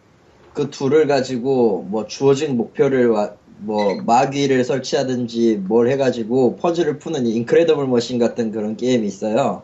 그 0.55 0.71
둘을 0.71 1.07
가지고 1.07 1.83
뭐 1.89 2.07
주어진 2.07 2.57
목표를 2.57 3.09
와- 3.11 3.35
뭐 3.59 3.95
마귀를 4.03 4.65
설치하든지 4.65 5.63
뭘 5.69 5.89
해가지고 5.89 6.57
퍼즐을 6.57 6.99
푸는 6.99 7.27
인크레더블 7.27 7.87
머신 7.87 8.19
같은 8.19 8.51
그런 8.51 8.77
게임이 8.77 9.07
있어요. 9.07 9.63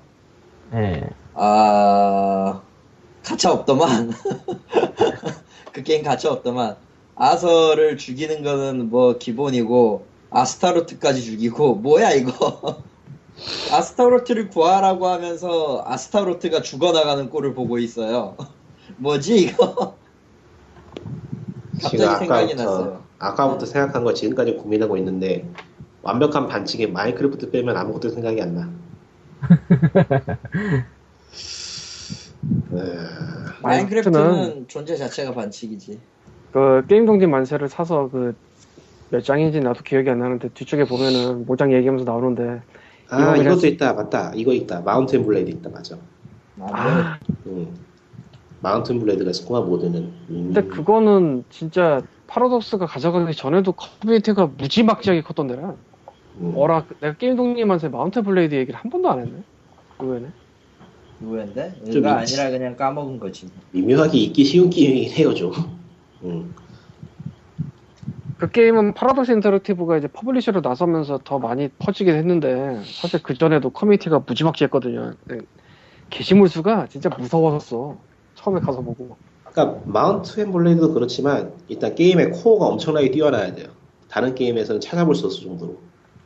예. 0.75 1.03
아 1.35 2.61
가차 3.25 3.53
없더만. 3.53 4.12
그 5.73 5.83
게임 5.83 6.03
가차 6.03 6.31
없더만. 6.33 6.77
아서를 7.14 7.97
죽이는 7.97 8.43
거는 8.43 8.91
뭐 8.91 9.19
기본이고 9.19 10.07
아스타로트까지 10.31 11.23
죽이고 11.23 11.77
뭐야 11.77 12.12
이거? 12.12 12.83
아스타로트를 13.73 14.49
구하라고 14.51 15.09
하면서 15.09 15.83
아스타로트가 15.87 16.62
죽어나가는 16.62 17.29
꼴을 17.29 17.55
보고 17.55 17.79
있어요. 17.79 18.37
뭐지 18.99 19.37
이거? 19.37 19.97
갑자기 21.81 21.99
생각이 21.99 22.53
아까부터, 22.53 22.64
났어요. 22.64 23.05
아까부터 23.19 23.66
생각한 23.66 24.05
거 24.05 24.14
지금까지 24.14 24.55
고민하고 24.55 24.97
있는데 24.97 25.49
완벽한 26.03 26.49
반칙에 26.49 26.87
마인크래프트 26.87 27.51
빼면 27.51 27.77
아무것도 27.77 28.11
생각이 28.11 28.41
안 28.41 28.55
나. 28.55 28.71
에, 32.72 32.76
Minecraft는 33.62 34.69
존재 34.68 34.97
자체가 34.97 35.34
반칙이지 35.34 36.03
그 36.51 36.86
게임 36.86 37.07
동진 37.07 37.30
만세를 37.30 37.68
사서 37.68 38.11
그 38.11 38.34
몇 39.11 39.22
장인지 39.22 39.61
나도 39.61 39.82
기억이 39.84 40.11
안 40.11 40.18
나는데 40.18 40.51
뒤쪽에 40.51 40.84
보면은 40.84 41.47
모장 41.47 41.72
얘기하면서 41.72 42.05
나오는데 42.05 42.62
아 43.09 43.36
이것도 43.36 43.57
쓰- 43.61 43.66
있다 43.66 43.95
맞다 43.95 44.32
이거 44.34 44.53
있다 44.53 44.82
Mount & 44.83 45.25
Blade 45.25 45.51
있다 45.51 45.70
맞아. 45.70 45.99
아 46.61 47.20
음. 47.47 47.74
Mount & 48.61 48.99
Blade가 49.01 49.31
있었구나 49.30 49.61
mod는. 49.62 50.01
음. 50.30 50.45
근데 50.53 50.62
그거는 50.62 51.45
진짜 51.51 52.03
Paradox가 52.27 52.87
가져가기 52.86 53.34
전에도 53.34 53.72
커뮤니티가 53.72 54.49
무지막지하게 54.49 55.22
컸던데라 55.22 55.78
음. 56.36 56.53
어라 56.57 56.86
내가 57.01 57.16
게임 57.16 57.36
동진 57.36 57.68
만세 57.68 57.89
Mount & 57.89 58.23
Blade 58.23 58.55
얘기를 58.57 58.78
한 58.80 58.91
번도 58.91 59.11
안 59.11 59.20
했네 59.20 59.45
의외네 60.01 60.32
누구인데? 61.21 61.75
좀 61.87 61.97
의가 61.97 62.23
있지. 62.23 62.41
아니라 62.41 62.57
그냥 62.57 62.77
까먹은 62.77 63.19
거지 63.19 63.49
미묘하게 63.73 64.19
잊기 64.19 64.45
쉬운 64.45 64.71
게임이긴 64.71 65.12
해요 65.12 65.35
좀. 65.35 65.53
음. 66.23 66.55
그 68.39 68.51
게임은 68.51 68.95
Paradox 68.95 69.33
Interactive가 69.33 69.99
이제 69.99 70.07
publisher로 70.07 70.61
나서면서 70.61 71.21
더 71.25 71.41
많이 71.41 71.69
퍼지긴 71.79 72.14
했는데 72.14 72.81
사실 72.85 73.21
그 73.23 73.35
전에도 73.35 73.71
커뮤니티가 73.71 74.21
무지막지했거든요. 74.27 75.14
네. 75.25 75.39
게시물 76.11 76.49
수가 76.49 76.87
진짜 76.89 77.09
무서웠어. 77.11 77.99
처음에 78.37 78.61
가서 78.61 78.81
보고. 78.81 79.16
그러니까 79.45 79.81
Mount & 79.87 80.41
Blade도 80.41 80.95
그렇지만 80.95 81.53
일단 81.66 81.97
게임의 81.97 82.31
코어가 82.31 82.66
엄청나게 82.66 83.11
뛰어나야 83.11 83.55
돼요. 83.55 83.66
다른 84.09 84.35
게임에서는 84.37 84.81
찾아볼 84.81 85.16
수 85.16 85.27
없을 85.27 85.43
정도로. 85.43 85.77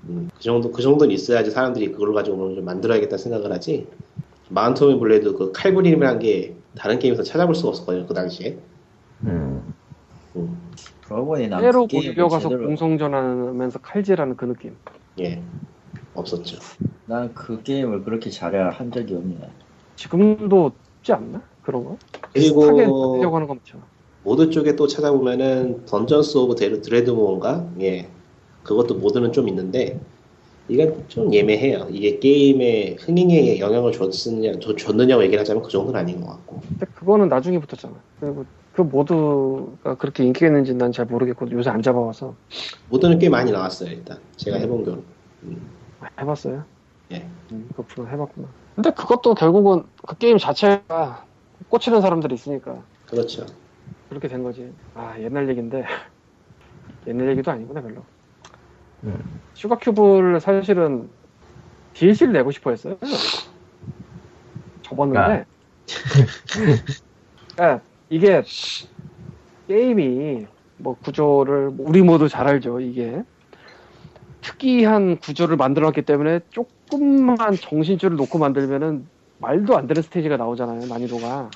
음, 0.09 0.28
그 0.36 0.43
정도 0.43 0.70
그 0.70 0.82
정도는 0.82 1.14
있어야지 1.14 1.51
사람들이 1.51 1.93
그걸 1.93 2.12
가지고 2.12 2.55
좀 2.55 2.64
만들어야겠다 2.64 3.16
생각을 3.16 3.51
하지. 3.53 3.86
Mount 4.53 4.84
and 4.90 4.99
Blade 4.99 5.32
그 5.34 5.50
칼부림이란 5.53 6.18
게 6.18 6.55
다른 6.76 6.98
게임에서 6.98 7.22
찾아볼 7.22 7.55
수가 7.55 7.70
없었거든요 7.70 8.07
그 8.07 8.14
당시에. 8.14 8.59
음. 9.24 9.74
음, 10.36 10.70
그러고 11.05 11.26
보니 11.26 11.48
난 11.48 11.61
때로 11.61 11.82
그 11.82 11.88
게임을 11.88 12.14
몰려가서 12.14 12.48
제대로 12.48 12.66
공성전하면서 12.66 13.78
칼질하는 13.80 14.36
그 14.36 14.44
느낌. 14.46 14.76
예, 15.20 15.42
없었죠. 16.14 16.59
난 17.07 17.32
그 17.34 17.62
게임을 17.62 18.05
그렇게 18.05 18.30
잘해 18.30 18.59
한 18.59 18.90
적이 18.92 19.16
없네 19.16 19.36
지금도 19.96 20.64
없지 20.98 21.12
않나? 21.12 21.42
그런 21.62 21.84
거? 21.84 21.96
그리고 22.32 22.64
하려고 22.64 23.36
하는 23.36 23.46
거. 23.46 23.57
모드 24.24 24.50
쪽에 24.50 24.76
또 24.76 24.86
찾아보면은 24.86 25.84
Dungeons 25.86 26.38
of 26.38 26.55
the 26.57 26.80
Dredmor인가? 26.80 27.68
예. 27.80 28.09
그것도 28.62 28.94
모드는 28.96 29.32
좀 29.32 29.48
있는데 29.48 30.00
이건 30.68 31.06
좀 31.08 31.32
예매해요. 31.32 31.88
이게 31.90 32.18
게임의 32.18 32.96
흥행에 33.00 33.58
영향을 33.58 33.92
줬느냐, 33.92 34.58
줬- 34.60 34.76
줬느냐고 34.78 35.22
얘기를 35.22 35.40
하자면 35.40 35.62
그 35.62 35.70
정도는 35.70 35.98
아닌 35.98 36.20
것 36.20 36.26
같고. 36.28 36.62
근데 36.78 36.86
그거는 36.92 37.28
나중에 37.28 37.58
붙었잖아. 37.58 38.04
그리고 38.20 38.46
그 38.72 38.82
모두가 38.82 39.96
그렇게 39.96 40.24
인기가 40.24 40.46
있는지 40.46 40.74
난 40.74 40.92
잘 40.92 41.06
모르겠고 41.06 41.50
요새 41.52 41.70
안 41.70 41.82
잡아와서 41.82 42.38
모드는 42.88 43.18
꽤 43.18 43.28
많이 43.28 43.50
나왔어요, 43.50 43.90
일단. 43.90 44.18
제가 44.36 44.58
해본 44.58 44.84
경우. 44.84 45.02
해봤어요. 46.20 46.66
예. 47.12 47.30
음, 47.52 47.68
그렇구나 47.74 48.10
해봤구나. 48.10 48.56
근데 48.74 48.90
그것도 48.92 49.34
결국은 49.34 49.84
그 50.08 50.16
게임 50.18 50.38
자체가 50.38 51.28
꽂히는 51.68 52.00
사람들이 52.00 52.34
있으니까 52.34 52.88
그렇죠. 53.06 53.46
그렇게 54.08 54.28
된 54.28 54.42
거지. 54.42 54.72
아 54.94 55.18
옛날 55.20 55.48
얘기인데 55.48 55.84
옛날 57.06 57.28
얘기도 57.30 57.50
아니구나 57.50 57.82
별로. 57.82 58.11
음. 59.05 59.40
Sugar 59.55 59.78
Cube를 59.78 60.40
사실은 60.40 61.09
DLC를 61.94 62.32
내고 62.32 62.50
싶어 62.50 62.70
했어요. 62.70 62.98
접었는데 64.82 65.44
그러니까 67.57 67.84
이게 68.09 68.42
게임이 69.68 70.46
뭐 70.78 70.94
구조를 70.98 71.72
우리 71.78 72.03
모두 72.03 72.28
잘 72.28 72.48
알죠 72.48 72.80
이게 72.80 73.22
특이한 74.40 75.18
구조를 75.18 75.57
만들었기 75.57 76.03
때문에 76.03 76.40
조금만 76.50 77.59
정신줄을 77.61 78.16
놓고 78.16 78.38
만들면은 78.38 79.09
말도 79.38 79.76
안 79.76 79.86
되는 79.86 80.03
스테이지가 80.03 80.36
나오잖아요 80.36 80.86
난이도가 80.86 81.50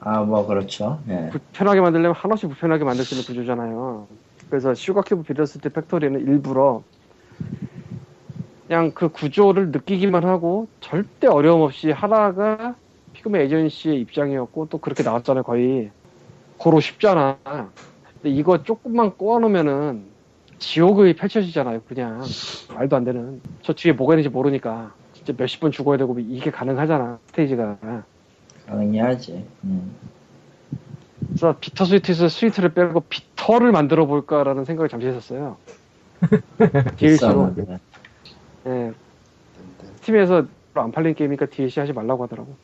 아 0.00 0.24
뭐 0.24 0.46
그렇죠 0.46 1.00
예. 1.08 1.28
불편하게 1.30 1.80
만들려면 1.80 2.14
한없이 2.16 2.46
불편하게 2.46 2.82
만들 2.84 3.04
수 3.04 3.14
있는 3.14 3.24
구조잖아요. 3.24 4.08
그래서 4.52 4.74
Sugar 4.74 5.22
Cube 5.22 5.35
Bittersweet 5.35 5.70
Factory는 5.70 6.20
일부러 6.20 6.82
그냥 8.66 8.90
그 8.92 9.08
구조를 9.08 9.70
느끼기만 9.70 10.26
하고 10.26 10.68
절대 10.78 11.26
어려움 11.26 11.62
없이 11.62 11.90
하다가 11.90 12.76
피그민 13.14 13.40
에이전시의 13.40 13.98
입장이었고 14.00 14.68
또 14.68 14.76
그렇게 14.76 15.02
나왔잖아요 15.02 15.42
거의. 15.44 15.90
고로 16.58 16.80
쉽잖아. 16.80 17.38
근데 17.44 18.28
이거 18.28 18.62
조금만 18.62 19.16
꼬아놓으면은 19.16 20.04
지옥이 20.58 21.16
펼쳐지잖아요 21.16 21.80
그냥. 21.88 22.20
말도 22.74 22.94
안 22.94 23.04
되는. 23.04 23.40
저 23.62 23.72
뒤에 23.72 23.94
뭐가 23.94 24.12
있는지 24.12 24.28
모르니까 24.28 24.92
진짜 25.14 25.32
몇십 25.34 25.60
번 25.60 25.72
죽어야 25.72 25.96
되고 25.96 26.14
이게 26.18 26.50
가능하잖아 26.50 27.20
스테이지가. 27.28 27.78
가능히 28.66 28.98
하지. 28.98 29.46
음. 29.64 29.96
그래서 31.28 31.56
비터 31.60 31.84
스위트에서 31.84 32.28
스위트를 32.28 32.74
빼고 32.74 33.00
비터를 33.08 33.72
만들어 33.72 34.06
볼까라는 34.06 34.64
생각을 34.64 34.88
잠시 34.88 35.06
했었어요. 35.06 35.56
DLC로. 36.96 37.54
예. 38.66 38.92
스팀에서 39.96 40.46
안 40.74 40.92
팔린 40.92 41.14
게임이니까 41.14 41.46
DLC 41.46 41.80
하지 41.80 41.92
말라고 41.92 42.24
하더라고. 42.24 42.54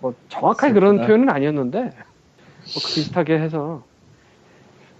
뭐 0.00 0.14
정확하게 0.28 0.72
그런. 0.72 0.96
표현은 0.98 1.28
아니었는데 1.28 1.80
뭐 1.80 1.90
비슷하게 2.94 3.38
해서 3.38 3.84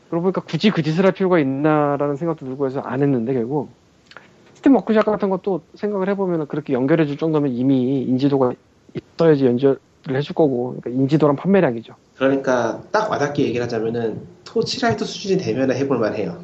그러고 0.08 0.24
보니까 0.24 0.40
굳이 0.42 0.70
그 0.70 0.82
짓을 0.82 1.04
할 1.04 1.12
필요가 1.12 1.38
있나라는 1.38 2.16
생각도 2.16 2.46
들고 2.46 2.66
해서 2.66 2.80
안 2.80 3.02
했는데 3.02 3.32
결국 3.32 3.70
Steam 4.54 4.74
Workshop 4.74 5.06
같은 5.06 5.30
것도 5.30 5.62
생각을 5.74 6.08
해보면 6.10 6.48
그렇게 6.48 6.72
연결해줄 6.72 7.16
정도면 7.16 7.52
이미 7.52 8.02
인지도가 8.02 8.52
있어야지 8.94 9.46
연결을 9.46 9.78
해줄 10.08 10.34
거고 10.34 10.76
그러니까 10.80 10.90
인지도랑 10.90 11.36
판매량이죠. 11.36 11.94
그러니까 12.16 12.82
딱 12.90 13.10
와닿게 13.10 13.44
얘기를 13.44 13.62
하자면은 13.64 14.20
Torchlight 14.44 15.04
수준이 15.04 15.38
되면 15.38 15.70
해볼 15.70 15.98
만 15.98 16.14
해요. 16.14 16.42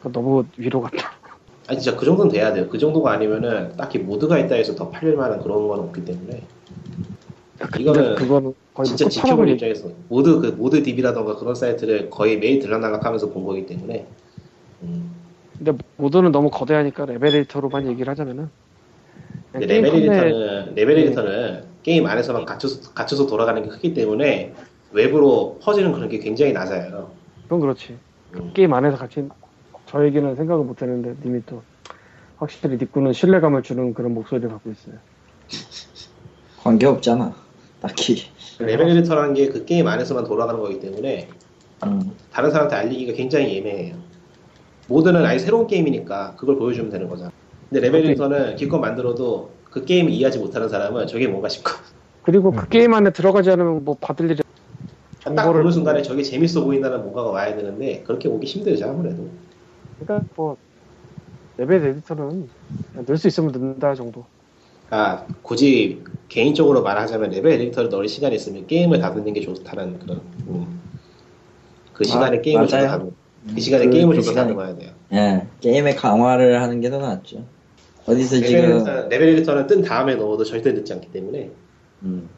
그러니까 0.00 0.20
너무 0.20 0.44
위로 0.56 0.80
갔다. 0.80 1.12
아니 1.68 1.80
진짜 1.80 1.96
그 1.96 2.04
정도는 2.04 2.30
돼야 2.30 2.52
돼요. 2.52 2.68
그 2.68 2.78
정도가 2.78 3.12
아니면은 3.12 3.76
딱히 3.76 3.98
모드가 3.98 4.38
있다 4.38 4.54
해서 4.54 4.74
더 4.74 4.90
팔릴 4.90 5.16
만한 5.16 5.40
그런 5.42 5.66
건 5.68 5.80
없기 5.80 6.04
때문에 6.04 6.42
이거는 7.78 8.14
그거는 8.16 8.54
거의 8.74 8.86
진짜 8.86 9.06
뭐 9.06 9.14
끝판왕을 9.14 9.48
입장에서 9.50 9.88
모드 10.08 10.40
그 10.40 10.48
Mod 10.48 10.82
DB라던가 10.82 11.36
그런 11.36 11.54
사이트를 11.54 12.10
거의 12.10 12.38
매일 12.38 12.58
들락날락하면서 12.60 13.30
본 13.30 13.44
거기 13.44 13.66
때문에 13.66 14.06
음. 14.82 15.10
근데 15.56 15.72
모드는 15.96 16.32
너무 16.32 16.50
거대하니까 16.50 17.06
레벨 17.06 17.32
에디터로만 17.32 17.88
얘기를 17.88 18.10
하자면은 18.10 18.50
레벨 19.60 19.82
판매- 19.90 19.98
에디터는 19.98 20.74
레벨 20.74 20.98
에디터는 20.98 21.64
게임 21.82 22.06
안에서만 22.06 22.44
갇혀서, 22.44 22.92
갇혀서 22.92 23.26
돌아가는 23.26 23.62
게 23.62 23.68
크기 23.68 23.94
때문에 23.94 24.52
외부로 24.92 25.58
퍼지는 25.62 25.92
그런 25.92 26.08
게 26.08 26.18
굉장히 26.18 26.52
낮아요. 26.52 27.10
그건 27.44 27.60
그렇지. 27.60 27.96
음. 28.34 28.50
게임 28.54 28.72
안에서 28.74 28.96
같이 28.96 29.28
저 29.86 30.04
얘기는 30.04 30.34
생각을 30.34 30.64
못 30.64 30.80
했는데 30.82 31.14
님이 31.24 31.40
또 31.46 31.62
확실히 32.38 32.76
닉구는 32.76 33.12
신뢰감을 33.12 33.62
주는 33.62 33.94
그런 33.94 34.14
목소리를 34.14 34.48
갖고 34.50 34.70
있어요. 34.70 34.96
관계 36.62 36.86
없잖아. 36.86 37.34
딱히. 37.80 38.24
레벨 38.58 38.88
에디터라는 38.90 39.34
게 39.34 39.48
그 39.48 39.64
게임 39.64 39.86
안에서만 39.86 40.24
돌아가는 40.24 40.58
거기 40.60 40.80
때문에 40.80 41.28
음. 41.84 42.12
다른 42.32 42.50
사람한테 42.50 42.74
알리기가 42.76 43.12
굉장히 43.12 43.54
애매해요. 43.56 43.94
모드는 44.88 45.24
아예 45.24 45.38
새로운 45.38 45.66
게임이니까 45.66 46.34
그걸 46.36 46.56
보여주면 46.56 46.90
되는 46.90 47.08
거잖아. 47.08 47.30
근데 47.68 47.80
레벨 47.80 48.00
오케이. 48.00 48.10
에디터는 48.12 48.56
기껏 48.56 48.78
만들어도 48.78 49.50
그 49.64 49.84
게임을 49.84 50.10
이해하지 50.12 50.38
못하는 50.38 50.68
사람은 50.68 51.06
저게 51.06 51.26
뭔가 51.28 51.48
싶고 51.48 51.70
그리고 52.22 52.50
음. 52.50 52.56
그 52.56 52.68
게임 52.68 52.94
안에 52.94 53.10
들어가지 53.10 53.50
않으면 53.50 53.84
뭐 53.84 53.96
받을 54.00 54.30
일이 54.30 54.40
딱 55.22 55.52
보는 55.52 55.70
순간에 55.72 56.02
저게 56.02 56.22
재밌어 56.22 56.64
보인다는 56.64 57.02
뭔가가 57.02 57.30
와야 57.30 57.54
되는데 57.56 58.02
그렇게 58.04 58.28
오기 58.28 58.46
힘들죠 58.46 58.86
아무래도. 58.88 59.28
그러니까 59.98 60.26
뭐 60.36 60.56
레벨 61.56 61.84
에디터는 61.84 62.48
넣을 63.06 63.18
수 63.18 63.26
있으면 63.26 63.50
넣는다 63.52 63.94
정도. 63.94 64.24
아 64.90 65.24
굳이 65.42 66.00
개인적으로 66.28 66.82
말하자면 66.82 67.30
레벨 67.30 67.52
에디터를 67.60 67.90
넣을 67.90 68.08
시간이 68.08 68.36
있으면 68.36 68.66
게임을 68.68 69.00
다듬는 69.00 69.32
게 69.32 69.40
좋다는 69.40 69.98
그런 69.98 70.20
음. 70.48 70.80
그 71.92 72.04
시간에 72.04 72.38
아, 72.38 72.40
게임을 72.40 72.68
좀 72.68 72.78
맞아요. 72.78 72.88
더 72.90 72.98
다듬 72.98 73.10
그 73.54 73.60
시간에 73.60 73.84
그- 73.86 73.90
게임을 73.90 74.16
그좀더 74.16 74.32
시간에- 74.32 74.44
다듬어야 74.44 74.76
돼요. 74.76 74.90
예. 75.12 75.46
게임의 75.60 75.96
강화를 75.96 76.60
하는 76.62 76.80
게 76.80 76.88
더 76.90 76.98
낫죠. 76.98 77.44
어디서 78.06 78.36
레벨, 78.36 78.48
지금 78.48 79.08
레벨 79.08 79.28
에디터는 79.30 79.66
뜬 79.66 79.82
다음에 79.82 80.14
넣어도 80.14 80.44
절대 80.44 80.72
늦지 80.72 80.92
않기 80.92 81.10
때문에 81.10 81.50
음. 82.04 82.28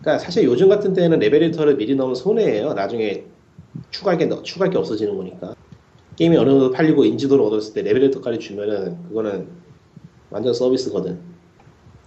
그러니까 0.00 0.24
사실 0.24 0.44
요즘 0.44 0.68
같은 0.68 0.94
때는 0.94 1.18
레벨 1.18 1.42
에디터를 1.44 1.76
미리 1.76 1.94
넣으면 1.94 2.14
손해예요. 2.14 2.72
나중에 2.74 3.24
추가할 3.90 4.18
게, 4.18 4.26
넣- 4.26 4.42
추가할 4.42 4.70
게 4.70 4.78
없어지는 4.78 5.16
거니까. 5.16 5.54
게임이 6.16 6.36
어느 6.36 6.50
정도 6.50 6.70
팔리고 6.70 7.04
인지도를 7.04 7.44
얻었을 7.44 7.74
때 7.74 7.82
레벨 7.82 8.02
에디터까지 8.04 8.38
주면은 8.38 9.02
그거는 9.08 9.48
완전 10.30 10.54
서비스거든. 10.54 11.20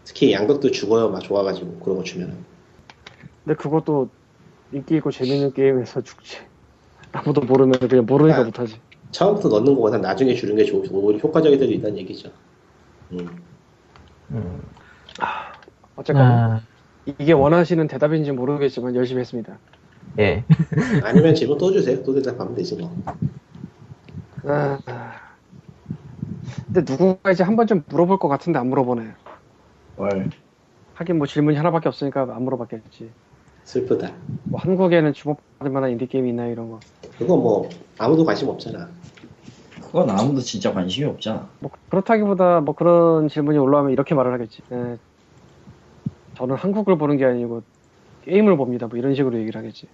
특히 0.03 0.31
양덕도 0.33 0.71
죽어요. 0.71 1.09
막 1.09 1.19
좋아가지고 1.21 1.79
그런 1.79 1.97
거 1.97 2.03
주면은. 2.03 2.43
근데 3.43 3.55
그것도 3.55 4.09
인기 4.73 4.95
있고 4.95 5.11
재밌는 5.11 5.53
게임에서 5.53 6.01
죽지. 6.01 6.37
아무도 7.11 7.41
모르면 7.41 7.77
그냥 7.79 8.05
모르니까 8.05 8.39
아. 8.39 8.43
못하지. 8.43 8.75
처음부터 9.11 9.49
넣는 9.49 9.75
거보다 9.75 9.97
나중에 9.97 10.33
주는 10.33 10.55
게 10.55 10.63
좋고 10.63 10.97
오히려 10.97 11.19
효과적일 11.19 11.59
때도 11.59 11.71
있다는 11.73 11.97
얘기죠. 11.99 12.31
음. 13.11 13.45
음. 14.31 14.61
어쨌건 15.95 16.23
아, 16.23 16.61
이게 17.05 17.33
원하시는 17.33 17.87
대답인지 17.87 18.31
모르겠지만 18.31 18.95
열심히 18.95 19.21
했습니다. 19.21 19.61
예. 20.19 20.45
아니면 21.03 21.35
질문 21.35 21.57
또 21.57 21.71
주세요. 21.71 22.03
또 22.03 22.13
대답하면 22.13 22.55
되지 22.55 22.75
뭐. 22.75 23.03
아, 24.43 24.81
근데 26.71 26.85
누군가 26.85 27.31
이제 27.31 27.43
한 27.43 27.55
번쯤 27.55 27.83
물어볼 27.87 28.19
것 28.19 28.27
같은데 28.27 28.59
안 28.59 28.67
물어보네. 28.69 29.13
월. 29.95 30.29
하긴 30.93 31.17
뭐 31.17 31.27
질문이 31.27 31.57
하나밖에 31.57 31.87
없으니까 31.89 32.21
안 32.33 32.43
물어봤겠지. 32.43 33.13
슬프다. 33.63 34.15
뭐 34.49 34.59
한국에는 34.59 35.13
주목받을 35.13 35.71
만한 35.71 35.91
인디 35.91 36.07
게임 36.07 36.27
있나 36.27 36.47
이런 36.47 36.69
거. 36.69 36.83
그거 37.17 37.37
뭐 37.37 37.69
아무도 37.97 38.25
관심 38.25 38.49
없잖아. 38.49 38.93
그건 39.91 40.09
아무도 40.09 40.39
진짜 40.39 40.73
관심이 40.73 41.05
없잖아. 41.05 41.45
뭐 41.59 41.69
그렇다기보다 41.89 42.61
뭐 42.61 42.73
그런 42.73 43.27
질문이 43.27 43.57
올라오면 43.57 43.91
이렇게 43.91 44.15
말을 44.15 44.33
하겠지. 44.33 44.61
예, 44.71 44.97
저는 46.35 46.55
한국을 46.55 46.97
보는 46.97 47.17
게 47.17 47.25
아니고 47.25 47.61
게임을 48.23 48.55
봅니다. 48.55 48.87
뭐 48.87 48.97
이런 48.97 49.13
식으로 49.13 49.37
얘기를 49.37 49.59
하겠지. 49.59 49.87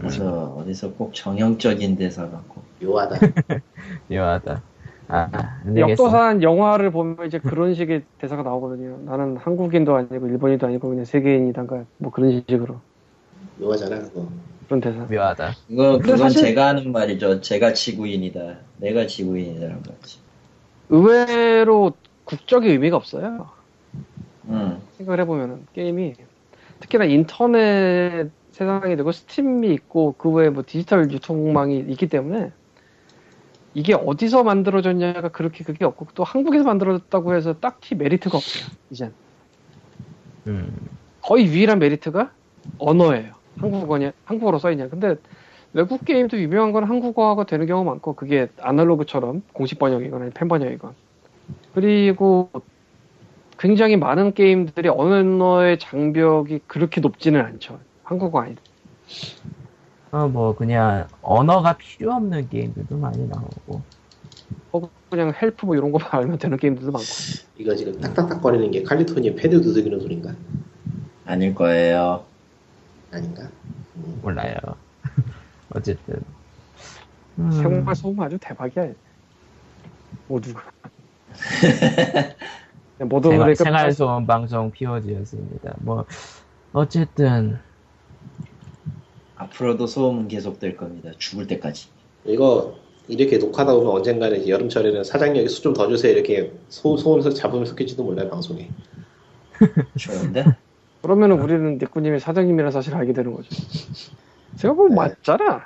그래서 0.00 0.56
어디서 0.58 0.94
꼭 0.94 1.14
정형적인 1.14 1.96
대사 1.96 2.28
갖고. 2.28 2.62
묘하다. 2.82 3.16
묘하다. 4.10 4.62
아. 5.08 5.28
역도산 5.76 6.42
영화를 6.42 6.90
보면 6.90 7.26
이제 7.26 7.38
그런 7.38 7.74
식의 7.74 8.02
대사가 8.18 8.42
나오거든요. 8.42 8.98
나는 9.04 9.36
한국인도 9.36 9.94
아니고 9.94 10.26
일본인도 10.26 10.66
아니고 10.66 10.88
그냥 10.88 11.04
세계인이단가 11.04 11.84
뭐 11.98 12.10
그런 12.10 12.42
식으로 12.48 12.80
묘하잖아 13.60 14.00
그거. 14.00 14.26
그런 14.66 14.80
대사. 14.80 14.98
묘하다. 15.04 15.52
이거 15.68 15.92
근데 15.92 16.02
그건 16.02 16.18
사실- 16.18 16.42
제가 16.42 16.68
하는 16.68 16.92
말이죠. 16.92 17.40
제가 17.40 17.72
지구인이다. 17.72 18.56
내가 18.78 19.06
지구인이라는 19.06 19.82
거지. 19.82 20.18
의외로 20.88 21.92
국적의 22.24 22.72
의미가 22.72 22.96
없어요. 22.96 23.48
응. 24.48 24.78
생각을 24.98 25.20
해보면은 25.20 25.66
게임이 25.72 26.14
특히나 26.80 27.04
인터넷 27.04 28.30
세상이 28.52 28.96
되고 28.96 29.12
스팀이 29.12 29.72
있고 29.74 30.14
그 30.18 30.30
외에 30.30 30.48
뭐 30.50 30.62
디지털 30.66 31.10
유통망이 31.10 31.78
있기 31.88 32.08
때문에 32.08 32.52
이게 33.74 33.94
어디서 33.94 34.42
만들어졌냐가 34.44 35.28
그렇게 35.28 35.62
그게 35.62 35.84
없고 35.84 36.08
또 36.14 36.24
한국에서 36.24 36.64
만들어졌다고 36.64 37.34
해서 37.34 37.54
딱히 37.60 37.94
메리트가 37.94 38.36
없어요. 38.36 38.64
이젠 38.90 39.12
음. 40.46 40.72
거의 41.20 41.46
유일한 41.46 41.78
메리트가 41.78 42.32
언어예요. 42.78 43.34
한국어냐 43.58 44.12
한국어로 44.24 44.58
써있냐. 44.58 44.88
근데 44.88 45.16
외국 45.72 46.04
게임도 46.04 46.38
유명한 46.40 46.72
건 46.72 46.84
한국어가 46.84 47.44
되는 47.44 47.66
경우가 47.66 47.90
많고 47.90 48.14
그게 48.14 48.48
아날로그처럼 48.60 49.42
공식 49.52 49.78
번역이거나 49.78 50.16
아니면 50.16 50.32
팬 50.34 50.48
번역이건 50.48 50.94
그리고 51.74 52.50
굉장히 53.58 53.96
많은 53.96 54.34
게임들이 54.34 54.88
언어의 54.88 55.78
장벽이 55.78 56.60
그렇게 56.66 57.00
높지는 57.00 57.40
않죠. 57.40 57.78
한국어 58.04 58.40
아니다. 58.40 58.60
어, 60.12 60.28
뭐, 60.28 60.54
그냥, 60.54 61.06
언어가 61.22 61.76
필요 61.76 62.12
없는 62.12 62.48
게임들도 62.48 62.96
많이 62.96 63.26
나오고. 63.28 63.80
혹은 64.72 64.88
그냥 65.10 65.32
help 65.40 65.66
뭐 65.66 65.74
이런 65.74 65.90
거만 65.90 66.08
알면 66.10 66.38
되는 66.38 66.56
게임들도 66.56 66.92
많고. 66.92 67.06
이거 67.58 67.74
지금 67.74 67.98
딱딱딱 68.00 68.42
거리는 68.42 68.70
게 68.70 68.82
칼리토니 68.82 69.34
패드 69.34 69.60
두들기는 69.62 70.00
소린가? 70.00 70.34
아닐 71.24 71.54
거예요. 71.54 72.24
아닌가? 73.10 73.48
음. 73.96 74.20
몰라요. 74.22 74.56
어쨌든. 75.74 76.20
음, 77.38 77.50
생활 77.50 77.94
소음 77.94 78.20
아주 78.20 78.38
대박이야. 78.40 78.92
모두가. 80.28 80.62
모두 82.98 83.28
생활, 83.28 83.54
그러니까 83.54 83.64
생활 83.64 83.92
소음 83.92 84.26
방송 84.26 84.70
POG였습니다. 84.70 85.74
뭐, 85.80 86.06
어쨌든, 86.72 87.58
앞으로도 89.36 89.86
소음은 89.86 90.28
계속될 90.28 90.76
겁니다. 90.76 91.10
죽을 91.18 91.46
때까지. 91.46 91.88
이거 92.24 92.78
이렇게 93.08 93.38
녹화다 93.38 93.72
보면 93.74 93.92
언젠가는 93.92 94.48
여름철에는 94.48 95.04
사장님이 95.04 95.48
수좀 95.48 95.74
더 95.74 95.88
주세요 95.88 96.12
이렇게 96.12 96.52
소, 96.68 96.96
소음서 96.96 97.30
잡으면 97.30 97.64
섞일지도 97.66 98.02
몰라요 98.02 98.28
방송에 98.28 98.68
좋은데? 99.96 100.44
그러면 101.02 101.32
은 101.32 101.40
우리는 101.40 101.78
닉구님이 101.78 102.18
사장님이라는 102.20 102.72
사실을 102.72 102.98
알게 102.98 103.12
되는 103.12 103.32
거죠. 103.32 103.48
제가 104.56 104.74
보면 104.74 104.90
네. 104.90 104.94
맞잖아. 104.96 105.62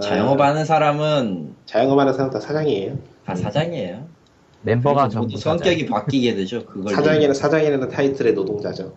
자영업 0.00 0.40
하는 0.40 0.64
사람은 0.64 1.54
자영업 1.66 1.98
하는 1.98 2.12
사람 2.12 2.30
다 2.30 2.38
사장이에요 2.38 2.96
다 3.24 3.34
사장이에요. 3.34 4.06
멤버가 4.62 5.08
전부 5.08 5.36
성격이 5.36 5.86
바뀌게 5.86 6.34
되죠. 6.36 6.64
그걸 6.64 6.94
사장이는 6.94 7.34
사장이라는 7.34 7.88
타이틀의 7.88 8.34
노동자죠 8.34 8.94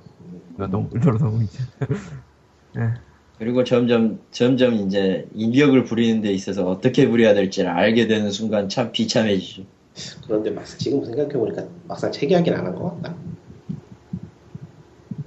노동, 0.58 0.88
노동이죠. 0.94 1.64
그리고 3.40 3.64
점점 3.64 4.20
점점 4.32 4.74
이제 4.76 5.28
인력을 5.34 5.84
부리는 5.86 6.22
데 6.22 6.32
있어서 6.32 6.68
어떻게 6.70 7.08
부려야 7.10 7.34
될지를 7.34 7.70
알게 7.72 8.08
되는 8.08 8.30
순간 8.30 8.70
참 8.70 8.92
비참해지죠. 8.92 9.64
그런데 10.28 10.52
막 10.52 10.64
지금 10.66 11.04
생각해보니까 11.04 11.64
막상 11.88 12.12
체계하긴 12.12 12.54
안 12.54 12.66
한 12.66 12.76
것 12.76 13.02
같다 13.02 13.16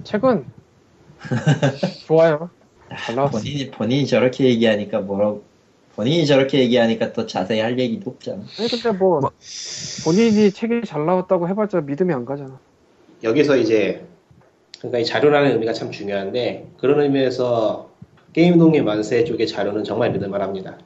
책은 0.07 0.45
좋아요. 2.07 2.49
잘 2.97 3.15
나왔어. 3.15 3.39
본인이 3.39 3.69
본인이 3.69 4.07
저렇게 4.07 4.45
얘기하니까 4.45 5.01
뭐라고 5.01 5.43
본인이 5.97 6.25
저렇게 6.25 6.59
얘기하니까 6.59 7.11
또 7.11 7.27
자세히 7.27 7.59
할 7.59 7.77
얘기도 7.77 8.11
없잖아. 8.11 8.41
아니 8.57 8.69
근데 8.69 8.91
뭐 8.97 9.19
뭐. 9.19 9.31
본인이 10.05 10.49
책이 10.51 10.81
잘 10.85 11.05
나왔다고 11.05 11.49
해봤자 11.49 11.81
믿음이 11.81 12.13
안 12.13 12.23
가잖아. 12.23 12.57
여기서 13.21 13.57
이제 13.57 14.05
그러니까 14.79 14.99
이 14.99 15.05
자료라는 15.05 15.51
의미가 15.51 15.73
참 15.73 15.91
중요한데 15.91 16.67
그런 16.77 17.01
의미에서 17.01 17.89
게임 18.31 18.57
동의 18.57 18.81
만세 18.83 19.25
쪽의 19.25 19.45
자료는 19.47 19.83
정말 19.83 20.11
믿을만 20.13 20.41
합니다. 20.41 20.77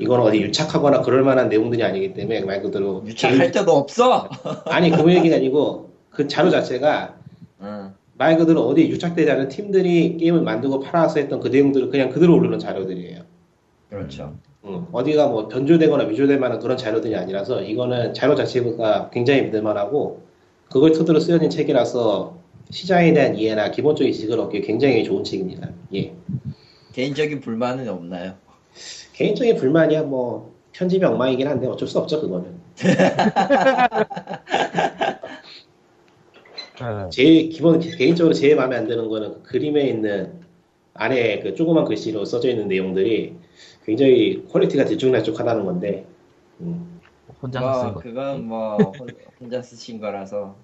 이건 0.00 0.20
어디 0.20 0.40
유착하거나 0.40 1.02
그럴 1.02 1.22
만한 1.22 1.48
내용들이 1.48 1.84
아니기 1.84 2.14
때문에 2.14 2.40
말 2.40 2.62
그대로 2.62 3.04
유착할 3.06 3.52
데도 3.52 3.76
없어. 3.76 4.28
아니 4.66 4.90
그 4.90 5.14
얘기가 5.14 5.36
아니고 5.36 5.92
그 6.10 6.26
자료 6.26 6.50
자체가 6.50 7.14
응. 7.20 7.25
말 8.18 8.38
그대로 8.38 8.66
어디 8.66 8.88
유착되지 8.88 9.30
않은 9.30 9.48
팀들이 9.48 10.16
게임을 10.16 10.42
만들고 10.42 10.80
팔아서 10.80 11.20
했던 11.20 11.40
그 11.40 11.48
내용들을 11.48 11.90
그냥 11.90 12.10
그대로 12.10 12.34
오르는 12.36 12.58
자료들이에요. 12.58 13.22
그렇죠. 13.90 14.34
음, 14.64 14.86
어디가 14.90 15.28
뭐 15.28 15.48
변조되거나 15.48 16.04
위조될 16.04 16.38
만한 16.38 16.58
그런 16.58 16.76
자료들이 16.76 17.14
아니라서 17.14 17.62
이거는 17.62 18.14
자료 18.14 18.34
자체가 18.34 19.10
굉장히 19.10 19.42
믿을만하고 19.42 20.22
그걸 20.70 20.92
토대로 20.92 21.20
쓰여진 21.20 21.50
책이라서 21.50 22.38
시장에 22.70 23.12
대한 23.12 23.36
이해나 23.36 23.70
기본적인 23.70 24.12
지식을 24.12 24.40
얻기 24.40 24.62
굉장히 24.62 25.04
좋은 25.04 25.22
책입니다. 25.22 25.68
예. 25.94 26.12
개인적인 26.92 27.40
불만은 27.40 27.88
없나요? 27.88 28.34
개인적인 29.12 29.56
불만이야 29.56 30.02
뭐 30.02 30.56
편집이 30.72 31.04
엉망이긴 31.04 31.46
한데 31.46 31.68
어쩔 31.68 31.86
수 31.86 31.98
없죠 31.98 32.20
그거는. 32.20 32.56
어, 36.80 37.08
제일 37.10 37.48
기본 37.48 37.80
개인적으로 37.80 38.34
제일 38.34 38.56
마음에 38.56 38.76
안 38.76 38.86
드는 38.86 39.08
거는 39.08 39.34
그 39.34 39.42
그림에 39.42 39.86
있는 39.88 40.40
안에 40.94 41.40
그 41.40 41.54
조그만 41.54 41.84
글씨로 41.84 42.24
써져 42.24 42.50
있는 42.50 42.68
내용들이 42.68 43.34
굉장히 43.84 44.44
quality가 44.48 44.84
들쭉날쭉하다는 44.84 45.64
건데 45.64 46.06
음, 46.60 47.00
혼자서 47.42 47.72
쓴 47.72 47.84
뭐 47.84 47.94
거. 47.94 48.00
그건 48.00 48.44
뭐 48.44 48.90
혼- 48.92 49.16
혼자 49.40 49.62
쓰신 49.62 50.00
거라서 50.00 50.56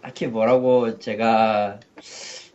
딱히 0.00 0.26
뭐라고 0.26 0.98
제가 0.98 1.80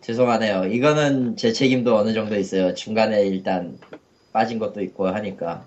죄송하네요. 0.02 0.66
이거는 0.66 1.38
제 1.38 1.52
책임도 1.54 1.96
어느 1.96 2.14
정도 2.14 2.36
있어요. 2.38 2.74
중간에 2.74 3.26
일단 3.28 3.80
빠진 4.32 4.60
것도 4.60 4.82
있고 4.82 5.08
하니까 5.08 5.66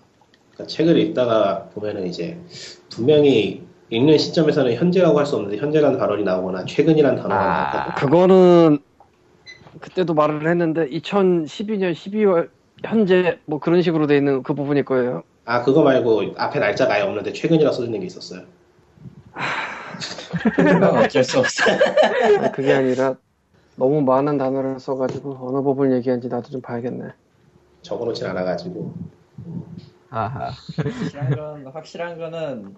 그러니까 0.53 0.67
책을 0.67 0.99
읽다가 0.99 1.69
보면은 1.71 2.07
이제 2.07 2.39
분명히 2.91 3.66
읽는 3.91 4.19
시점에서는 4.19 4.75
현재라고 4.75 5.19
할 5.19 5.27
수 5.27 5.37
없는데 5.37 5.59
현재라는 5.59 5.99
발언이 5.99 6.25
나오거나 6.25 6.65
최근이라는 6.65 7.23
단어가 7.23 7.35
아. 7.73 7.77
나오고 7.79 7.95
그거는 7.95 8.79
그때도 9.81 10.15
말을 10.15 10.49
했는데 10.49 10.89
2012년 10.89 11.93
12월 11.93 12.49
현재 12.85 13.39
뭐 13.47 13.59
그런 13.61 13.83
식으로 13.83 14.07
돼 14.07 14.17
있는 14.17 14.43
그 14.43 14.55
부분일 14.55 14.85
거예요. 14.85 15.23
아 15.45 15.63
그거 15.63 15.83
말고 15.83 16.35
앞에 16.37 16.59
날짜가 16.59 16.95
아예 16.95 17.03
없는데 17.03 17.33
최근이라 17.33 17.71
써있는 17.73 18.01
게 18.01 18.07
있었어요. 18.07 18.43
그건 20.57 20.83
어쩔 20.85 21.23
수 21.23 21.39
없어요. 21.39 21.79
그게 22.55 22.73
아니라 22.73 23.15
너무 23.77 24.01
많은 24.03 24.39
단어를 24.39 24.81
써가지고 24.81 25.39
어느 25.41 25.63
부분 25.63 25.93
얘기한지 25.93 26.29
나도 26.29 26.51
좀 26.51 26.61
봐야겠네. 26.61 27.11
적어놓진 27.83 28.27
않아가지고 28.27 28.95
하하. 30.11 30.51
확실한 30.77 31.31
건 31.37 31.67
확실한 31.73 32.19
거는 32.19 32.75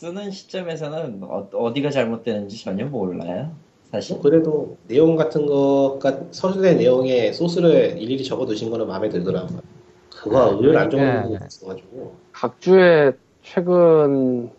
쓰는 0.00 0.30
시점에서는 0.30 1.20
어, 1.24 1.72
디가 1.74 1.90
잘못되는지 1.90 2.64
전혀 2.64 2.86
몰라요. 2.86 3.54
사실. 3.90 4.14
뭐 4.14 4.22
그래도 4.22 4.78
내용 4.88 5.14
같은 5.14 5.44
거가 5.44 6.22
서술의 6.30 6.76
내용에 6.76 7.32
소스를 7.34 7.98
일일이 8.00 8.24
적어두신 8.24 8.70
거는 8.70 8.86
마음에 8.86 9.10
들더라고요. 9.10 9.60
그거 10.08 10.52
의외로 10.54 10.78
안 10.78 10.88
좋은 10.88 11.02
그러니까. 11.02 11.22
부분이 11.22 11.38
있어가지고 11.46 12.16
각주의 12.32 13.12
최근 13.42 14.50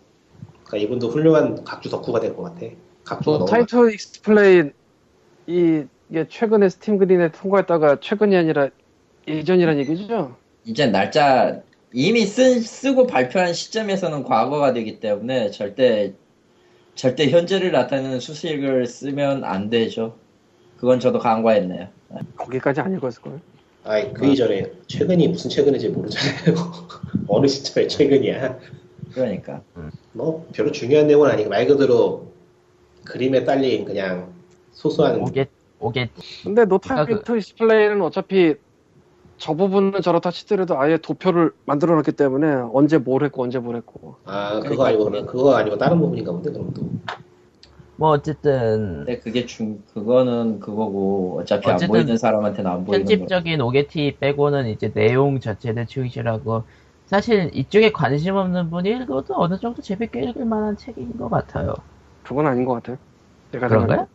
그러니까 0.65 0.77
이분도 0.77 1.09
훌륭한 1.09 1.63
각주 1.63 1.89
덕후가 1.89 2.19
될 2.19 2.35
것 2.35 2.43
같아. 2.43 2.67
각주가 3.03 3.39
뭐 3.39 3.47
너무 3.47 3.49
타이틀 3.49 3.91
익스플레인 3.93 4.73
이 5.47 5.85
이게 6.09 6.27
최근에 6.29 6.69
스팀 6.69 6.99
그린에 6.99 7.31
통과했다가 7.31 7.99
최근이 8.01 8.35
아니라 8.35 8.69
예전이란 9.27 9.79
얘기죠? 9.79 10.37
이제 10.65 10.85
날짜 10.87 11.61
이미 11.93 12.25
쓴, 12.25 12.61
쓰고 12.61 13.07
발표한 13.07 13.53
시점에서는 13.53 14.23
과거가 14.23 14.73
되기 14.73 14.99
때문에 14.99 15.51
절대 15.51 16.13
절대 16.95 17.29
현재를 17.29 17.71
나타내는 17.71 18.19
수식을 18.19 18.85
쓰면 18.85 19.43
안 19.43 19.69
되죠. 19.69 20.17
그건 20.77 20.99
저도 20.99 21.19
간과했네요. 21.19 21.87
거기까지 22.37 22.81
안 22.81 22.93
읽었을 22.95 23.21
걸. 23.21 23.39
아이 23.83 24.13
그 24.13 24.25
이전에 24.27 24.71
최근이 24.87 25.27
무슨 25.29 25.49
최근인지 25.49 25.89
모르잖아요. 25.89 26.55
어느 27.27 27.47
시점에 27.47 27.87
최근이야. 27.87 28.59
그러니까 29.13 29.61
뭐 30.13 30.47
별로 30.53 30.71
중요한 30.71 31.07
내용은 31.07 31.29
아니고 31.29 31.49
말 31.49 31.65
그대로 31.65 32.31
그림에 33.03 33.43
딸린 33.43 33.85
그냥 33.85 34.33
소소한 34.71 35.19
오게 35.19 35.47
오게 35.79 36.09
근데 36.43 36.65
노 36.65 36.77
그러니까 36.77 37.05
타이틀 37.05 37.37
익스플레인은 37.37 38.01
어차피 38.01 38.55
저 39.41 39.55
부분은 39.55 40.01
저렇다 40.01 40.29
치더라도 40.29 40.79
아예 40.79 40.97
도표를 40.97 41.51
만들어 41.65 41.95
놨기 41.95 42.11
때문에 42.11 42.47
언제 42.73 42.99
뭘 42.99 43.23
했고 43.23 43.41
언제 43.43 43.57
뭘 43.57 43.75
했고 43.75 44.15
아 44.25 44.59
그거 44.59 44.85
아니고 44.85 45.09
그거 45.25 45.55
아니고 45.55 45.77
다른 45.77 45.99
부분인가 45.99 46.31
본데 46.31 46.51
그럼 46.51 46.71
또 46.73 46.85
뭐 48.01 48.09
어쨌든 48.09 49.03
근데 49.05 49.19
그게 49.19 49.45
중 49.45 49.83
그거는 49.93 50.59
그거고 50.59 51.37
어차피 51.39 51.67
안 51.69 51.75
어쨌든 51.75 51.87
보이는 51.93 52.17
사람한테는 52.17 52.71
안 52.71 52.83
보이는 52.83 53.05
거. 53.05 53.09
편집적인 53.09 53.61
오게티 53.61 54.17
빼고는 54.19 54.69
이제 54.69 54.91
내용 54.91 55.39
자체를 55.39 55.85
충실하고 55.85 56.63
사실 57.05 57.51
이쪽에 57.53 57.91
관심 57.91 58.37
없는 58.37 58.71
분이 58.71 58.89
읽어도 58.89 59.35
어느 59.37 59.59
정도 59.59 59.83
재밌게 59.83 60.19
읽을 60.19 60.45
만한 60.45 60.77
책인 60.77 61.15
것 61.19 61.29
같아요. 61.29 61.75
그건 62.23 62.47
아닌 62.47 62.65
것 62.65 62.73
같아요. 62.73 62.97
내가 63.51 63.67
그런가요? 63.67 64.07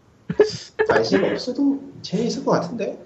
관심 0.89 1.23
없어도 1.23 1.79
재미있을 2.03 2.45
것 2.45 2.51
같은데 2.51 2.99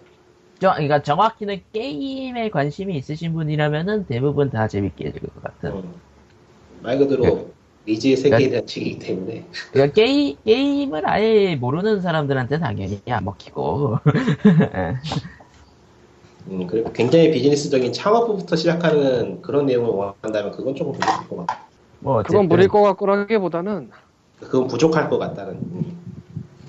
저, 0.61 0.73
그러니까 0.73 1.03
정확히는 1.03 1.63
게임에 1.73 2.51
관심이 2.51 2.95
있으신 2.97 3.33
분이라면은 3.33 4.07
대부분 4.07 4.51
다 4.51 4.69
재밌게 4.69 5.09
읽을 5.09 5.21
것 5.21 5.43
같은. 5.43 5.71
음. 5.73 5.95
말 6.83 6.99
그대로 6.99 7.51
미지의 7.85 8.17
세계에 8.17 8.51
대한 8.51 8.67
책이기 8.67 8.99
때문에 8.99 9.47
그러니까 9.73 9.95
게임, 9.95 10.37
게임을 10.45 11.09
아예 11.09 11.57
모르는 11.57 12.03
사람들한테는 12.03 12.63
당연히 12.63 13.01
안 13.09 13.25
먹히고. 13.25 13.99
예. 14.75 14.97
음, 16.49 16.67
그리고 16.67 16.93
굉장히 16.93 17.31
비즈니스적인 17.31 17.93
창업부부터 17.93 18.57
시작하는 18.57 19.41
그런 19.41 19.67
내용을 19.67 19.91
원한다면 19.91 20.53
그건 20.53 20.75
조금 20.75 20.93
부족할 20.93 21.29
것 21.29 21.37
같고 21.37 21.37
뭐 22.01 22.17
그건 22.17 22.21
어쨌든 22.21 22.49
무리일 22.49 22.69
것 22.69 22.83
같고라기보다는 22.83 23.91
그건 24.41 24.67
부족할 24.67 25.09
것 25.09 25.19
같다는 25.19 25.53
음. 25.55 25.99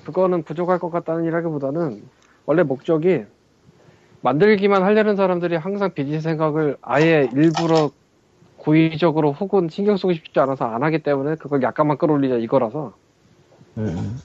그거는 0.04 0.42
부족할 0.44 0.78
것 0.78 0.90
같다는 0.90 1.24
이라기보다는 1.24 2.02
원래 2.46 2.62
목적이 2.62 3.24
만들기만 4.22 4.82
하려는 4.82 5.16
사람들이 5.16 5.56
항상 5.56 5.92
비즈니스 5.94 6.22
생각을 6.22 6.76
아예 6.80 7.28
일부러 7.32 7.90
고의적으로 8.56 9.32
혹은 9.32 9.68
신경 9.68 9.96
쓰고 9.96 10.12
싶지 10.12 10.38
않아서 10.40 10.64
안 10.64 10.82
하기 10.84 11.02
때문에 11.02 11.34
그걸 11.36 11.62
약간만 11.62 11.98
끌어올리자 11.98 12.36
이거라서 12.36 12.94
음. 13.78 14.20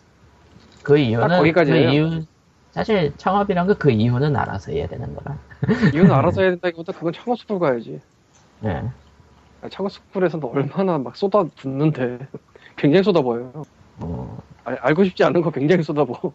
그 0.84 0.98
이유는 0.98 1.28
딱 1.28 1.38
거기까지예요. 1.38 1.90
그 1.90 1.94
이유 1.94 2.22
사실 2.72 3.12
창업이란 3.18 3.66
거 3.68 3.80
그 3.80 3.92
이유는 3.92 4.36
알아서 4.36 4.72
해야 4.72 4.88
되는 4.88 5.16
거라. 5.16 5.38
이건 5.96 6.12
알아서 6.12 6.42
해야 6.42 6.52
된다기보다 6.52 6.94
그건 6.94 7.12
창업 7.14 7.40
스쿨 7.40 7.60
가야지 7.60 8.00
예. 8.64 8.84
창업 9.72 9.92
스쿨에서는 9.92 10.48
얼마나 10.48 11.00
막 11.00 11.16
쏟아붓는데 11.16 12.20
굉장히 12.78 13.04
쏟아부어요 13.04 13.66
어, 14.00 14.38
아, 14.64 14.76
알고 14.82 15.04
싶지 15.06 15.24
않은 15.24 15.42
거 15.42 15.50
굉장히 15.50 15.82
쏟아부어 15.82 16.34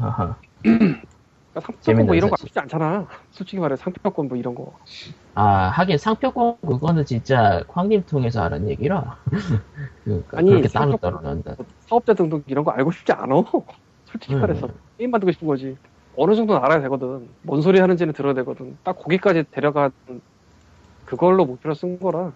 아하. 0.00 0.36
그러니까 1.52 1.60
상표권 1.60 2.06
뭐 2.06 2.14
이런 2.14 2.30
거 2.30 2.36
싶지 2.36 2.58
않잖아. 2.58 3.06
솔직히 3.30 3.60
말해 3.60 3.76
상표권 3.76 4.28
뭐 4.28 4.36
이런 4.36 4.54
거. 4.54 4.72
아 5.34 5.68
하긴 5.68 5.98
상표권 5.98 6.56
그거는 6.62 7.04
진짜 7.04 7.62
광님 7.68 8.04
통해서 8.06 8.42
아는 8.42 8.68
얘기라. 8.68 9.18
그러니까 10.04 10.38
아니, 10.38 10.50
그렇게 10.50 10.68
따로 10.68 10.96
따로 10.96 11.20
난다. 11.20 11.54
사업자 11.80 12.14
등록 12.14 12.44
이런 12.46 12.64
거 12.64 12.70
알고 12.70 12.90
싶지 12.90 13.12
않아. 13.12 13.44
솔직히 14.06 14.34
음. 14.34 14.40
말해서. 14.40 14.68
게임 14.96 15.10
만들고 15.10 15.32
싶은 15.32 15.46
거지. 15.46 15.76
어느 16.16 16.34
정도는 16.34 16.62
알아야 16.62 16.80
되거든. 16.82 17.28
뭔 17.42 17.60
소리 17.60 17.80
하는지는 17.80 18.12
들어야 18.14 18.34
되거든. 18.34 18.76
딱 18.82 18.98
거기까지 18.98 19.44
데려가 19.50 19.90
그걸로 21.04 21.44
목표로 21.44 21.74
쓴 21.74 21.98
거라. 21.98 22.32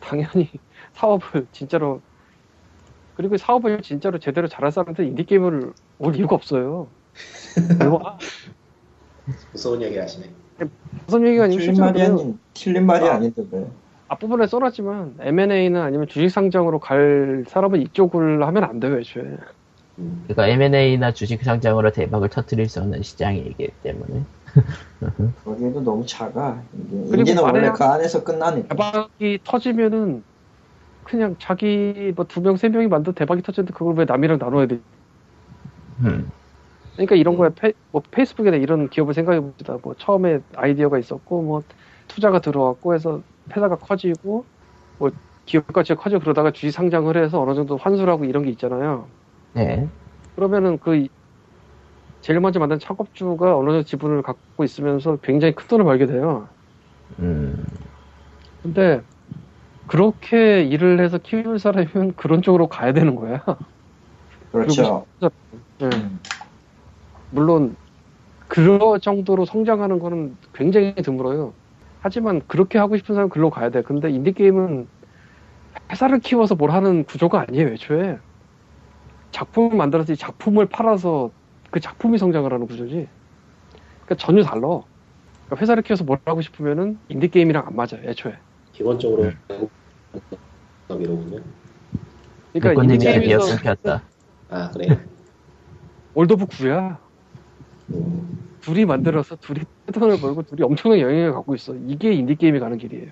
당연히 0.00 0.50
사업을 0.94 1.46
진짜로. 1.52 2.00
그리고 3.14 3.36
사업을 3.36 3.82
진짜로 3.82 4.18
제대로 4.18 4.46
잘할 4.46 4.70
사람한테 4.72 5.06
인디 5.06 5.24
게임을 5.24 5.72
올 5.98 6.16
이유가 6.16 6.34
없어요 6.36 6.88
이거 7.82 8.00
아, 8.04 8.18
무서운 9.52 9.82
얘기 9.82 9.96
하시네 9.98 10.30
무슨 11.06 11.26
얘기가 11.26 11.44
아니고 11.44 11.60
틀린 11.60 11.80
말이 11.80 12.02
아닌 12.02 12.38
틀린 12.54 12.86
말이 12.86 13.08
아. 13.08 13.14
아닌데 13.14 13.42
왜? 13.50 13.66
앞부분에 14.08 14.46
써놨지만 14.46 15.16
M&A는 15.20 15.80
아니면 15.80 16.06
주식 16.06 16.30
상장으로 16.30 16.78
갈 16.78 17.44
사람은 17.48 17.82
이쪽을 17.82 18.46
하면 18.46 18.64
안 18.64 18.78
돼요 18.80 18.98
애초에 18.98 19.36
음. 19.98 20.24
그러니까 20.28 20.48
M&A나 20.48 21.12
주식 21.12 21.42
상장으로 21.42 21.90
대박을 21.90 22.28
터뜨릴 22.28 22.68
수 22.68 22.80
없는 22.80 23.02
시장이기 23.02 23.68
때문에. 23.82 24.24
거기도 25.42 25.80
너무 25.80 26.04
작아. 26.04 26.62
인디는 26.74 27.42
원래 27.42 27.70
그 27.70 27.82
안에서 27.82 28.22
끝나니까. 28.22 28.74
대박이 28.74 29.38
터지면은 29.42 30.22
그냥 31.02 31.36
자기 31.38 32.12
뭐 32.14 32.26
두 32.26 32.42
명 32.42 32.56
세 32.58 32.68
명이 32.68 32.88
만든 32.88 33.14
대박이 33.14 33.40
터졌는데 33.40 33.72
그걸 33.72 33.94
왜 33.96 34.04
남이랑 34.04 34.36
나눠야 34.38 34.66
돼? 34.66 34.80
음. 36.00 36.30
그러니까 36.96 37.16
이런 37.16 37.36
거에 37.36 37.50
페, 37.54 37.74
뭐 37.92 38.02
페이스북이나 38.10 38.56
이런 38.56 38.88
기업을 38.88 39.14
생각해 39.14 39.40
봅시다. 39.40 39.78
뭐 39.82 39.94
처음에 39.96 40.40
아이디어가 40.54 40.98
있었고 40.98 41.42
뭐 41.42 41.62
투자가 42.08 42.40
들어왔고 42.40 42.94
해서 42.94 43.22
회사가 43.54 43.78
커지고 43.78 44.48
뭐 44.98 45.10
기업 45.44 45.66
가치가 45.68 46.00
커지고 46.00 46.20
그러다가 46.22 46.52
주식 46.52 46.70
상장을 46.72 47.14
해서 47.16 47.40
어느 47.42 47.54
정도 47.54 47.76
환수를 47.76 48.12
하고 48.12 48.24
이런 48.24 48.44
게 48.44 48.50
있잖아요. 48.50 49.12
네. 49.52 49.88
그러면은 50.34 50.78
그 50.78 50.96
이- 50.96 51.08
제일 52.20 52.40
먼저 52.40 52.58
만든 52.58 52.78
창업주가 52.78 53.56
어느 53.56 53.70
정도 53.70 53.82
지분을 53.84 54.22
갖고 54.22 54.64
있으면서 54.64 55.16
굉장히 55.18 55.54
큰 55.54 55.66
돈을 55.68 55.84
벌게 55.84 56.06
돼요. 56.06 56.48
음. 57.18 57.66
근데 58.62 59.02
그렇게 59.86 60.64
일을 60.64 61.00
해서 61.04 61.18
키울 61.18 61.58
사람이면 61.58 62.14
그런 62.16 62.42
쪽으로 62.42 62.68
가야 62.68 62.92
되는 62.92 63.14
거야. 63.16 63.44
그렇죠. 64.50 65.06
네. 65.20 65.28
음. 65.82 66.20
물론 67.30 67.76
그런 68.48 69.00
정도로 69.00 69.44
성장하는 69.44 69.98
거는 69.98 70.36
굉장히 70.54 70.94
드물어요. 70.94 71.52
하지만 72.00 72.42
그렇게 72.46 72.78
하고 72.78 72.96
싶은 72.96 73.14
사람은 73.14 73.30
글로 73.30 73.50
가야 73.50 73.70
돼. 73.70 73.82
근데 73.82 74.10
인디 74.10 74.32
게임은 74.32 74.86
회사를 75.90 76.20
키워서 76.20 76.54
뭘 76.54 76.70
하는 76.70 77.04
구조가 77.04 77.46
아니에요, 77.48 77.68
애초에. 77.68 78.18
작품을 79.32 79.76
만들어서 79.76 80.12
이 80.12 80.16
작품을 80.16 80.66
팔아서 80.66 81.30
그 81.70 81.80
작품이 81.80 82.18
성장을 82.18 82.50
하는 82.52 82.66
구조지. 82.66 83.08
그러니까 84.04 84.14
전혀 84.16 84.42
달라. 84.42 84.60
그러니까 85.46 85.56
회사를 85.60 85.82
키워서 85.82 86.04
뭘 86.04 86.18
하고 86.24 86.40
싶으면은 86.40 86.98
인디 87.08 87.28
게임이랑 87.28 87.66
안 87.66 87.74
맞아요, 87.76 88.00
애초에. 88.04 88.34
기본적으로 88.72 89.32
이러군요. 90.88 91.40
그러니까 92.52 92.68
백건님이 92.70 92.94
인디 92.94 93.04
드디어 93.06 93.20
게임에서 93.20 93.56
끊겼다. 93.56 94.02
아 94.48 94.70
그래. 94.70 94.86
World 96.14 96.37
of 96.37 96.46
Goo야. 96.46 96.98
음, 97.90 98.38
둘이 98.60 98.84
만들어서 98.84 99.36
둘이 99.36 99.60
돈을 99.92 100.20
벌고 100.20 100.42
둘이 100.42 100.62
엄청난 100.62 101.00
영향을 101.00 101.32
갖고 101.32 101.54
있어. 101.54 101.74
이게 101.86 102.12
인디 102.12 102.34
게임이 102.34 102.58
가는 102.58 102.76
길이에요. 102.78 103.10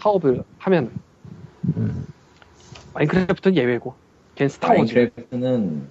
사업을 0.00 0.42
하면 0.58 0.90
음. 1.76 2.06
마인크래프트는 2.94 3.56
예외고, 3.56 3.94
걘 4.34 4.48
스타워즈. 4.48 4.78
마인크래프트는 4.94 5.86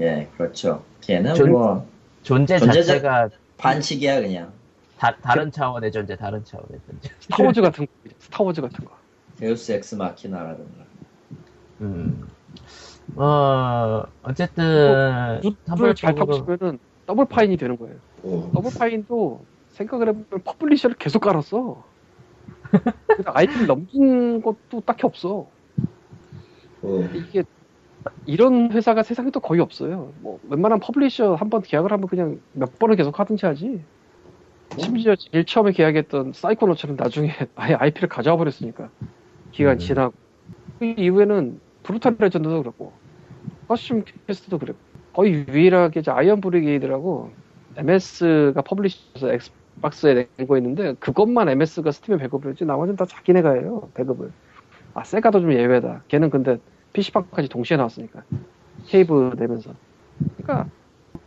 예 0.00 0.28
그렇죠. 0.36 0.84
걔는 1.00 1.34
존- 1.34 1.50
뭐 1.52 1.86
존재 2.22 2.56
존재자- 2.56 2.72
자체가 2.86 3.28
반칙이야 3.56 4.20
그냥. 4.20 4.52
다, 4.98 5.14
다른 5.22 5.50
차원의 5.50 5.90
존재, 5.92 6.16
다른 6.16 6.44
차원의 6.44 6.78
존재. 6.86 7.10
스타워즈 7.20 7.60
같은 7.60 7.86
거, 7.86 7.92
스타워즈 8.20 8.60
같은 8.60 8.84
거. 8.84 8.92
데우스 9.38 9.72
엑스 9.72 9.96
마키나라든가. 9.96 10.84
음. 11.80 12.26
어, 13.16 14.04
어쨌든, 14.22 15.40
루트를 15.42 15.94
잘 15.94 16.14
타고 16.14 16.32
싶으면은 16.34 16.78
더블 17.06 17.26
파인이 17.26 17.56
되는 17.56 17.76
거예요. 17.76 18.00
음. 18.24 18.50
더블 18.52 18.72
파인도 18.72 19.48
생각을 19.68 20.08
해보면 20.08 20.42
publisher를 20.44 20.96
계속 20.98 21.20
깔았어. 21.20 21.90
아이템 23.26 23.66
넘긴 23.66 24.40
것도 24.42 24.80
딱히 24.82 25.06
없어. 25.06 25.52
음. 26.84 27.08
이게 27.14 27.44
이런 28.26 28.72
회사가 28.72 29.02
세상에 29.02 29.30
또 29.32 29.40
거의 29.40 29.60
없어요. 29.62 30.14
뭐 30.18 30.40
웬만한 30.44 30.80
publisher 30.80 31.34
한 31.36 31.50
번 31.50 31.62
계약을 31.62 31.92
하면 31.92 32.08
그냥 32.08 32.40
몇 32.52 32.78
번을 32.78 32.96
계속 32.96 33.20
하든지 33.20 33.46
하지. 33.46 33.86
심지어 34.76 35.16
제일 35.16 35.44
처음에 35.46 35.72
계약했던 35.72 36.32
사이코너츠처럼 36.34 36.96
나중에 36.96 37.28
아예 37.56 37.74
IP를 37.74 38.08
가져와 38.08 38.36
버렸으니까 38.38 38.92
기간 39.52 39.76
음. 39.76 39.78
지나고 39.78 40.14
그 40.80 40.86
이후에는 40.98 41.60
브루탈 41.82 42.16
레전드도 42.20 42.62
그렇고 42.62 43.00
코스튬 43.68 44.04
퀘스트도 44.28 44.58
그랬고 44.60 44.82
거의 45.14 45.46
유일하게 45.48 46.02
아이언 46.06 46.40
브리게이드라고 46.40 47.30
MS가 47.76 48.62
publisher에서 48.62 49.32
엑스박스에 49.32 50.28
내고 50.36 50.56
있는데 50.56 50.94
그것만 50.94 51.48
MS가 51.48 51.92
스팀에 51.92 52.18
배급을 52.18 52.50
했지 52.50 52.64
나머지는 52.64 52.96
다 52.96 53.06
자기네가 53.06 53.52
해요 53.52 53.88
배급을. 53.94 54.30
아 54.94 55.04
세가도 55.04 55.40
좀 55.40 55.52
예외다. 55.52 56.02
걔는 56.08 56.30
근데 56.30 56.58
PC방까지 56.92 57.48
동시에 57.48 57.76
나왔으니까 57.76 58.22
케이브 58.86 59.34
내면서. 59.38 59.70
그러니까 60.36 60.68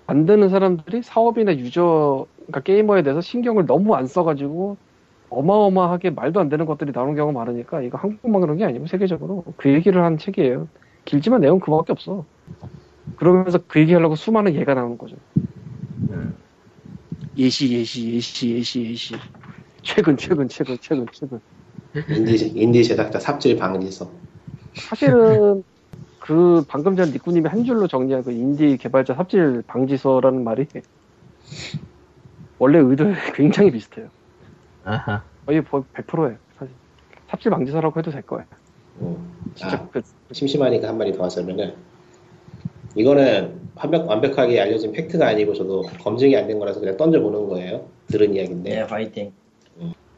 만드는 0.05 0.49
사람들이 0.49 1.01
사업이나 1.01 1.55
유저 1.57 2.25
그러니까 2.35 2.59
게이머에 2.61 3.03
대해서 3.03 3.21
신경을 3.21 3.65
너무 3.65 3.95
안 3.95 4.05
써가지고 4.05 4.77
어마어마하게 5.29 6.11
말도 6.11 6.39
안 6.39 6.47
되는 6.49 6.65
것들이 6.65 6.91
나오는 6.93 7.15
경우가 7.15 7.37
많으니까 7.37 7.81
이거 7.81 7.97
한국만 7.97 8.41
그런 8.41 8.57
게 8.57 8.63
아니고 8.65 8.87
세계적으로 8.87 9.43
그 9.57 9.73
얘기를 9.73 10.03
한 10.03 10.17
책이에요. 10.17 10.67
길지만 11.05 11.41
내용 11.41 11.59
그거밖에 11.59 11.93
없어 11.93 12.25
그러면서 13.15 13.59
그 13.67 13.79
얘기하려고 13.79 14.15
수많은 14.15 14.53
예가 14.55 14.73
나오는 14.73 14.97
거죠 14.97 15.15
음. 16.11 16.35
예시 17.37 17.71
예시 17.73 18.13
예시 18.13 18.55
예시 18.55 18.83
예시 18.83 19.15
최근 19.81 20.17
최근 20.17 20.47
최근 20.47 20.77
최근 20.81 21.05
최근 21.11 21.39
인디 22.09 22.47
인디 22.47 22.83
제작자 22.83 23.19
삽질 23.19 23.57
방지서. 23.57 24.09
사실은 24.75 25.63
그 26.19 26.63
방금 26.67 26.95
전 26.95 27.11
니꾸님이 27.11 27.47
한 27.47 27.63
줄로 27.63 27.87
정리한 27.87 28.23
그 28.23 28.31
인디 28.31 28.77
개발자 28.77 29.15
삽질 29.15 29.63
방지서라는 29.65 30.43
말이 30.43 30.67
원래 32.59 32.79
의도에 32.79 33.13
굉장히 33.33 33.71
비슷해요. 33.71 34.09
아하. 34.83 35.23
거의 35.45 35.61
100%예요. 35.61 36.37
사실 36.57 36.73
삽질 37.29 37.51
방지서라고 37.51 37.99
해도 37.99 38.11
될 38.11 38.21
거예요. 38.23 38.45
음. 39.01 39.17
진짜 39.55 39.77
아, 39.77 39.87
그 39.91 40.01
심심하니까 40.31 40.89
한 40.89 40.97
마디 40.97 41.11
더 41.13 41.23
하자면은 41.23 41.75
이거는 42.97 43.59
완벽, 43.75 44.09
완벽하게 44.09 44.59
알려진 44.59 44.91
팩트가 44.91 45.27
아니고 45.27 45.53
저도 45.53 45.83
검증이 46.03 46.35
안 46.35 46.47
된 46.47 46.57
거라서 46.59 46.79
그냥 46.79 46.97
던져보는 46.97 47.47
거예요. 47.47 47.85
들은 48.07 48.33
이야기인데 48.33 48.69
네 48.69 48.81
화이팅. 48.81 49.31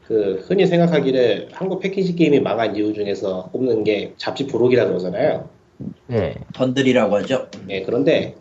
그 0.06 0.42
흔히 0.48 0.66
생각하기를 0.66 1.50
한국 1.52 1.78
패키지 1.80 2.16
게임이 2.16 2.40
망한 2.40 2.74
이유 2.74 2.92
중에서 2.92 3.48
꼽는 3.52 3.84
게 3.84 4.14
잡지 4.16 4.46
부록이라 4.46 4.86
그러잖아요. 4.86 5.48
예. 6.10 6.34
번들이라고 6.54 7.16
하죠. 7.16 7.46
예, 7.68 7.82
그런데 7.82 8.34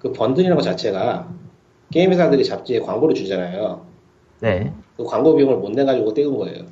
그 0.00 0.12
번들이라는 0.12 0.56
것 0.56 0.62
자체가 0.62 1.32
게임 1.90 2.10
회사들이 2.10 2.44
잡지에 2.44 2.80
광고를 2.80 3.14
주잖아요. 3.14 3.86
네. 4.40 4.70
그 4.96 5.04
광고 5.04 5.34
비용을 5.34 5.56
못 5.56 5.70
내가지고 5.70 6.12
떼운 6.12 6.36
거예요. 6.36 6.64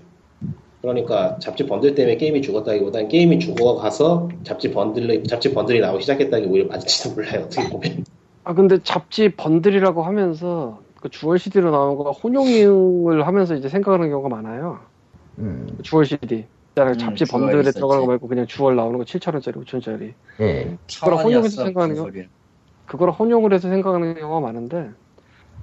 그러니까 0.82 1.38
잡지 1.38 1.64
번들 1.64 1.94
때문에 1.94 2.16
게임이 2.16 2.42
죽었다기보다는 2.42 3.08
게임이 3.08 3.38
죽어가서 3.38 4.28
잡지 4.42 4.72
번들 4.72 5.24
잡지 5.24 5.54
번들이 5.54 5.80
나오기 5.80 6.02
시작했다는 6.02 6.44
게 6.44 6.50
오히려 6.50 6.66
맞을지도 6.66 7.14
몰라요. 7.14 7.44
어떻게 7.44 7.68
보면. 7.68 8.04
아 8.44 8.54
근데 8.54 8.78
잡지 8.82 9.28
번들이라고 9.30 10.02
하면서 10.02 10.80
그 11.00 11.08
주얼 11.08 11.38
CD로 11.38 11.70
나온 11.70 11.96
거가 11.96 12.10
혼용을 12.10 13.26
하면서 13.26 13.54
이제 13.54 13.68
생각하는 13.68 14.10
경우가 14.10 14.28
많아요. 14.28 14.80
음. 15.38 15.78
주얼 15.82 16.04
CD. 16.04 16.46
있잖아요. 16.72 16.94
음, 16.94 16.98
잡지 16.98 17.24
번들에. 17.24 17.70
들어가는 17.70 18.02
거 18.02 18.06
말고 18.08 18.28
그냥 18.28 18.46
주얼 18.46 18.76
나오는 18.76 18.98
거 18.98 19.04
7천원짜리, 19.04 19.64
5천원짜리. 19.64 20.14
예. 20.40 20.76
그거랑 20.92 21.24
혼용해서 21.24 21.64
생각하는? 21.64 21.96
소리야. 21.96 22.24
그거를 22.86 23.12
혼용을 23.12 23.52
해서 23.52 23.68
생각하는 23.68 24.14
경우가 24.14 24.40
많은데 24.40 24.90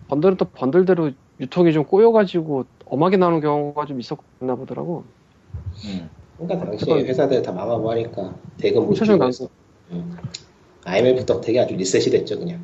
번들은 0.07 0.37
또 0.37 0.45
번들대로 0.45 1.11
유통이 1.39 1.73
좀 1.73 1.83
꼬여가지고 1.83 2.65
엄하게 2.89 3.17
나오는 3.17 3.39
경우가 3.39 3.85
좀 3.85 3.99
있었나 3.99 4.55
보더라고. 4.55 5.03
음. 5.85 6.09
그러니까 6.37 6.65
당시에 6.65 7.03
회사들 7.03 7.41
다 7.41 7.51
망하고 7.51 7.91
하니까 7.91 8.35
대금 8.57 8.85
못 8.85 8.95
주고 8.95 9.15
난 9.17 9.27
해서 9.27 9.47
음. 9.91 10.17
IMF 10.85 11.25
덕택에 11.25 11.59
아주 11.59 11.75
리셋이 11.75 12.05
됐죠 12.05 12.39
그냥. 12.39 12.61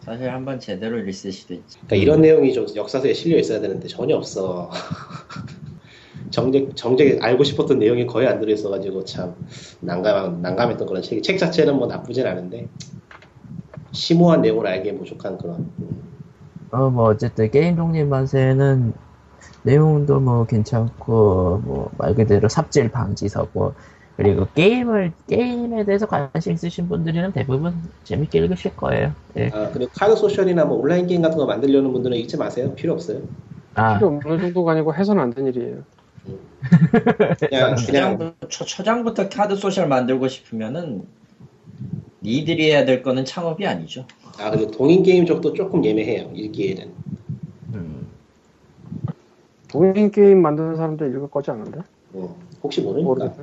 사실 0.00 0.28
한번 0.30 0.58
제대로 0.58 0.96
리셋이 0.96 1.34
됐지. 1.34 1.78
그러니까 1.86 1.96
이런 1.96 2.20
내용이 2.20 2.52
좀 2.52 2.66
역사서에 2.74 3.14
실려 3.14 3.38
있어야 3.38 3.60
되는데 3.60 3.86
전혀 3.86 4.16
없어. 4.16 4.70
정작 6.30 6.74
정작 6.74 7.04
알고 7.22 7.44
싶었던 7.44 7.78
내용이 7.78 8.06
거의 8.06 8.26
안 8.26 8.40
들어 8.40 8.52
있어가지고 8.52 9.04
참 9.04 9.36
난감 9.80 10.42
난감했던 10.42 10.88
그런 10.88 11.00
책. 11.00 11.22
책 11.22 11.38
자체는 11.38 11.76
뭐 11.76 11.86
나쁘진 11.86 12.26
않은데 12.26 12.68
심오한 13.92 14.42
내용을 14.42 14.66
알기에 14.66 14.96
부족한 14.96 15.38
그런. 15.38 15.70
음. 15.78 16.03
어, 16.74 16.90
뭐, 16.90 17.04
어쨌든, 17.04 17.50
게임 17.50 17.76
독립 17.76 18.04
만세는 18.06 18.92
내용도 19.62 20.18
뭐 20.20 20.44
괜찮고, 20.44 21.62
뭐, 21.64 21.90
말 21.98 22.14
그대로 22.14 22.48
삽질 22.48 22.90
방지서고, 22.90 23.74
그리고 24.16 24.46
게임을, 24.54 25.12
게임에 25.28 25.84
대해서 25.84 26.06
관심 26.06 26.52
있으신 26.52 26.88
분들은 26.88 27.32
대부분 27.32 27.74
재밌게 28.04 28.38
읽으실 28.40 28.76
거예요. 28.76 29.12
예. 29.36 29.50
아 29.52 29.70
그리고 29.72 29.90
카드 29.96 30.14
소셜이나 30.14 30.64
뭐 30.64 30.78
온라인 30.78 31.06
게임 31.06 31.20
같은 31.22 31.36
거 31.36 31.46
만들려는 31.46 31.92
분들은 31.92 32.16
읽지 32.18 32.36
마세요. 32.36 32.74
필요 32.76 32.92
없어요. 32.92 33.22
아, 33.74 33.98
필요 33.98 34.08
없는 34.08 34.38
정도가 34.40 34.72
아니고 34.72 34.94
해서는 34.94 35.20
안 35.20 35.30
되는 35.30 35.52
일이에요. 35.52 35.82
그냥 37.40 37.74
그냥 37.74 37.76
초장부터, 37.76 38.48
초, 38.48 38.64
초장부터 38.64 39.28
카드 39.28 39.56
소셜 39.56 39.88
만들고 39.88 40.28
싶으면은 40.28 41.02
니들이 42.24 42.70
해야 42.70 42.84
될 42.84 43.02
거는 43.02 43.24
창업이 43.24 43.66
아니죠. 43.66 44.06
아 44.38 44.50
그리고 44.50 44.70
동인 44.70 45.02
게임 45.02 45.26
쪽도 45.26 45.52
조금 45.52 45.84
애매해요. 45.84 46.30
읽기에는. 46.34 46.92
동인 49.68 50.10
게임 50.10 50.40
만드는 50.40 50.76
사람들 50.76 51.08
읽을 51.10 51.28
거지 51.30 51.50
않은데? 51.50 51.80
어, 52.14 52.36
혹시 52.62 52.80
모르니까. 52.80 53.06
모르겠네. 53.08 53.34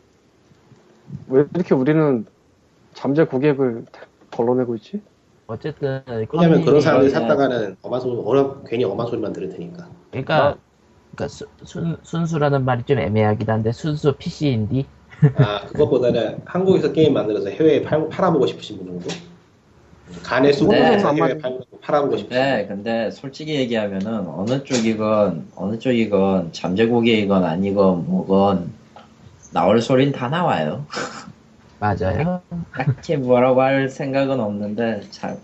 왜 1.27 1.45
이렇게 1.53 1.75
우리는 1.75 2.25
잠재 2.93 3.25
고객을 3.25 3.85
걸러내고 4.31 4.75
있지? 4.77 5.01
어쨌든 5.47 6.01
왜냐면 6.07 6.63
그런 6.63 6.79
사람들이 6.79 7.11
네. 7.11 7.19
샀다가는 7.19 7.75
엄한 7.81 7.99
소리, 7.99 8.21
어려, 8.23 8.63
괜히 8.63 8.85
엄한 8.85 9.07
소리만 9.07 9.33
들을 9.33 9.49
테니까. 9.49 9.89
그러니까, 10.11 10.57
그러니까 11.13 11.27
수- 11.27 11.47
순, 11.65 11.97
순수라는 12.03 12.63
말이 12.63 12.83
좀 12.83 12.97
애매하긴 12.99 13.49
한데 13.49 13.73
순수 13.73 14.13
PC인디 14.13 14.85
아, 15.35 15.65
그것보다는 15.67 16.41
한국에서 16.45 16.91
게임 16.91 17.13
만들어서 17.13 17.49
해외에 17.49 17.81
팔, 17.81 18.09
팔아보고 18.09 18.47
싶으신 18.47 18.77
분 18.77 18.87
정도? 18.87 19.07
간의 20.23 20.53
수고 20.53 20.71
네. 20.73 20.93
해서 20.93 21.13
해외에 21.13 21.37
팔, 21.37 21.59
팔아보고 21.81 22.17
싶으신 22.17 22.39
네, 22.39 22.67
분. 22.67 22.77
근데 22.77 23.11
솔직히 23.11 23.55
얘기하면은 23.55 24.27
어느 24.27 24.63
쪽이건 24.63 25.47
어느 25.55 25.79
쪽이건 25.79 26.53
잠재고객이건 26.53 27.43
아니건 27.43 28.07
뭐건 28.07 28.73
나올 29.51 29.81
소린 29.81 30.11
다 30.11 30.27
나와요. 30.27 30.85
맞아요. 31.79 32.41
딱히 32.75 33.17
뭐라고 33.17 33.61
할 33.61 33.89
생각은 33.89 34.39
없는데 34.39 35.01
참 35.11 35.37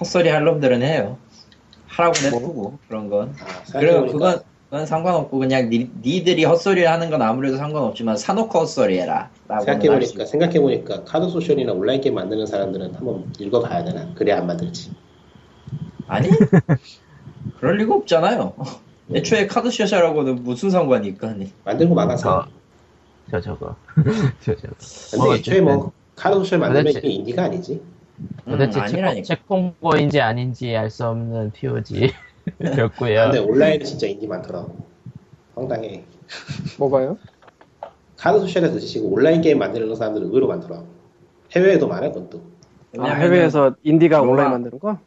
헛소리 0.00 0.28
할 0.28 0.44
놈들은 0.44 0.82
해요. 0.82 1.18
하라고 1.86 2.14
내두고 2.22 2.78
그런 2.88 3.10
건. 3.10 3.34
아, 3.40 3.62
그리고 3.72 3.92
생각해보니까 3.92 4.12
그건 4.12 4.42
그건 4.70 4.86
상관없고 4.86 5.36
그냥 5.40 5.68
니, 5.68 5.90
니들이 6.00 6.44
헛소리를 6.44 6.88
하는 6.88 7.10
건 7.10 7.20
아무래도 7.22 7.56
상관없지만 7.56 8.16
사놓고 8.16 8.60
헛소리 8.60 9.00
해라. 9.00 9.28
라고 9.48 9.64
생각해보니까, 9.64 10.24
생각해보니까 10.24 11.04
카드 11.04 11.28
소셜이나 11.28 11.72
온라인 11.72 12.00
게임 12.00 12.14
만드는 12.14 12.46
사람들은 12.46 12.94
한번 12.94 13.32
읽어봐야 13.40 13.82
되나? 13.82 14.14
그래야 14.14 14.38
안 14.38 14.46
만들지. 14.46 14.92
아니? 16.06 16.28
그럴 17.58 17.78
리가 17.78 17.94
없잖아요. 17.96 18.54
애초에 19.12 19.48
카드샷이라고는 19.48 20.44
무슨 20.44 20.70
상관이 20.70 21.08
있까니. 21.08 21.52
만들고 21.64 21.92
망하서. 21.96 22.46
저, 23.28 23.40
저 23.40 23.40
저거 23.40 23.74
저 24.40 24.54
저거 24.54 24.74
근데 25.10 25.28
어, 25.30 25.34
애초에 25.34 25.60
뭐 25.62 25.90
카드 26.14 26.36
소셜 26.36 26.60
만들면 26.60 26.92
이게 26.92 27.08
인디가 27.08 27.44
아니지. 27.44 27.82
음, 28.18 28.28
도대체 28.52 28.78
아니라니까. 28.78 29.24
책홍보인지 29.24 30.20
아닌지 30.20 30.76
알 30.76 30.90
수 30.90 31.06
없는 31.06 31.50
POG 31.50 32.12
였고요. 32.78 33.22
근데 33.24 33.38
온라인은 33.38 33.84
진짜 33.84 34.06
인디 34.06 34.26
많더라고. 34.26 34.76
황당해. 35.54 36.04
뭐가요? 36.78 37.18
카드 38.16 38.38
소셜에서 38.40 38.74
드시고 38.78 39.08
온라인 39.08 39.40
게임 39.40 39.58
만드는 39.58 39.94
사람들은 39.94 40.26
의외로 40.28 40.46
많더라고. 40.48 40.86
해외에도 41.52 41.88
많아, 41.88 42.10
그것도. 42.12 42.42
아, 42.98 43.08
해외에서 43.14 43.74
인디가 43.82 44.18
로망. 44.18 44.30
온라인 44.32 44.50
만드는 44.50 44.78
거? 44.78 44.98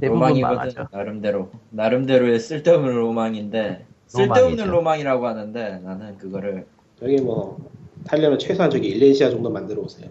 대부분 0.00 0.20
로망이거든 0.20 0.56
망하죠. 0.56 0.88
나름대로 0.90 1.50
나름대로의 1.70 2.40
쓸데없는 2.40 2.94
로망인데 2.94 3.86
쓸데없는. 4.06 4.66
로망이라고 4.66 5.26
하는데 5.26 5.78
나는 5.84 6.18
그거를 6.18 6.66
여기 7.02 7.16
뭐, 7.16 7.58
타려면 8.04 8.38
최소한 8.38 8.70
저기 8.70 8.88
일레시아 8.88 9.30
정도 9.30 9.50
만들어 9.50 9.82
오세요. 9.82 10.10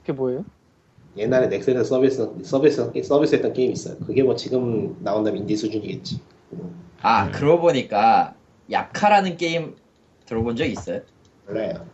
그게 0.00 0.12
뭐예요? 0.12 0.44
옛날에 1.16 1.48
넥슨에서 1.48 1.84
서비스, 1.84 2.30
서비스, 2.42 2.90
서비스 3.04 3.34
했던 3.34 3.52
게임 3.52 3.72
있어요. 3.72 3.96
그게 3.98 4.22
뭐 4.22 4.34
지금 4.34 4.96
나온다면 5.00 5.42
인디 5.42 5.56
수준이겠지. 5.56 6.20
음, 6.54 6.74
아 7.02 7.26
음. 7.26 7.32
그러고 7.32 7.62
보니까 7.62 8.34
야카라는 8.70 9.36
게임 9.36 9.76
들어본 10.26 10.56
적 10.56 10.64
있어요? 10.64 11.00
몰라요. 11.46 11.86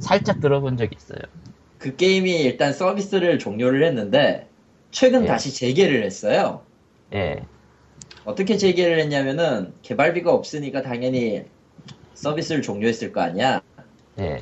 살짝 0.00 0.40
들어본 0.40 0.76
적 0.76 0.92
있어요. 0.92 1.20
그 1.78 1.96
게임이 1.96 2.42
일단 2.42 2.72
서비스를 2.72 3.38
종료를 3.38 3.84
했는데 3.84 4.48
최근 4.90 5.22
예. 5.22 5.26
다시 5.26 5.54
재개를 5.54 6.02
했어요. 6.04 6.62
예. 7.14 7.44
어떻게 8.24 8.56
재개를 8.56 8.98
했냐면은 8.98 9.72
개발비가 9.82 10.32
없으니까 10.32 10.82
당연히 10.82 11.44
서비스를 12.14 12.62
종료했을 12.62 13.12
거 13.12 13.20
아니야. 13.20 13.62
예. 14.18 14.40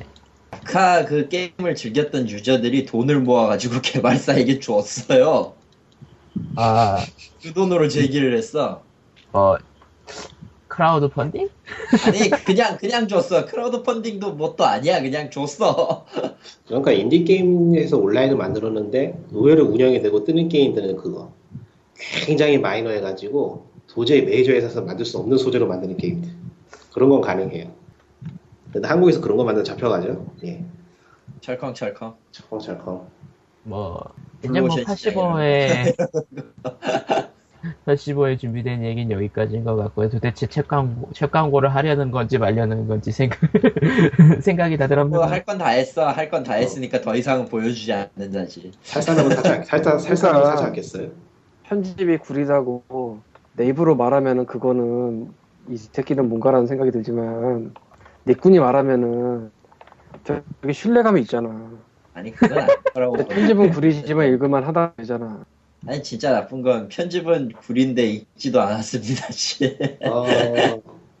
아까 0.55 1.05
그 1.05 1.27
게임을 1.27 1.75
즐겼던 1.75 2.29
유저들이 2.29 2.85
돈을 2.85 3.19
모아가지고 3.19 3.81
개발사에게 3.83 4.59
줬어요. 4.59 5.53
아, 6.55 6.97
그 7.41 7.53
돈으로 7.53 7.87
재개를 7.87 8.37
했어. 8.37 8.81
어, 9.33 9.55
크라우드 10.67 11.09
펀딩? 11.09 11.49
아니 12.05 12.29
그냥 12.45 12.77
그냥 12.77 13.07
줬어. 13.07 13.45
크라우드 13.45 13.83
펀딩도 13.83 14.33
뭣도 14.33 14.65
아니야. 14.65 15.01
그냥 15.01 15.29
줬어. 15.29 16.05
그러니까 16.67 16.91
인디 16.91 17.23
게임에서 17.23 17.97
온라인을 17.97 18.35
만들었는데 18.35 19.25
의외로 19.31 19.65
운영이 19.65 20.01
되고 20.01 20.23
뜨는 20.23 20.49
게임들은 20.49 20.97
그거 20.97 21.31
굉장히 22.25 22.57
마이너해가지고 22.57 23.67
도저히 23.87 24.23
메이저 24.23 24.51
회사에서 24.51 24.81
만들 24.81 25.05
수 25.05 25.17
없는 25.17 25.37
소재로 25.37 25.67
만드는 25.67 25.97
게임들 25.97 26.29
그런 26.93 27.09
건 27.09 27.21
가능해요. 27.21 27.71
근데 28.75 28.89
한국에서 28.89 29.21
그런 29.21 29.37
거 29.37 29.45
만들어 29.45 29.63
잡혀가죠. 29.63 30.25
예, 30.43 30.61
철컹철컹. 31.39 32.13
철컹철컹. 32.31 33.07
뭐, 33.63 34.03
이제 34.43 34.59
뭐 34.59 34.67
블루오션 34.69 34.83
85회, 34.83 35.95
85회 37.87 38.37
준비된 38.37 38.83
얘기는 38.83 39.09
여기까지인 39.09 39.63
것 39.63 39.77
같고요. 39.77 40.09
도대체 40.09 40.45
책 40.47 40.67
광고, 40.67 41.09
책 41.13 41.31
광고를 41.31 41.73
하려는 41.73 42.11
건지 42.11 42.37
말려는 42.37 42.87
건지 42.89 43.13
생각, 43.13 43.39
생각이 44.43 44.77
다 44.77 44.87
들었는데. 44.87 45.17
뭐할건 45.17 45.57
다 45.57 45.69
했어. 45.69 46.09
할 46.09 46.29
건 46.29 46.43
다 46.43 46.55
했으니까 46.55 46.99
더 46.99 47.15
이상은 47.15 47.45
보여주지 47.45 47.93
않는다지. 47.93 48.73
살 48.83 49.01
사람은 49.01 49.35
사지 49.37 49.47
않, 49.49 49.63
살, 49.63 49.83
사- 49.83 49.97
살 49.97 50.17
사람은 50.17 50.45
사지 50.47 50.63
않겠어요. 50.65 51.07
편집이 51.63 52.17
구리다고 52.17 53.19
내 53.53 53.65
입으로 53.67 53.95
말하면은 53.95 54.45
그거는 54.45 55.33
이 55.69 55.77
새끼는 55.77 56.27
뭔가라는 56.29 56.67
생각이 56.67 56.91
들지만 56.91 57.73
내꾼이 58.25 58.59
말하면은 58.59 59.51
저게 60.23 60.73
신뢰감이 60.73 61.21
있잖아. 61.21 61.71
아니 62.13 62.31
그건 62.31 62.59
아니더라고. 62.59 63.17
편집은 63.17 63.71
구리지만 63.71 64.33
읽을만 64.33 64.63
하다 64.63 64.93
되잖아. 64.97 65.45
아니 65.87 66.01
진짜 66.01 66.31
나쁜 66.31 66.63
건 66.63 66.87
편집은 66.89 67.53
구린데 67.53 68.03
읽지도 68.05 68.61
않았습니다. 68.61 69.31
씨. 69.31 69.77
어, 70.05 70.25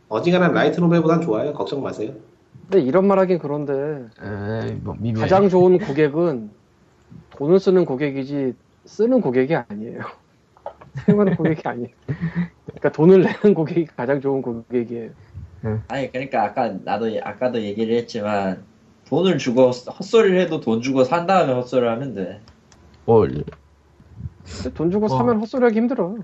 어지간한 0.09 0.53
라이트 0.53 0.79
노벨보단 0.79 1.21
좋아요. 1.21 1.53
걱정 1.53 1.83
마세요. 1.83 2.13
근데 2.69 2.81
이런 2.81 3.05
말 3.05 3.19
하긴 3.19 3.37
그런데 3.37 3.73
에, 4.23 4.71
뭐. 4.81 4.95
가장 5.15 5.49
좋은 5.49 5.77
고객은 5.77 6.49
돈을 7.37 7.59
쓰는 7.59 7.85
고객이지 7.85 8.55
쓰는 8.85 9.21
고객이 9.21 9.55
아니에요. 9.55 9.99
사용하는 11.05 11.35
고객이 11.35 11.61
아니에요. 11.63 11.89
그러니까 12.65 12.91
돈을 12.91 13.21
내는 13.21 13.53
고객이 13.53 13.85
가장 13.95 14.19
좋은 14.21 14.41
고객이에요. 14.41 15.11
아니 15.87 16.11
그러니까 16.11 16.43
아까 16.43 16.69
나도 16.69 17.07
아까도 17.23 17.61
얘기를 17.61 17.95
했지만 17.97 18.65
돈을 19.07 19.37
주고 19.37 19.69
헛소리를 19.69 20.39
해도 20.39 20.59
돈 20.59 20.81
주고 20.81 21.03
산 21.03 21.25
다음에 21.27 21.53
헛소리를 21.53 21.89
하면 21.91 22.13
돼. 22.13 22.41
뭘. 23.05 23.43
근데 24.57 24.69
돈 24.73 24.89
주고 24.91 25.07
어. 25.07 25.17
사면 25.17 25.39
헛소리하기 25.39 25.77
힘들어. 25.77 26.17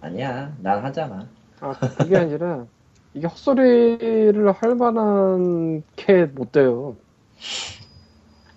아니야, 0.00 0.54
난 0.60 0.84
하잖아. 0.84 1.28
아, 1.60 1.74
그게 1.96 2.16
아니라 2.16 2.66
이게 3.14 3.26
헛소리를 3.26 4.52
할 4.52 4.74
만한 4.74 5.82
게 5.96 6.26
못 6.26 6.50
돼요. 6.52 6.98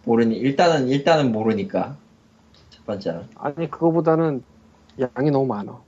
모르니 0.05 0.37
일단은 0.37 0.87
일단은 0.87 1.31
모르니까 1.31 1.97
첫 2.69 2.85
번째는. 2.85 3.29
아니 3.35 3.69
그거보다는 3.69 4.45
양이 4.99 5.31
너무 5.31 5.47
많아. 5.47 5.84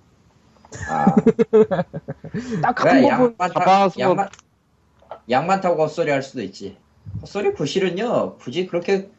아, 0.89 1.05
딱한 2.61 3.01
많다, 3.37 3.47
잡아서 3.49 3.99
양, 3.99 4.15
많, 4.15 4.29
양 5.29 5.47
많다고 5.47 5.81
헛소리 5.83 6.11
할 6.11 6.21
수도 6.23 6.41
있지. 6.41 6.77
헛소리 7.21 7.53
구실은요, 7.53 8.37
굳이 8.37 8.67
그렇게 8.67 9.09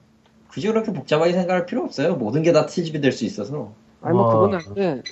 굳이 0.49 0.69
그렇게 0.69 0.93
복잡하게 0.93 1.33
생각할 1.33 1.67
필요 1.67 1.85
없어요. 1.85 2.17
모든 2.17 2.43
게 2.43 2.53
다 2.53 2.67
트집이 2.67 3.01
될 3.01 3.13
수 3.13 3.25
있어서. 3.25 3.73
아니 4.01 4.17
뭐 4.17 4.27
어. 4.27 4.31
그건 4.31 4.55
아닌데 4.55 5.03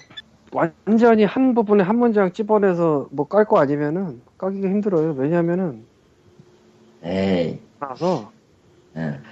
완전히 0.52 1.24
한 1.24 1.54
부분에 1.54 1.82
한 1.84 1.98
문장 1.98 2.32
찝어내서 2.32 3.08
뭐 3.10 3.26
깔 3.28 3.44
거 3.46 3.58
아니면은 3.60 4.22
까기가 4.38 4.68
힘들어요. 4.68 5.12
왜냐하면은 5.14 5.84
에이, 7.02 7.60
나서 7.78 8.32
응. 8.96 9.22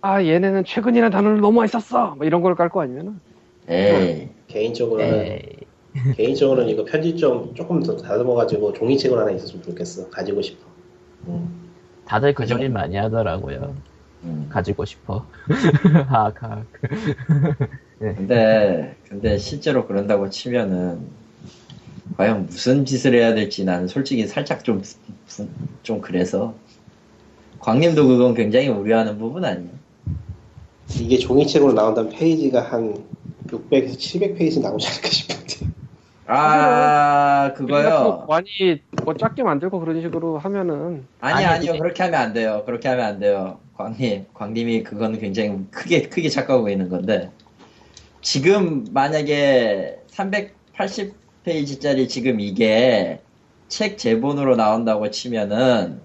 아 0.00 0.22
얘네는 0.22 0.64
최근이나 0.64 1.10
단어를 1.10 1.40
너무 1.40 1.58
많이 1.58 1.68
썼어. 1.68 2.14
뭐 2.16 2.26
이런 2.26 2.42
걸 2.42 2.54
깔 2.56 2.68
거 2.68 2.82
아니면은 2.82 3.20
에이, 3.68 4.28
개인적으로는 4.48 5.26
에이. 5.26 5.63
개인적으로는 6.16 6.68
이거 6.70 6.84
편집 6.84 7.16
좀 7.18 7.54
조금 7.54 7.82
더 7.82 7.96
다듬어가지고 7.96 8.72
종이책으로 8.72 9.20
하나 9.20 9.30
있었으면 9.30 9.62
좋겠어. 9.62 10.10
가지고 10.10 10.42
싶어. 10.42 10.64
음. 11.28 11.70
다들 12.04 12.34
그 12.34 12.46
소리 12.46 12.68
많이 12.68 12.96
하더라고요. 12.96 13.74
음. 14.24 14.46
가지고 14.50 14.84
싶어. 14.84 15.26
하악, 16.08 16.42
하악. 16.42 16.66
근데 17.98 18.96
근데 19.08 19.38
실제로 19.38 19.86
그런다고 19.86 20.28
치면은 20.28 21.06
과연 22.16 22.46
무슨 22.46 22.84
짓을 22.84 23.14
해야 23.14 23.34
될지 23.34 23.64
나는 23.64 23.88
솔직히 23.88 24.26
살짝 24.26 24.64
좀 24.64 24.82
좀 25.82 26.00
그래서 26.00 26.54
광님도 27.60 28.06
그건 28.06 28.34
굉장히 28.34 28.68
우려하는 28.68 29.18
부분 29.18 29.44
아니에요? 29.44 29.70
이게 31.00 31.18
종이책으로 31.18 31.72
나온다면 31.72 32.12
페이지가 32.12 32.60
한 32.60 33.04
600에서 33.48 33.96
700페이지 33.96 34.60
나오지 34.60 34.86
않을까 34.86 35.08
싶은데. 35.08 35.74
아 36.26 37.52
그거요. 37.54 37.88
거 37.88 38.26
많이 38.28 38.46
뭐 39.04 39.14
작게 39.14 39.42
만들고 39.42 39.78
그런 39.80 40.00
식으로 40.00 40.38
하면은 40.38 41.06
아니 41.20 41.44
아니, 41.44 41.68
아니요 41.68 41.72
그렇게 41.78 42.02
하면 42.02 42.20
안 42.20 42.32
돼요. 42.32 42.62
그렇게 42.64 42.88
하면 42.88 43.04
안 43.04 43.18
돼요. 43.18 43.58
광님 43.76 44.26
광님이 44.32 44.84
그건 44.84 45.18
굉장히 45.18 45.58
크게 45.70 46.08
크게 46.08 46.28
착각하고 46.28 46.68
있는 46.68 46.88
건데 46.88 47.30
지금 48.22 48.86
만약에 48.92 50.00
380페이지짜리 50.10 52.08
지금 52.08 52.40
이게 52.40 53.20
책 53.68 53.98
제본으로 53.98 54.56
나온다고 54.56 55.10
치면은 55.10 56.00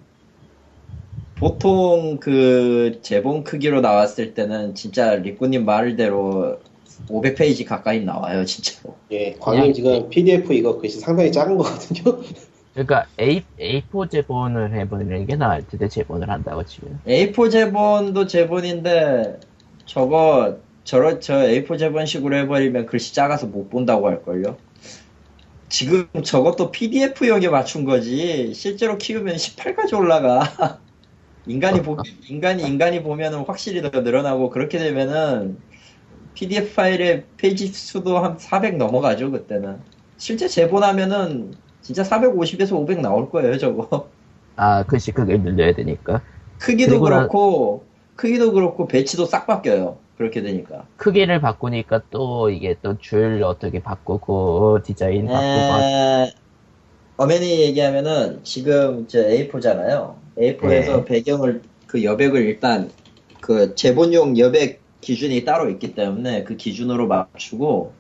보통 1.36 2.18
그 2.20 3.00
제본 3.02 3.46
크기로 3.46 3.80
나왔을 3.80 4.34
때는 4.34 4.76
진짜 4.76 5.16
리꾸님 5.16 5.64
말대로 5.66 6.60
500페이지 7.08 7.66
가까이 7.66 8.02
나와요 8.04 8.46
진짜로. 8.46 8.96
예, 9.12 9.34
그냥- 9.34 9.74
지금 9.74 10.10
PDF 10.10 10.54
이거 10.54 10.78
글씨 10.78 11.00
상당히 11.00 11.32
작은 11.32 11.58
거거든요. 11.58 12.20
그러니까 12.74 13.08
A 13.20 13.44
A4 13.60 14.10
제본을 14.10 14.74
해보는 14.74 15.26
게 15.26 15.36
나을 15.36 15.66
텐데 15.68 15.88
제본을 15.90 16.30
한다고 16.30 16.64
치면. 16.64 17.02
A4 17.08 17.52
제본도 17.52 18.28
제본인데 18.28 19.40
저거 19.86 20.58
저러 20.84 21.20
저 21.20 21.36
A4 21.36 21.78
제본식으로 21.80 22.36
해버리면 22.38 22.86
글씨 22.86 23.14
작아서 23.14 23.48
못 23.48 23.70
본다고 23.70 24.08
할걸요. 24.08 24.58
지금 25.68 26.08
저것도 26.24 26.72
PDF용에 26.72 27.48
맞춘 27.50 27.86
거지 27.86 28.54
실제로 28.54 28.98
키우면 28.98 29.36
18까지 29.36 29.98
올라가. 29.98 30.80
인간이 31.48 31.82
보 31.82 31.98
인간이 32.28 32.64
인간이 32.64 33.02
보면은 33.02 33.40
확실히 33.46 33.82
더 33.82 34.02
늘어나고 34.02 34.50
그렇게 34.52 34.78
되면은 34.78 35.58
PDF 36.40 36.74
파일의 36.76 37.26
페이지 37.38 37.68
수도 37.68 38.18
한 38.20 38.38
400 38.40 38.78
넘어가죠 38.78 39.30
그때는. 39.32 39.78
실제 40.18 40.48
제본하면은 40.48 41.54
진짜 41.82 42.04
450에서 42.04 42.74
500 42.74 43.02
나올 43.02 43.30
거예요 43.30 43.58
저거. 43.58 44.10
아 44.56 44.84
글씨 44.86 45.12
크기를 45.12 45.42
늘려야 45.44 45.74
되니까. 45.74 46.22
크기도 46.58 46.92
그리고 46.92 47.10
나- 47.10 47.18
그렇고 47.18 47.86
크기도 48.16 48.52
그렇고 48.54 48.88
배치도 48.88 49.26
싹 49.26 49.48
바뀌어요. 49.48 49.98
그렇게 50.18 50.42
되니까. 50.42 50.86
크기를 50.98 51.40
바꾸니까 51.42 52.04
또 52.10 52.50
이게 52.50 52.76
또 52.82 52.98
줄 52.98 53.42
어떻게 53.44 53.82
바꾸고 53.82 54.80
디자인 54.84 55.26
바꾸고 55.28 55.82
에... 55.82 56.34
어머니 57.18 57.62
얘기하면은 57.62 58.42
지금 58.44 59.08
저 59.08 59.20
A4잖아요. 59.20 60.16
A4에서 60.38 60.62
네. 60.62 61.06
배경을 61.06 61.62
그 61.88 62.04
여백을 62.04 62.42
일단 62.44 62.90
그 63.42 63.76
제본용 63.76 64.38
여백 64.38 64.82
기준이 65.02 65.46
따로 65.46 65.70
있기 65.70 65.96
때문에 65.96 66.44
그 66.44 66.56
기준으로 66.58 67.08
맞추고 67.08 67.94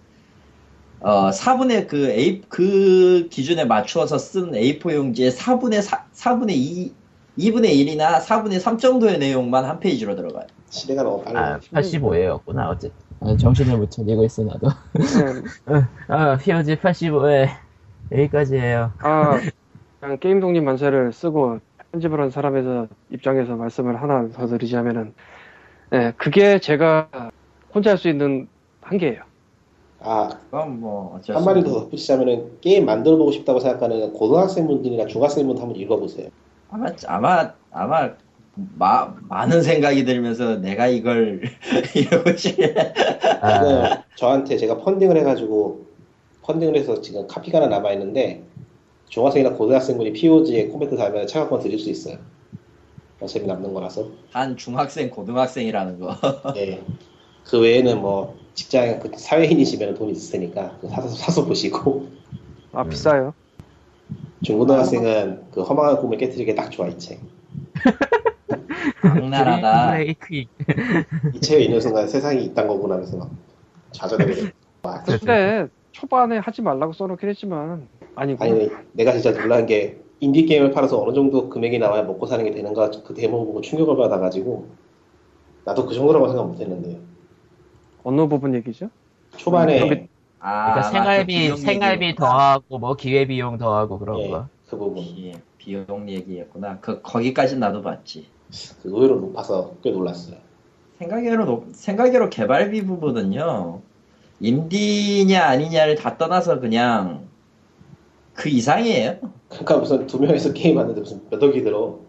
어 1.02 1.30
4분의 1.30 1.88
그 1.88 2.10
A 2.10 2.41
그 2.50 3.28
기준에 3.32 3.66
맞추어서 3.66 4.18
쓴 4.18 4.52
A4 4.52 4.93
용지에 4.93 5.30
4분의 5.30 5.82
4, 5.82 6.06
4분의 6.14 6.52
2 6.52 6.93
2분의 7.38 7.72
1이나 7.72 8.20
4분의 8.22 8.60
3 8.60 8.78
정도의 8.78 9.18
내용만 9.18 9.64
한 9.64 9.80
페이지로 9.80 10.16
들어가요. 10.16 10.45
시대가 10.70 11.04
너무 11.04 11.24
빨라. 11.24 11.56
아 11.56 11.60
85회였구나 11.60 12.70
어쨌든. 12.70 13.00
아, 13.22 13.36
정신을 13.36 13.78
못 13.78 13.91
차리고 13.91 14.26
있어 14.26 14.43
나도. 14.43 14.68
아 16.10 16.38
POG 16.38 16.76
85회 16.76 17.47
여기까지예요. 18.12 18.91
아 19.00 19.39
그냥 20.00 20.18
게임 20.20 20.39
독립 20.41 20.62
만세를 20.64 21.14
쓰고 21.14 21.60
편집을 21.91 22.20
한 22.20 22.30
사람에서 22.30 22.88
입장에서 23.10 23.56
말씀을 23.56 24.02
하나 24.02 24.30
더 24.30 24.47
드리자면은 24.47 25.14
네, 25.92 26.14
그게 26.18 26.60
제가 26.60 27.10
혼자 27.74 27.92
할 27.92 27.98
수 27.98 28.10
있는 28.10 28.48
한계예요. 28.82 29.22
아, 30.02 30.30
그건 30.46 30.80
뭐 30.80 31.16
어쩔 31.16 31.36
수 31.36 31.40
한마디 31.40 31.60
없는 31.60 31.74
더 31.74 31.80
덧붙이자면은 31.82 32.58
게임 32.62 32.86
만들어 32.86 33.18
보고 33.18 33.32
싶다고 33.32 33.60
생각하는 33.60 34.14
고등학생분들이나 34.14 35.08
중학생분들 35.08 35.62
한번 35.62 35.80
읽어보세요. 35.80 36.30
아마 36.70 36.88
아마 37.08 37.54
아마 37.72 38.10
마, 38.78 39.14
많은 39.28 39.62
생각이 39.62 40.06
들면서 40.06 40.58
내가 40.58 40.88
이걸 40.88 41.42
이러고 41.96 42.36
싶네. 42.36 42.74
아, 43.42 43.60
지금 43.60 44.04
저한테 44.16 44.58
제가 44.58 44.78
펀딩을 44.78 45.18
해가지고 45.18 45.86
펀딩을 46.44 46.76
해서 46.76 47.02
지금 47.02 47.28
카피가 47.28 47.58
하나 47.60 47.68
남아있는데 47.68 48.44
중학생이나 49.10 49.54
고등학생분이 49.56 50.14
POG에 50.14 50.68
코멘트 50.68 50.96
달면 50.96 51.28
차가권 51.28 51.62
드릴 51.62 51.80
수 51.80 51.90
있어요. 51.90 52.18
어차피 53.20 53.46
남는 53.46 53.74
거라서. 53.74 54.10
한 54.32 54.56
중학생 54.56 55.10
고등학생이라는 55.10 56.00
거. 56.00 56.16
예. 56.56 56.82
그 57.44 57.60
외에는 57.60 58.02
뭐 58.02 58.38
직장 58.54 59.00
그 59.00 59.12
사회인이시면 59.16 59.96
돈 59.96 60.10
있을 60.10 60.40
테니까 60.40 60.78
그거 60.80 60.90
사서 60.90 61.08
사서 61.10 61.46
보시고 61.46 62.10
아 62.74 62.84
음. 62.84 62.90
비싸요. 62.90 63.34
중고등학생은 64.44 65.52
그 65.52 65.62
허망한 65.62 66.00
꿈을 66.00 66.18
깨뜨리기 66.18 66.56
딱 66.56 66.70
좋아 66.70 66.88
이 66.88 66.98
책. 66.98 67.20
악랄하다. 69.02 70.00
이 71.34 71.42
책을 71.42 71.64
읽는 71.64 71.82
순간 71.82 72.08
세상이 72.08 72.46
이딴 72.46 72.68
거구나 72.68 72.96
하면서 72.96 73.18
막 73.18 73.32
좌절하게 73.92 74.34
돼. 74.34 74.52
와, 74.84 75.04
근데 75.04 75.68
초반에 75.92 76.38
하지 76.38 76.62
말라고 76.62 76.94
써놓긴 76.94 77.30
했지만 77.30 77.88
아니고 78.16 78.44
아니 78.44 78.70
내가 78.94 79.12
진짜 79.14 79.32
놀란 79.34 79.66
게 79.66 79.98
인디 80.20 80.46
게임을 80.46 80.72
팔아서 80.72 81.02
어느 81.02 81.14
정도 81.14 81.50
금액이 81.50 81.80
나와야 81.80 82.04
먹고 82.04 82.26
사는 82.26 82.44
게 82.44 82.52
되는가 82.52 82.92
그 83.06 83.14
대목 83.14 83.46
보고 83.46 83.62
충격을 83.62 83.96
받아가지고 83.96 84.68
나도 85.66 85.86
그 85.86 85.94
정도라고 85.94 86.28
생각 86.28 86.48
못했는데요. 86.48 86.98
어느 88.04 88.28
부분 88.28 88.54
얘기죠? 88.56 88.90
초반에 89.38 89.80
아, 89.80 89.86
그러니까 89.86 90.76
맞아. 90.76 90.90
생활비 90.90 91.56
생활비. 91.58 92.16
더하고 92.16 92.80
뭐 92.80 92.96
기회 92.96 93.26
비용 93.26 93.58
더하고 93.58 94.00
그런 94.00 94.20
예, 94.20 94.30
거. 94.30 94.48
그 94.70 94.78
부분 94.78 94.96
비, 94.96 95.34
비용 95.58 96.10
얘기였구나. 96.10 96.80
그 96.80 97.02
거기까지 97.02 97.58
나도 97.58 97.82
봤지. 97.82 98.28
그 98.82 98.90
의외로 98.90 99.20
높아서 99.20 99.74
꽤 99.84 99.92
놀랐어요. 99.92 100.38
생각외로 100.98 101.46
높- 101.46 101.74
생각외로 101.74 102.30
개발비 102.30 102.86
부분은요. 102.86 103.82
인디냐 104.42 105.44
아니냐를 105.44 105.96
다 105.96 106.18
떠나서 106.18 106.60
그냥 106.60 107.29
그 108.40 108.48
이상이에요. 108.48 109.20
그러니까 109.50 109.78
무슨 109.80 110.08
두 110.08 110.18
명이서 110.18 110.54
게임 110.54 110.80
하는데 110.80 110.98
무슨 110.98 111.22
몇 111.30 111.44
억이 111.44 111.62
들어. 111.62 112.00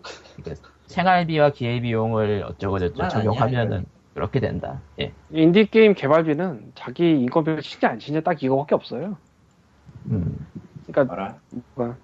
생활비와 0.86 1.50
기회 1.50 1.80
비용을 1.80 2.44
어쩌고 2.46 2.78
저쩌고 2.78 2.94
그건 2.94 3.06
아니야, 3.06 3.18
적용하면은 3.18 3.84
그렇게 4.14 4.38
된다. 4.38 4.80
예. 5.00 5.12
인디 5.30 5.66
게임 5.66 5.92
개발비는 5.94 6.72
자기 6.76 7.10
인건비를 7.10 7.62
치냐 7.62 7.90
안 7.90 7.98
치냐 7.98 8.20
딱 8.20 8.40
이거밖에 8.44 8.76
없어요. 8.76 9.16
음. 10.06 10.46
그러니까 10.86 11.36
뭐라? 11.74 11.96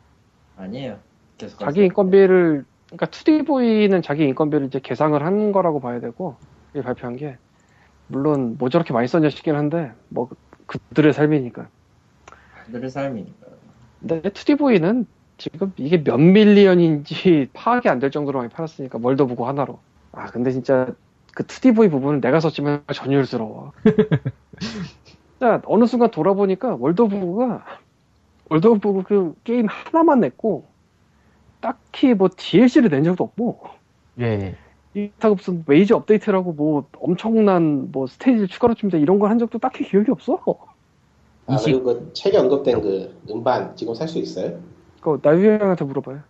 아니에요. 0.57 0.99
계속 1.39 1.61
자기 1.61 1.85
인건비를 1.85 2.65
그러니까 2.87 3.07
2D보이는 3.07 4.03
자기 4.03 4.25
인건비를 4.25 4.67
이제 4.67 4.81
계상을 4.81 5.25
한 5.25 5.53
거라고 5.53 5.79
봐야 5.79 6.01
되고 6.01 6.35
이 6.75 6.81
발표한 6.81 7.15
게 7.15 7.39
물론 8.09 8.57
뭐 8.59 8.71
저렇게 8.71 8.93
많이 8.93 9.07
썼냐 9.07 9.31
싶긴 9.31 9.55
한데 9.55 9.93
뭐 10.09 10.29
그들의 10.67 11.13
삶이니까. 11.13 11.69
그들의 12.67 12.91
삶이니까. 12.91 13.46
근데 14.01 14.21
2D보이는 14.23 15.07
지금 15.39 15.73
이게 15.77 16.03
몇 16.03 16.19
밀리언인지 16.19 17.49
파악이 17.55 17.89
안 17.89 18.01
될 18.01 18.11
정도로 18.11 18.39
많이 18.41 18.51
팔았으니까 18.51 18.99
월더부고 19.03 19.47
하나로. 19.47 19.81
아 20.13 20.27
근데 20.27 20.51
진짜 20.51 20.95
그 21.35 21.45
2D보이 21.45 21.91
부분은 21.91 22.21
내가 22.21 22.41
썼지만 22.41 22.85
전율스러워. 22.95 23.73
자 25.41 25.61
어느 25.67 25.87
순간 25.87 26.11
돌아보니까 26.11 26.77
월더부고가 26.81 27.65
월더부고 28.51 29.03
그 29.05 29.35
게임 29.45 29.67
하나만 29.69 30.21
냈고 30.21 30.69
딱히 31.61 32.15
뭐 32.15 32.29
DLC를 32.37 32.91
낸 32.91 33.05
적도 33.05 33.25
없고 33.25 33.61
예. 34.21 34.57
이타고 34.95 35.37
무슨 35.37 35.65
메이저 35.67 35.97
업데이트라고 35.97 36.53
뭐 36.55 36.89
엄청난 36.99 37.91
뭐 37.93 38.07
스테이지를 38.07 38.49
추가로 38.49 38.75
줍니다 38.75 38.99
이런 38.99 39.19
걸 39.19 39.31
한 39.31 39.39
적도 39.39 39.59
딱히 39.59 39.85
기억이 39.85 40.11
없어. 40.11 40.41
아 41.47 41.55
이십- 41.57 41.65
그리고 41.65 41.83
그 41.85 42.11
책에 42.13 42.37
언급된 42.39 42.81
그 42.81 43.15
음반 43.31 43.75
지금 43.77 43.95
살 43.95 44.09
수 44.09 44.19
있어요? 44.19 44.59
그거 45.01 45.19
나유이 45.23 45.59
형한테 45.59 45.85
물어봐요. 45.85 46.21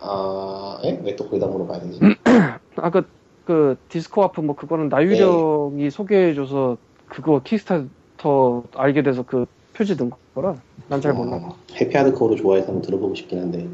아, 0.00 0.78
예? 0.84 1.00
왜 1.04 1.16
또 1.16 1.24
거기다 1.24 1.46
물어봐야 1.46 1.80
되지? 1.80 2.00
아까 2.76 3.00
그, 3.00 3.06
그 3.44 3.76
디스코와프 3.88 4.40
뭐 4.42 4.54
그거는 4.56 4.88
나유령이 4.88 5.90
소개해줘서 5.90 6.76
그거 7.08 7.40
킥스타터 7.42 8.64
알게 8.76 9.02
돼서 9.02 9.22
그 9.22 9.46
표지 9.72 9.96
넣은 9.96 10.10
거라 10.34 10.54
난 10.88 11.00
잘 11.00 11.14
몰라. 11.14 11.36
어, 11.36 11.56
happy 11.74 11.96
hardcore를 11.96 12.36
좋아해서 12.36 12.68
한번 12.68 12.82
들어보고 12.82 13.14
싶긴 13.14 13.40
한데 13.40 13.66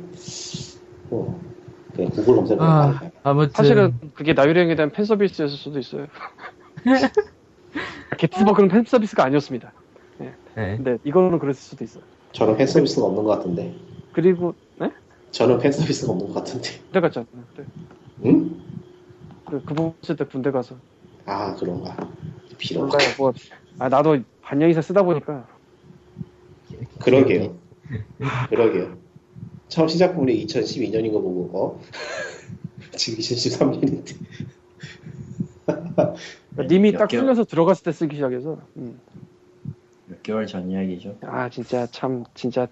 어, 1.11 1.41
그냥 1.95 2.11
구글 2.13 2.37
검색을 2.37 2.63
아. 2.63 3.01
아무튼 3.23 3.51
사실은 3.55 3.99
그게 4.15 4.33
나유령에 4.33 4.75
대한 4.77 4.91
팬 4.91 5.05
서비스였을 5.05 5.57
수도 5.57 5.79
있어요. 5.79 6.07
게트버그는 8.19 8.69
팬 8.69 8.85
서비스가 8.85 9.25
아니었습니다. 9.25 9.73
예. 10.57 10.77
근데 10.77 10.99
이거는 11.05 11.39
그랬을 11.39 11.61
수도 11.61 11.85
있어요. 11.85 12.03
저는 12.33 12.57
팬 12.57 12.67
서비스가 12.67 13.07
없는 13.07 13.25
것 13.25 13.31
같은데. 13.31 13.75
그리고 14.13 14.55
네? 14.79 14.91
저는 15.31 15.59
팬 15.59 15.73
서비스가 15.73 16.13
없는 16.13 16.29
것 16.29 16.35
같은데. 16.35 16.71
군대 16.85 17.01
갔잖아요. 17.01 17.29
네. 17.57 17.65
응? 18.25 18.61
그, 19.45 19.63
그분 19.65 19.93
있을 20.03 20.17
때 20.17 20.25
군대 20.25 20.51
가서 20.51 20.77
아 21.27 21.55
그런가. 21.55 21.97
필요. 22.59 22.81
몰라요. 22.81 22.99
뭐, 23.19 23.33
아 23.79 23.89
나도 23.89 24.19
반년 24.43 24.71
이상 24.71 24.83
쓰다 24.83 25.03
보니까 25.03 25.47
그러게요. 27.01 27.57
그러게요. 28.49 28.97
처음 29.69 29.89
시작분이 29.89 30.47
2012년인 30.47 31.13
거 31.13 31.21
보고 31.21 31.51
어? 31.53 31.81
지금 32.97 33.19
2013년인데 33.19 34.17
님이 36.69 36.93
몇딱 36.93 37.09
풀려서 37.09 37.45
들어갔을 37.45 37.85
때 37.85 37.93
쓰기 37.93 38.17
시작해서. 38.17 38.59
음. 38.77 38.99
몇 40.27 40.33
개월 40.33 40.47
전 40.47 40.69
이야기죠. 40.71 41.17
아 41.23 41.49
진짜 41.49 41.87
참 41.87 42.25
진짜 42.35 42.67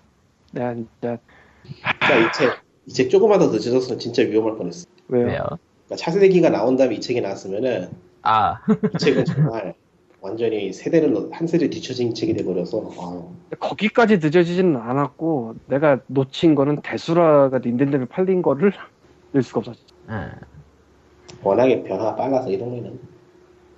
내가 0.53 0.75
진짜 0.75 1.19
진짜 1.63 2.17
이책 2.27 2.59
이 2.87 2.93
책 2.93 3.11
조금만 3.11 3.39
더 3.39 3.47
늦어졌으면 3.47 3.99
진짜 3.99 4.23
위험할 4.23 4.57
뻔했어. 4.59 4.85
왜요? 5.09 5.27
그러니까 5.29 5.97
차세대기가 5.97 6.51
나온 6.51 6.77
다음에 6.77 6.97
이 6.97 7.01
책이 7.01 7.21
나왔으면은 7.21 7.91
아, 8.23 8.59
이 8.93 8.99
책은 8.99 9.25
정말 9.25 9.75
완전히 10.21 10.73
세대를 10.73 11.31
한 11.33 11.47
세대 11.47 11.71
뒤처진 11.71 12.15
책이 12.15 12.35
돼버려서 12.35 12.91
아유, 12.99 13.29
거기까지 13.61 14.19
늦어지지는 14.19 14.77
않았고 14.77 15.55
내가 15.67 16.01
놓친 16.09 16.55
거는 16.57 16.83
대수라가 16.83 17.61
닌텐도에 17.61 18.07
팔린 18.07 18.43
거를 18.43 18.73
낼 19.33 19.43
수가 19.43 19.61
없었지. 19.61 19.85
아, 20.09 20.33
워낙에 21.43 21.85
변화가 21.85 22.17
빨라서 22.17 22.51
이 22.51 22.59
동네는 22.59 22.99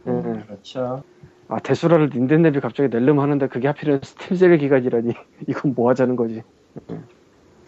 음. 0.07 0.45
그렇죠. 0.47 1.03
아 1.49 1.59
대수라를 1.61 2.11
닌텐도에 2.13 2.61
갑자기 2.61 2.89
낼름 2.89 3.21
하는데 3.21 3.47
그게 3.49 3.69
하필은 3.69 4.01
스팀세일 4.03 4.59
기간이라니 4.59 5.13
이건 5.49 5.75
뭐 5.75 5.91
하자는 5.91 6.17
거지. 6.17 6.43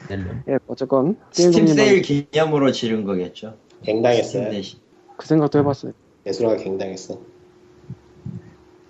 낼름. 0.08 0.42
예 0.48 0.58
어쨌건 0.66 1.16
스팀 1.30 1.50
게임동님은 1.52 1.76
세일 1.76 2.02
기념으로 2.02 2.72
지른 2.72 3.04
거겠죠. 3.04 3.56
갱당했어요. 3.82 4.50
그 5.16 5.26
생각도 5.26 5.58
해봤어요. 5.60 5.92
예술가가 6.26 6.62
갱당했어. 6.62 7.20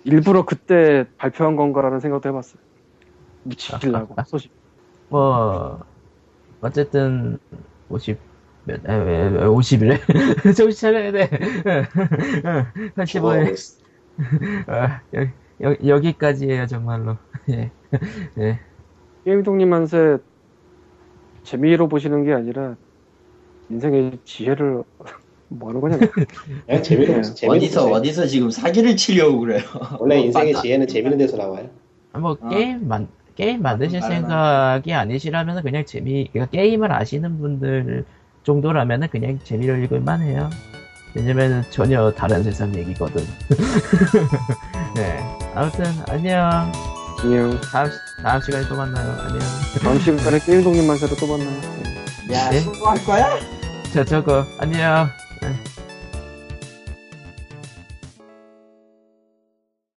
일부러 0.03 0.45
그때 0.45 1.05
발표한 1.17 1.55
건가라는 1.55 1.99
생각도 1.99 2.29
해봤어요. 2.29 2.61
묻히려고 3.43 4.15
소식. 4.25 4.51
뭐, 5.09 5.83
어쨌든, 6.61 7.39
50, 7.89 8.17
몇, 8.65 8.87
에, 8.87 8.95
왜, 8.95 9.27
왜 9.29 9.45
50이래? 9.45 9.99
정신 10.55 10.71
차려야 10.71 11.11
돼. 11.11 11.29
85일. 12.95 13.78
아, 14.67 15.01
여, 15.61 15.75
여, 15.85 15.99
기까지예요 15.99 16.67
정말로. 16.67 17.17
예. 17.49 17.71
예. 18.37 18.59
게임동님 19.25 19.69
만세 19.69 20.17
재미로 21.43 21.87
보시는 21.87 22.23
게 22.25 22.33
아니라 22.33 22.75
인생의 23.69 24.19
지혜를 24.25 24.83
뭐 25.49 25.69
하는 25.69 25.81
거냐? 25.81 25.97
그냥 25.97 26.83
재미로 26.83 27.13
네. 27.15 27.21
재미로 27.21 27.57
어디서 27.57 27.81
보세요. 27.81 27.95
어디서 27.95 28.27
지금 28.27 28.51
사기를 28.51 28.95
치려고 28.95 29.39
그래요. 29.39 29.61
원래 29.99 30.19
인생의 30.19 30.53
맞다. 30.53 30.61
지혜는 30.61 30.87
재밌는 30.87 31.17
데서 31.17 31.37
나와요. 31.37 31.69
뭐, 32.13 32.37
어. 32.39 32.49
게임 32.49 32.87
만, 32.87 33.07
게임 33.35 33.61
만드실. 33.61 34.01
생각이 34.01 34.93
아니시라면 34.93 35.63
그냥 35.63 35.85
재미, 35.85 36.27
그러니까 36.31 36.51
게임을 36.51 36.91
아시는 36.91 37.39
분들 37.39 38.05
정도라면 38.43 39.09
그냥 39.09 39.39
재미로 39.43 39.75
읽을만 39.77 40.21
해요. 40.21 40.49
왜냐면 41.13 41.63
전혀 41.69 42.11
다른 42.11 42.43
세상 42.43 42.73
얘기거든. 42.75 43.25
네. 44.95 45.19
아무튼, 45.55 45.85
안녕. 46.07 46.71
안녕. 47.21 47.59
다음, 47.61 47.89
시- 47.89 47.97
다음 48.23 48.41
시간에 48.41 48.67
또 48.67 48.75
만나요. 48.75 49.17
안녕. 49.21 49.39
다음 49.81 49.99
시간에 49.99 50.39
게임 50.39 50.63
동님 50.63 50.87
만세로 50.87 51.15
또 51.15 51.27
만나요. 51.27 51.61
네. 52.27 52.35
야, 52.35 52.49
네? 52.51 52.59
수고할 52.59 53.03
거야? 53.05 53.39
저, 53.93 54.03
저거, 54.05 54.45
안녕. 54.59 55.09